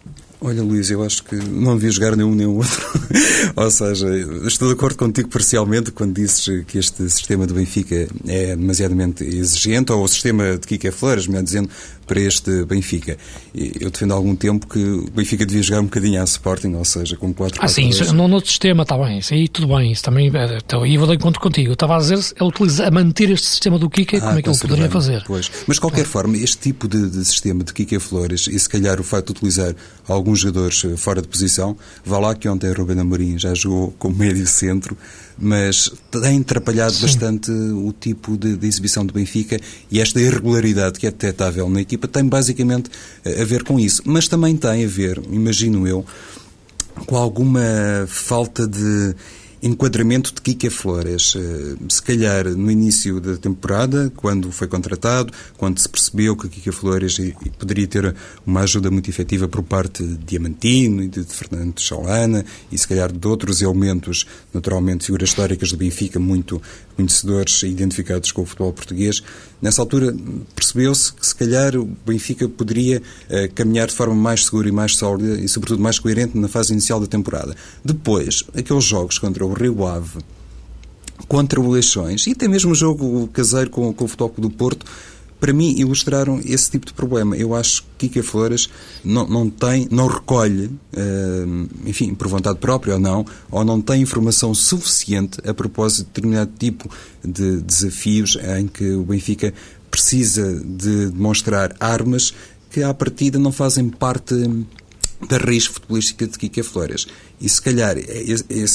Olha, 0.40 0.62
Luís, 0.62 0.90
eu 0.90 1.02
acho 1.02 1.24
que 1.24 1.34
não 1.34 1.76
devia 1.76 1.90
jogar 1.90 2.14
nenhum 2.14 2.34
nem 2.34 2.46
o 2.46 2.56
outro. 2.56 2.86
Ou 3.56 3.70
seja, 3.70 4.06
estou 4.46 4.68
de 4.68 4.74
acordo 4.74 4.96
contigo 4.96 5.28
parcialmente 5.28 5.90
quando 5.90 6.14
dizes 6.14 6.64
que 6.66 6.78
este 6.78 7.08
sistema 7.08 7.46
do 7.46 7.54
Benfica 7.54 8.06
é 8.26 8.54
demasiadamente 8.54 9.24
exigente, 9.24 9.92
ou 9.92 10.04
o 10.04 10.08
sistema 10.08 10.58
de 10.58 10.66
Kike 10.66 10.90
Flores, 10.90 11.26
melhor 11.26 11.42
dizendo, 11.42 11.70
para 12.06 12.20
este 12.20 12.64
Benfica. 12.64 13.18
Eu 13.54 13.90
defendo 13.90 14.12
há 14.12 14.14
algum 14.14 14.36
tempo 14.36 14.66
que 14.66 14.78
o 14.78 15.10
Benfica 15.10 15.44
devia 15.44 15.62
jogar 15.62 15.80
um 15.80 15.84
bocadinho 15.84 16.20
à 16.20 16.24
Sporting, 16.24 16.74
ou 16.74 16.84
seja, 16.84 17.16
com 17.16 17.34
4 17.34 17.60
Ah, 17.60 17.68
sim, 17.68 17.88
isso, 17.88 18.14
no 18.14 18.32
outro 18.32 18.48
sistema 18.48 18.82
está 18.82 18.96
bem, 18.96 19.18
isso 19.18 19.34
aí 19.34 19.48
tudo 19.48 19.74
bem, 19.74 19.90
isso 19.90 20.04
também, 20.04 20.30
eh, 20.32 20.58
então, 20.64 20.86
e 20.86 20.96
vou 20.96 21.06
dar 21.06 21.14
encontro 21.14 21.40
contigo. 21.40 21.70
Eu 21.70 21.74
estava 21.74 21.96
a 21.96 21.98
dizer, 21.98 22.18
a, 22.38 22.44
é 22.44 22.46
utilizar, 22.46 22.88
a 22.88 22.90
manter 22.90 23.30
este 23.30 23.46
sistema 23.46 23.78
do 23.78 23.90
Kika, 23.90 24.18
ah, 24.18 24.20
como 24.20 24.38
é 24.38 24.42
que 24.42 24.48
ele 24.48 24.58
poderia 24.58 24.84
bem, 24.84 24.92
fazer? 24.92 25.24
Pois. 25.26 25.50
Mas, 25.66 25.76
de 25.76 25.80
qualquer 25.80 26.02
é. 26.02 26.04
forma, 26.04 26.36
este 26.36 26.58
tipo 26.58 26.86
de, 26.86 27.10
de, 27.10 27.24
sistema 27.24 27.64
de 27.64 27.72
Kika 27.72 27.98
Flores, 27.98 28.46
e 28.46 28.58
se 28.58 28.68
calhar 28.68 29.00
o 29.00 29.04
facto 29.04 29.26
de 29.26 29.32
utilizar 29.32 29.74
alguns 30.26 30.40
jogadores 30.40 30.84
eh, 30.84 30.96
fora 30.96 31.22
de 31.22 31.28
posição, 31.28 31.76
vá 32.04 32.18
lá 32.18 32.34
que 32.34 32.48
ontem 32.48 32.72
Ruben 32.72 32.98
Amorim 32.98 33.38
já 33.38 33.54
jogou 33.54 33.94
como 33.96 34.16
médio 34.16 34.44
centro, 34.46 34.96
mas 35.38 35.92
tem 36.10 36.40
atrapalhado 36.40 36.92
Sim. 36.92 37.02
bastante 37.02 37.50
o 37.52 37.92
tipo 37.92 38.36
de, 38.36 38.56
de, 38.56 38.66
exibição 38.66 39.06
do 39.06 39.14
Benfica 39.14 39.60
e 39.88 40.00
esta 40.00 40.20
irregularidade 40.20 40.98
que 40.98 41.06
é 41.06 41.10
detectável 41.12 41.70
na 41.70 41.80
equipa 41.80 42.08
tem 42.08 42.24
basicamente 42.24 42.90
a 43.24 43.44
ver 43.44 43.62
com 43.62 43.78
isso. 43.78 44.02
Mas 44.04 44.26
também 44.26 44.56
tem 44.56 44.84
a 44.84 44.88
ver, 44.88 45.22
imagino 45.30 45.86
eu, 45.86 46.04
com 47.06 47.16
alguma 47.16 47.60
falta 48.08 48.66
de 48.66 49.14
enquadramento 49.62 50.32
de 50.34 50.40
Kike 50.40 50.70
Flores. 50.70 51.34
Eh, 51.36 51.76
se 51.88 52.02
calhar 52.02 52.48
no 52.48 52.70
início 52.70 53.20
da 53.20 53.36
temporada, 53.36 54.12
quando 54.14 54.50
foi 54.52 54.68
contratado, 54.68 55.32
quando 55.56 55.78
se 55.78 55.88
percebeu 55.88 56.36
que 56.36 56.48
Kike 56.48 56.72
Flores 56.72 57.18
poderia 57.58 57.86
ter 57.86 58.14
uma 58.46 58.60
ajuda 58.60 58.90
muito 58.90 59.08
efetiva 59.08 59.48
por 59.48 59.62
parte 59.62 60.02
de 60.02 60.16
Diamantino 60.18 61.02
e 61.02 61.08
de 61.08 61.24
Fernando 61.24 61.80
Chalana 61.80 62.44
e 62.70 62.76
se 62.76 62.86
calhar 62.86 63.12
de 63.12 63.26
outros 63.26 63.62
elementos, 63.62 64.26
naturalmente 64.52 65.06
figuras 65.06 65.30
históricas 65.30 65.70
do 65.70 65.76
Benfica 65.76 66.18
muito 66.18 66.60
conhecedores 66.96 67.62
e 67.62 67.68
identificados 67.68 68.32
com 68.32 68.42
o 68.42 68.46
futebol 68.46 68.72
português, 68.72 69.22
nessa 69.60 69.82
altura 69.82 70.14
percebeu-se 70.54 71.12
que 71.12 71.26
se 71.26 71.34
calhar 71.34 71.76
o 71.76 71.84
Benfica 72.06 72.48
poderia 72.48 73.00
uh, 73.00 73.52
caminhar 73.54 73.86
de 73.86 73.94
forma 73.94 74.14
mais 74.14 74.44
segura 74.44 74.68
e 74.68 74.72
mais 74.72 74.96
sólida 74.96 75.40
e 75.40 75.48
sobretudo 75.48 75.82
mais 75.82 75.98
coerente 75.98 76.36
na 76.38 76.48
fase 76.48 76.72
inicial 76.72 77.00
da 77.00 77.06
temporada. 77.06 77.54
Depois, 77.84 78.44
aqueles 78.54 78.84
jogos 78.84 79.18
contra 79.18 79.45
o 79.46 79.54
Rio 79.54 79.86
Ave, 79.86 80.18
contra 81.28 81.60
o 81.60 81.70
Leixões 81.70 82.26
e 82.26 82.32
até 82.32 82.46
mesmo 82.46 82.72
o 82.72 82.74
jogo 82.74 83.28
caseiro 83.28 83.70
com, 83.70 83.92
com 83.92 84.04
o 84.04 84.08
Futebol 84.08 84.34
do 84.38 84.50
Porto, 84.50 84.86
para 85.38 85.52
mim, 85.52 85.74
ilustraram 85.78 86.40
esse 86.44 86.70
tipo 86.70 86.86
de 86.86 86.94
problema. 86.94 87.36
Eu 87.36 87.54
acho 87.54 87.84
que 87.98 88.08
Kika 88.08 88.22
Flores 88.22 88.70
não, 89.04 89.28
não 89.28 89.50
tem, 89.50 89.86
não 89.90 90.06
recolhe, 90.06 90.66
uh, 90.66 91.68
enfim, 91.84 92.14
por 92.14 92.26
vontade 92.26 92.58
própria 92.58 92.94
ou 92.94 93.00
não, 93.00 93.24
ou 93.50 93.64
não 93.64 93.80
tem 93.80 94.00
informação 94.00 94.54
suficiente 94.54 95.38
a 95.46 95.52
propósito 95.52 96.06
de 96.06 96.06
determinado 96.06 96.50
tipo 96.58 96.90
de 97.22 97.60
desafios 97.60 98.38
em 98.58 98.66
que 98.66 98.92
o 98.92 99.02
Benfica 99.02 99.52
precisa 99.90 100.54
de 100.64 101.10
demonstrar 101.10 101.76
armas 101.80 102.34
que, 102.70 102.82
à 102.82 102.92
partida, 102.94 103.38
não 103.38 103.52
fazem 103.52 103.88
parte 103.88 104.34
da 105.28 105.38
raiz 105.38 105.66
futebolística 105.66 106.26
de 106.26 106.38
Kika 106.38 106.64
Flores. 106.64 107.06
E 107.40 107.48
se 107.48 107.60
calhar 107.60 107.96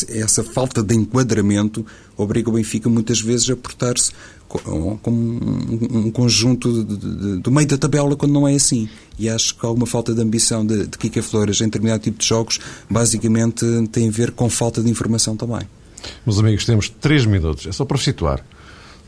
essa 0.09 0.43
falta 0.43 0.83
de 0.83 0.95
enquadramento 0.95 1.85
obriga 2.15 2.49
o 2.49 2.53
Benfica 2.53 2.87
muitas 2.87 3.19
vezes 3.19 3.49
a 3.49 3.55
portar-se 3.55 4.11
como 4.47 5.79
um, 5.91 6.11
conjunto 6.11 6.83
do 6.83 7.49
meio 7.51 7.67
da 7.67 7.77
tabela 7.77 8.15
quando 8.15 8.33
não 8.33 8.47
é 8.47 8.53
assim. 8.53 8.89
E 9.17 9.29
acho 9.29 9.55
que 9.55 9.65
alguma 9.65 9.87
falta 9.87 10.13
de 10.13 10.21
ambição 10.21 10.65
de, 10.65 10.87
de 10.87 10.97
Kika 10.97 11.23
Flores 11.23 11.61
em 11.61 11.65
determinado 11.65 12.03
tipo 12.03 12.19
de 12.19 12.27
jogos 12.27 12.59
basicamente 12.89 13.65
tem 13.91 14.09
a 14.09 14.11
ver 14.11 14.31
com 14.31 14.49
falta 14.49 14.81
de 14.81 14.89
informação 14.89 15.35
também. 15.35 15.61
Meus 16.25 16.39
amigos, 16.39 16.65
temos 16.65 16.89
três 16.89 17.25
minutos. 17.25 17.65
É 17.65 17.71
só 17.71 17.85
para 17.85 17.97
situar. 17.97 18.43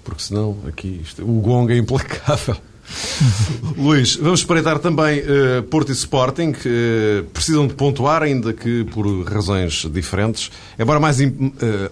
Porque 0.04 0.24
senão 0.24 0.58
aqui 0.68 1.02
isto, 1.04 1.24
o 1.24 1.42
gong 1.42 1.72
é 1.72 1.78
implacável. 1.78 2.56
Luís, 3.78 4.15
vamos 4.15 4.41
espreitar 4.41 4.80
também 4.80 5.19
uh, 5.19 5.63
Porto 5.63 5.89
e 5.89 5.93
Sporting, 5.93 6.52
que 6.52 6.67
uh, 6.67 7.24
precisam 7.32 7.67
de 7.67 7.74
pontuar, 7.74 8.24
ainda 8.24 8.54
que 8.54 8.84
por 8.86 9.06
razões 9.24 9.88
diferentes. 9.91 10.51
Embora 10.78 10.99
mais 10.99 11.20
uh, 11.20 11.24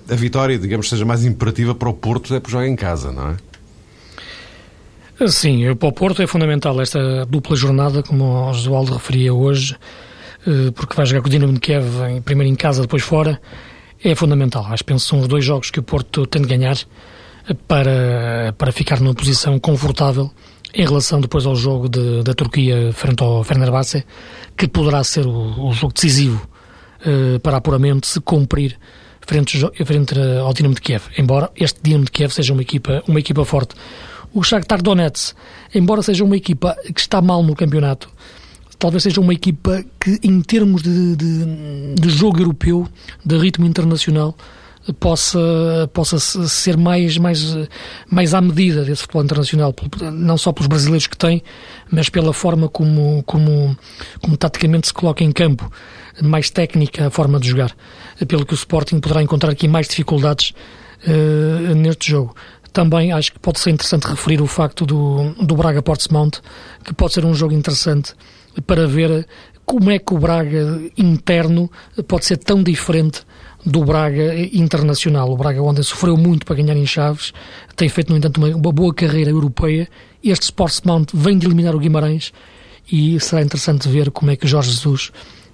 a 0.09 0.15
vitória, 0.15 0.57
digamos, 0.57 0.89
seja 0.89 1.05
mais 1.05 1.25
imperativa 1.25 1.73
para 1.73 1.89
o 1.89 1.93
Porto, 1.93 2.35
é 2.35 2.39
por 2.39 2.51
jogar 2.51 2.67
em 2.67 2.75
casa, 2.75 3.11
não 3.11 3.29
é? 3.29 3.37
Sim, 5.27 5.75
para 5.75 5.89
o 5.89 5.91
Porto 5.91 6.21
é 6.21 6.27
fundamental 6.27 6.81
esta 6.81 7.25
dupla 7.25 7.55
jornada, 7.55 8.01
como 8.01 8.23
o 8.23 8.49
Oswaldo 8.49 8.93
referia 8.93 9.31
hoje, 9.31 9.75
porque 10.73 10.95
vai 10.95 11.05
jogar 11.05 11.21
com 11.21 11.27
o 11.27 11.29
Dinamo 11.29 11.53
de 11.53 11.59
Kiev 11.59 11.85
primeiro 12.25 12.51
em 12.51 12.55
casa, 12.55 12.81
depois 12.81 13.03
fora. 13.03 13.39
É 14.03 14.15
fundamental. 14.15 14.65
Acho 14.65 14.83
que 14.83 14.97
são 14.97 15.19
os 15.19 15.27
dois 15.27 15.45
jogos 15.45 15.69
que 15.69 15.79
o 15.79 15.83
Porto 15.83 16.25
tem 16.25 16.41
de 16.41 16.47
ganhar 16.47 16.75
para, 17.67 18.51
para 18.57 18.71
ficar 18.71 18.99
numa 18.99 19.13
posição 19.13 19.59
confortável 19.59 20.31
em 20.73 20.85
relação 20.85 21.19
depois 21.19 21.45
ao 21.45 21.55
jogo 21.55 21.89
de, 21.89 22.23
da 22.23 22.33
Turquia 22.33 22.91
frente 22.93 23.23
ao 23.23 23.43
Fenerbahçe, 23.43 24.05
que 24.57 24.67
poderá 24.67 25.03
ser 25.03 25.25
o, 25.25 25.67
o 25.67 25.73
jogo 25.73 25.93
decisivo 25.93 26.47
uh, 27.05 27.39
para 27.39 27.57
apuramento 27.57 28.07
se 28.07 28.19
cumprir 28.19 28.77
frente, 29.21 29.59
frente 29.85 30.15
ao 30.39 30.53
Dinamo 30.53 30.75
de 30.75 30.81
Kiev, 30.81 31.03
embora 31.17 31.49
este 31.55 31.79
Dinamo 31.81 32.05
de 32.05 32.11
Kiev 32.11 32.31
seja 32.33 32.53
uma 32.53 32.61
equipa, 32.61 33.03
uma 33.07 33.19
equipa 33.19 33.45
forte. 33.45 33.75
O 34.33 34.43
Shakhtar 34.43 34.81
Donetsk, 34.81 35.35
embora 35.75 36.01
seja 36.01 36.23
uma 36.23 36.37
equipa 36.37 36.75
que 36.93 36.99
está 37.01 37.21
mal 37.21 37.43
no 37.43 37.53
campeonato, 37.55 38.09
talvez 38.79 39.03
seja 39.03 39.19
uma 39.19 39.33
equipa 39.33 39.83
que, 39.99 40.19
em 40.23 40.41
termos 40.41 40.81
de, 40.81 41.15
de, 41.15 41.95
de 41.95 42.09
jogo 42.09 42.39
europeu, 42.39 42.87
de 43.23 43.37
ritmo 43.37 43.65
internacional, 43.65 44.35
possa, 44.99 45.89
possa 45.93 46.17
ser 46.19 46.77
mais, 46.77 47.17
mais, 47.17 47.55
mais 48.09 48.33
à 48.33 48.41
medida 48.41 48.83
desse 48.83 49.03
futebol 49.03 49.23
internacional, 49.23 49.75
não 50.11 50.37
só 50.37 50.51
pelos 50.51 50.67
brasileiros 50.67 51.07
que 51.07 51.17
tem, 51.17 51.43
mas 51.91 52.09
pela 52.09 52.33
forma 52.33 52.67
como, 52.67 53.23
como, 53.23 53.77
como 54.21 54.37
taticamente 54.37 54.87
se 54.87 54.93
coloca 54.93 55.23
em 55.23 55.31
campo, 55.31 55.71
mais 56.23 56.49
técnica 56.49 57.07
a 57.07 57.09
forma 57.09 57.39
de 57.39 57.49
jogar, 57.49 57.75
pelo 58.27 58.45
que 58.45 58.53
o 58.53 58.55
Sporting 58.55 58.99
poderá 58.99 59.21
encontrar 59.21 59.51
aqui 59.51 59.67
mais 59.67 59.87
dificuldades 59.87 60.53
uh, 61.07 61.75
neste 61.75 62.09
jogo. 62.09 62.35
Também 62.73 63.11
acho 63.11 63.33
que 63.33 63.39
pode 63.39 63.59
ser 63.59 63.71
interessante 63.71 64.07
referir 64.07 64.41
o 64.41 64.47
facto 64.47 64.85
do, 64.85 65.33
do 65.41 65.55
Braga 65.55 65.81
Portsmouth, 65.81 66.41
que 66.83 66.93
pode 66.93 67.13
ser 67.13 67.25
um 67.25 67.33
jogo 67.33 67.53
interessante 67.53 68.13
para 68.65 68.87
ver 68.87 69.27
como 69.65 69.91
é 69.91 69.99
que 69.99 70.13
o 70.13 70.17
Braga 70.17 70.81
interno 70.97 71.69
pode 72.07 72.25
ser 72.25 72.37
tão 72.37 72.63
diferente 72.63 73.23
do 73.65 73.83
Braga 73.83 74.35
internacional. 74.35 75.31
O 75.31 75.37
Braga 75.37 75.61
ontem 75.61 75.83
sofreu 75.83 76.17
muito 76.17 76.45
para 76.45 76.55
ganhar 76.55 76.75
em 76.75 76.85
Chaves, 76.85 77.33
tem 77.75 77.89
feito, 77.89 78.11
no 78.11 78.17
entanto, 78.17 78.37
uma, 78.37 78.47
uma 78.47 78.71
boa 78.71 78.93
carreira 78.93 79.29
europeia. 79.29 79.87
Este 80.23 80.43
Sportsmount 80.43 81.11
vem 81.13 81.37
de 81.37 81.47
eliminar 81.47 81.75
o 81.75 81.79
Guimarães 81.79 82.31
e 82.91 83.19
será 83.19 83.41
interessante 83.41 83.87
ver 83.87 84.11
como 84.11 84.31
é 84.31 84.35
que 84.35 84.47
Jorge 84.47 84.71
Jesus 84.71 85.11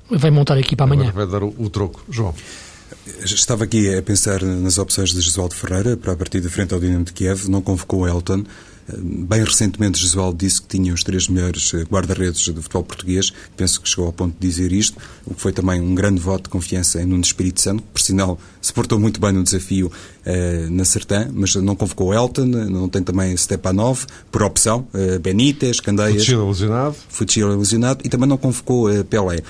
vai 0.09 0.31
montar 0.31 0.55
a 0.55 0.59
equipa 0.59 0.83
amanhã. 0.83 1.09
Agora 1.09 1.25
vai 1.25 1.27
dar 1.27 1.43
o, 1.43 1.53
o 1.57 1.69
troco. 1.69 2.03
João. 2.09 2.33
Estava 3.23 3.65
aqui 3.65 3.93
a 3.95 4.01
pensar 4.01 4.41
nas 4.41 4.77
opções 4.77 5.13
de 5.13 5.19
Jesualdo 5.19 5.55
Ferreira 5.55 5.97
para 5.97 6.13
a 6.13 6.15
partida 6.15 6.49
frente 6.49 6.73
ao 6.73 6.79
Dinamo 6.79 7.03
de 7.03 7.13
Kiev, 7.13 7.47
não 7.49 7.61
convocou 7.61 8.01
o 8.01 8.07
Elton. 8.07 8.43
Bem 8.89 9.43
recentemente, 9.43 9.99
Jesualdo 9.99 10.37
disse 10.37 10.61
que 10.61 10.67
tinha 10.69 10.93
os 10.93 11.03
três 11.03 11.27
melhores 11.27 11.73
eh, 11.73 11.83
guarda-redes 11.83 12.47
do 12.47 12.61
futebol 12.61 12.83
português. 12.83 13.33
Penso 13.57 13.81
que 13.81 13.89
chegou 13.89 14.05
ao 14.05 14.13
ponto 14.13 14.33
de 14.39 14.47
dizer 14.47 14.71
isto, 14.71 14.97
o 15.25 15.33
que 15.33 15.41
foi 15.41 15.51
também 15.51 15.81
um 15.81 15.93
grande 15.93 16.21
voto 16.21 16.43
de 16.43 16.49
confiança 16.49 17.01
em 17.01 17.05
Nuno 17.05 17.21
Espírito 17.21 17.59
Santo, 17.59 17.83
que, 17.83 17.89
por 17.89 18.01
sinal, 18.01 18.39
se 18.61 18.71
portou 18.71 18.97
muito 18.97 19.19
bem 19.19 19.33
no 19.33 19.43
desafio 19.43 19.87
uh, 19.87 20.71
na 20.71 20.85
Sertã, 20.85 21.29
mas 21.33 21.53
não 21.55 21.75
convocou 21.75 22.13
Elton, 22.13 22.45
não 22.45 22.87
tem 22.87 23.03
também 23.03 23.35
Stepanov, 23.35 24.05
por 24.31 24.41
opção, 24.41 24.87
uh, 24.93 25.19
Benítez, 25.19 25.81
Candeias. 25.81 26.19
Futsila 26.23 26.43
ilusionado. 26.43 26.95
Futsila 27.09 27.53
ilusionado, 27.53 28.01
e 28.05 28.09
também 28.09 28.29
não 28.29 28.37
convocou 28.37 28.89
uh, 28.89 29.03
Pelé. 29.03 29.41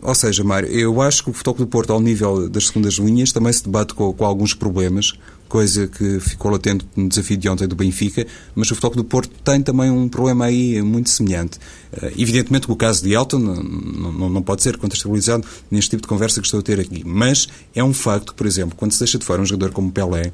Ou 0.00 0.14
seja, 0.14 0.42
Mário, 0.42 0.70
eu 0.70 1.02
acho 1.02 1.22
que 1.22 1.30
o 1.30 1.32
Futebol 1.34 1.58
do 1.58 1.66
Porto, 1.66 1.92
ao 1.92 2.00
nível 2.00 2.48
das 2.48 2.68
segundas 2.68 2.94
linhas, 2.94 3.30
também 3.30 3.52
se 3.52 3.62
debate 3.62 3.92
com, 3.92 4.10
com 4.12 4.24
alguns 4.24 4.54
problemas 4.54 5.12
coisa 5.48 5.86
que 5.86 6.18
ficou 6.20 6.50
latente 6.50 6.86
no 6.96 7.08
desafio 7.08 7.36
de 7.36 7.48
ontem 7.48 7.66
do 7.68 7.76
Benfica, 7.76 8.26
mas 8.54 8.70
o 8.70 8.74
Futebol 8.74 8.96
do 8.96 9.04
Porto 9.04 9.30
tem 9.42 9.62
também 9.62 9.90
um 9.90 10.08
problema 10.08 10.46
aí 10.46 10.80
muito 10.82 11.10
semelhante. 11.10 11.58
Eh, 11.92 12.12
evidentemente 12.18 12.66
que 12.66 12.72
o 12.72 12.76
caso 12.76 13.02
de 13.02 13.14
Elton 13.14 13.38
não, 13.38 14.28
não 14.28 14.42
pode 14.42 14.62
ser 14.62 14.76
contextualizado 14.76 15.46
neste 15.70 15.90
tipo 15.90 16.02
de 16.02 16.08
conversa 16.08 16.40
que 16.40 16.46
estou 16.46 16.60
a 16.60 16.62
ter 16.62 16.80
aqui, 16.80 17.02
mas 17.04 17.48
é 17.74 17.84
um 17.84 17.92
facto, 17.92 18.34
por 18.34 18.46
exemplo, 18.46 18.74
quando 18.76 18.92
se 18.92 18.98
deixa 18.98 19.18
de 19.18 19.24
fora 19.24 19.40
um 19.40 19.46
jogador 19.46 19.72
como 19.72 19.92
Pelé, 19.92 20.32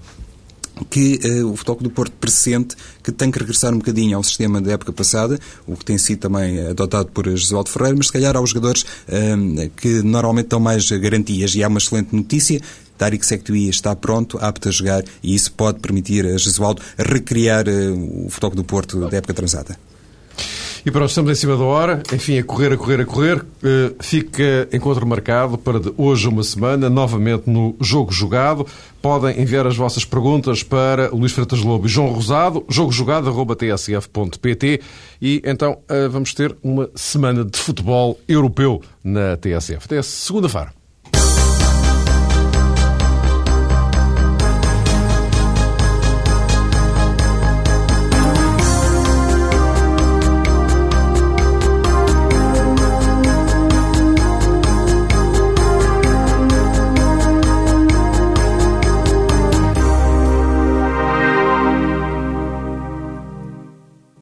que 0.88 1.20
uh, 1.24 1.50
o 1.50 1.56
Futebol 1.56 1.82
do 1.82 1.90
Porto 1.90 2.12
pressente 2.12 2.76
que 3.02 3.12
tem 3.12 3.30
que 3.30 3.38
regressar 3.38 3.74
um 3.74 3.78
bocadinho 3.78 4.16
ao 4.16 4.22
sistema 4.22 4.60
da 4.60 4.72
época 4.72 4.92
passada, 4.92 5.38
o 5.66 5.76
que 5.76 5.84
tem 5.84 5.98
sido 5.98 6.20
também 6.20 6.60
adotado 6.68 7.10
por 7.10 7.26
Josualdo 7.28 7.70
Ferreira, 7.70 7.96
mas 7.96 8.06
se 8.06 8.12
calhar 8.12 8.36
aos 8.36 8.50
jogadores 8.50 8.82
uh, 8.82 9.70
que 9.76 10.02
normalmente 10.02 10.48
dão 10.48 10.60
mais 10.60 10.90
garantias. 10.90 11.54
E 11.54 11.62
há 11.62 11.68
uma 11.68 11.78
excelente 11.78 12.14
notícia, 12.14 12.60
Tariq 13.00 13.24
Sectui 13.24 13.70
está 13.70 13.96
pronto, 13.96 14.36
apto 14.42 14.68
a 14.68 14.70
jogar, 14.70 15.02
e 15.22 15.34
isso 15.34 15.50
pode 15.52 15.80
permitir 15.80 16.26
a 16.26 16.36
Jesualdo 16.36 16.82
recriar 16.98 17.66
uh, 17.66 18.26
o 18.26 18.28
Futebol 18.28 18.56
do 18.56 18.62
Porto 18.62 19.08
da 19.08 19.16
época 19.16 19.32
transada. 19.32 19.74
E 20.84 20.90
pronto, 20.90 21.08
estamos 21.08 21.30
em 21.30 21.34
cima 21.34 21.56
da 21.56 21.64
hora. 21.64 22.02
Enfim, 22.12 22.36
a 22.38 22.44
correr, 22.44 22.74
a 22.74 22.76
correr, 22.76 23.00
a 23.00 23.06
correr. 23.06 23.38
Uh, 23.38 23.96
fica 24.00 24.68
encontro 24.70 25.06
marcado 25.06 25.56
para 25.56 25.80
de 25.80 25.90
hoje 25.96 26.28
uma 26.28 26.42
semana, 26.42 26.90
novamente 26.90 27.48
no 27.48 27.74
Jogo 27.80 28.12
Jogado. 28.12 28.66
Podem 29.00 29.40
enviar 29.40 29.66
as 29.66 29.78
vossas 29.78 30.04
perguntas 30.04 30.62
para 30.62 31.08
Luís 31.08 31.32
Freitas 31.32 31.60
Lobo 31.60 31.86
e 31.86 31.88
João 31.88 32.12
Rosado, 32.12 32.66
jogojogado.tsf.pt 32.68 34.82
e 35.22 35.40
então 35.44 35.78
uh, 35.90 36.10
vamos 36.10 36.34
ter 36.34 36.54
uma 36.62 36.90
semana 36.94 37.46
de 37.46 37.58
futebol 37.58 38.20
europeu 38.28 38.82
na 39.02 39.38
TSF. 39.38 39.86
Até 39.86 40.02
segunda-feira. 40.02 40.79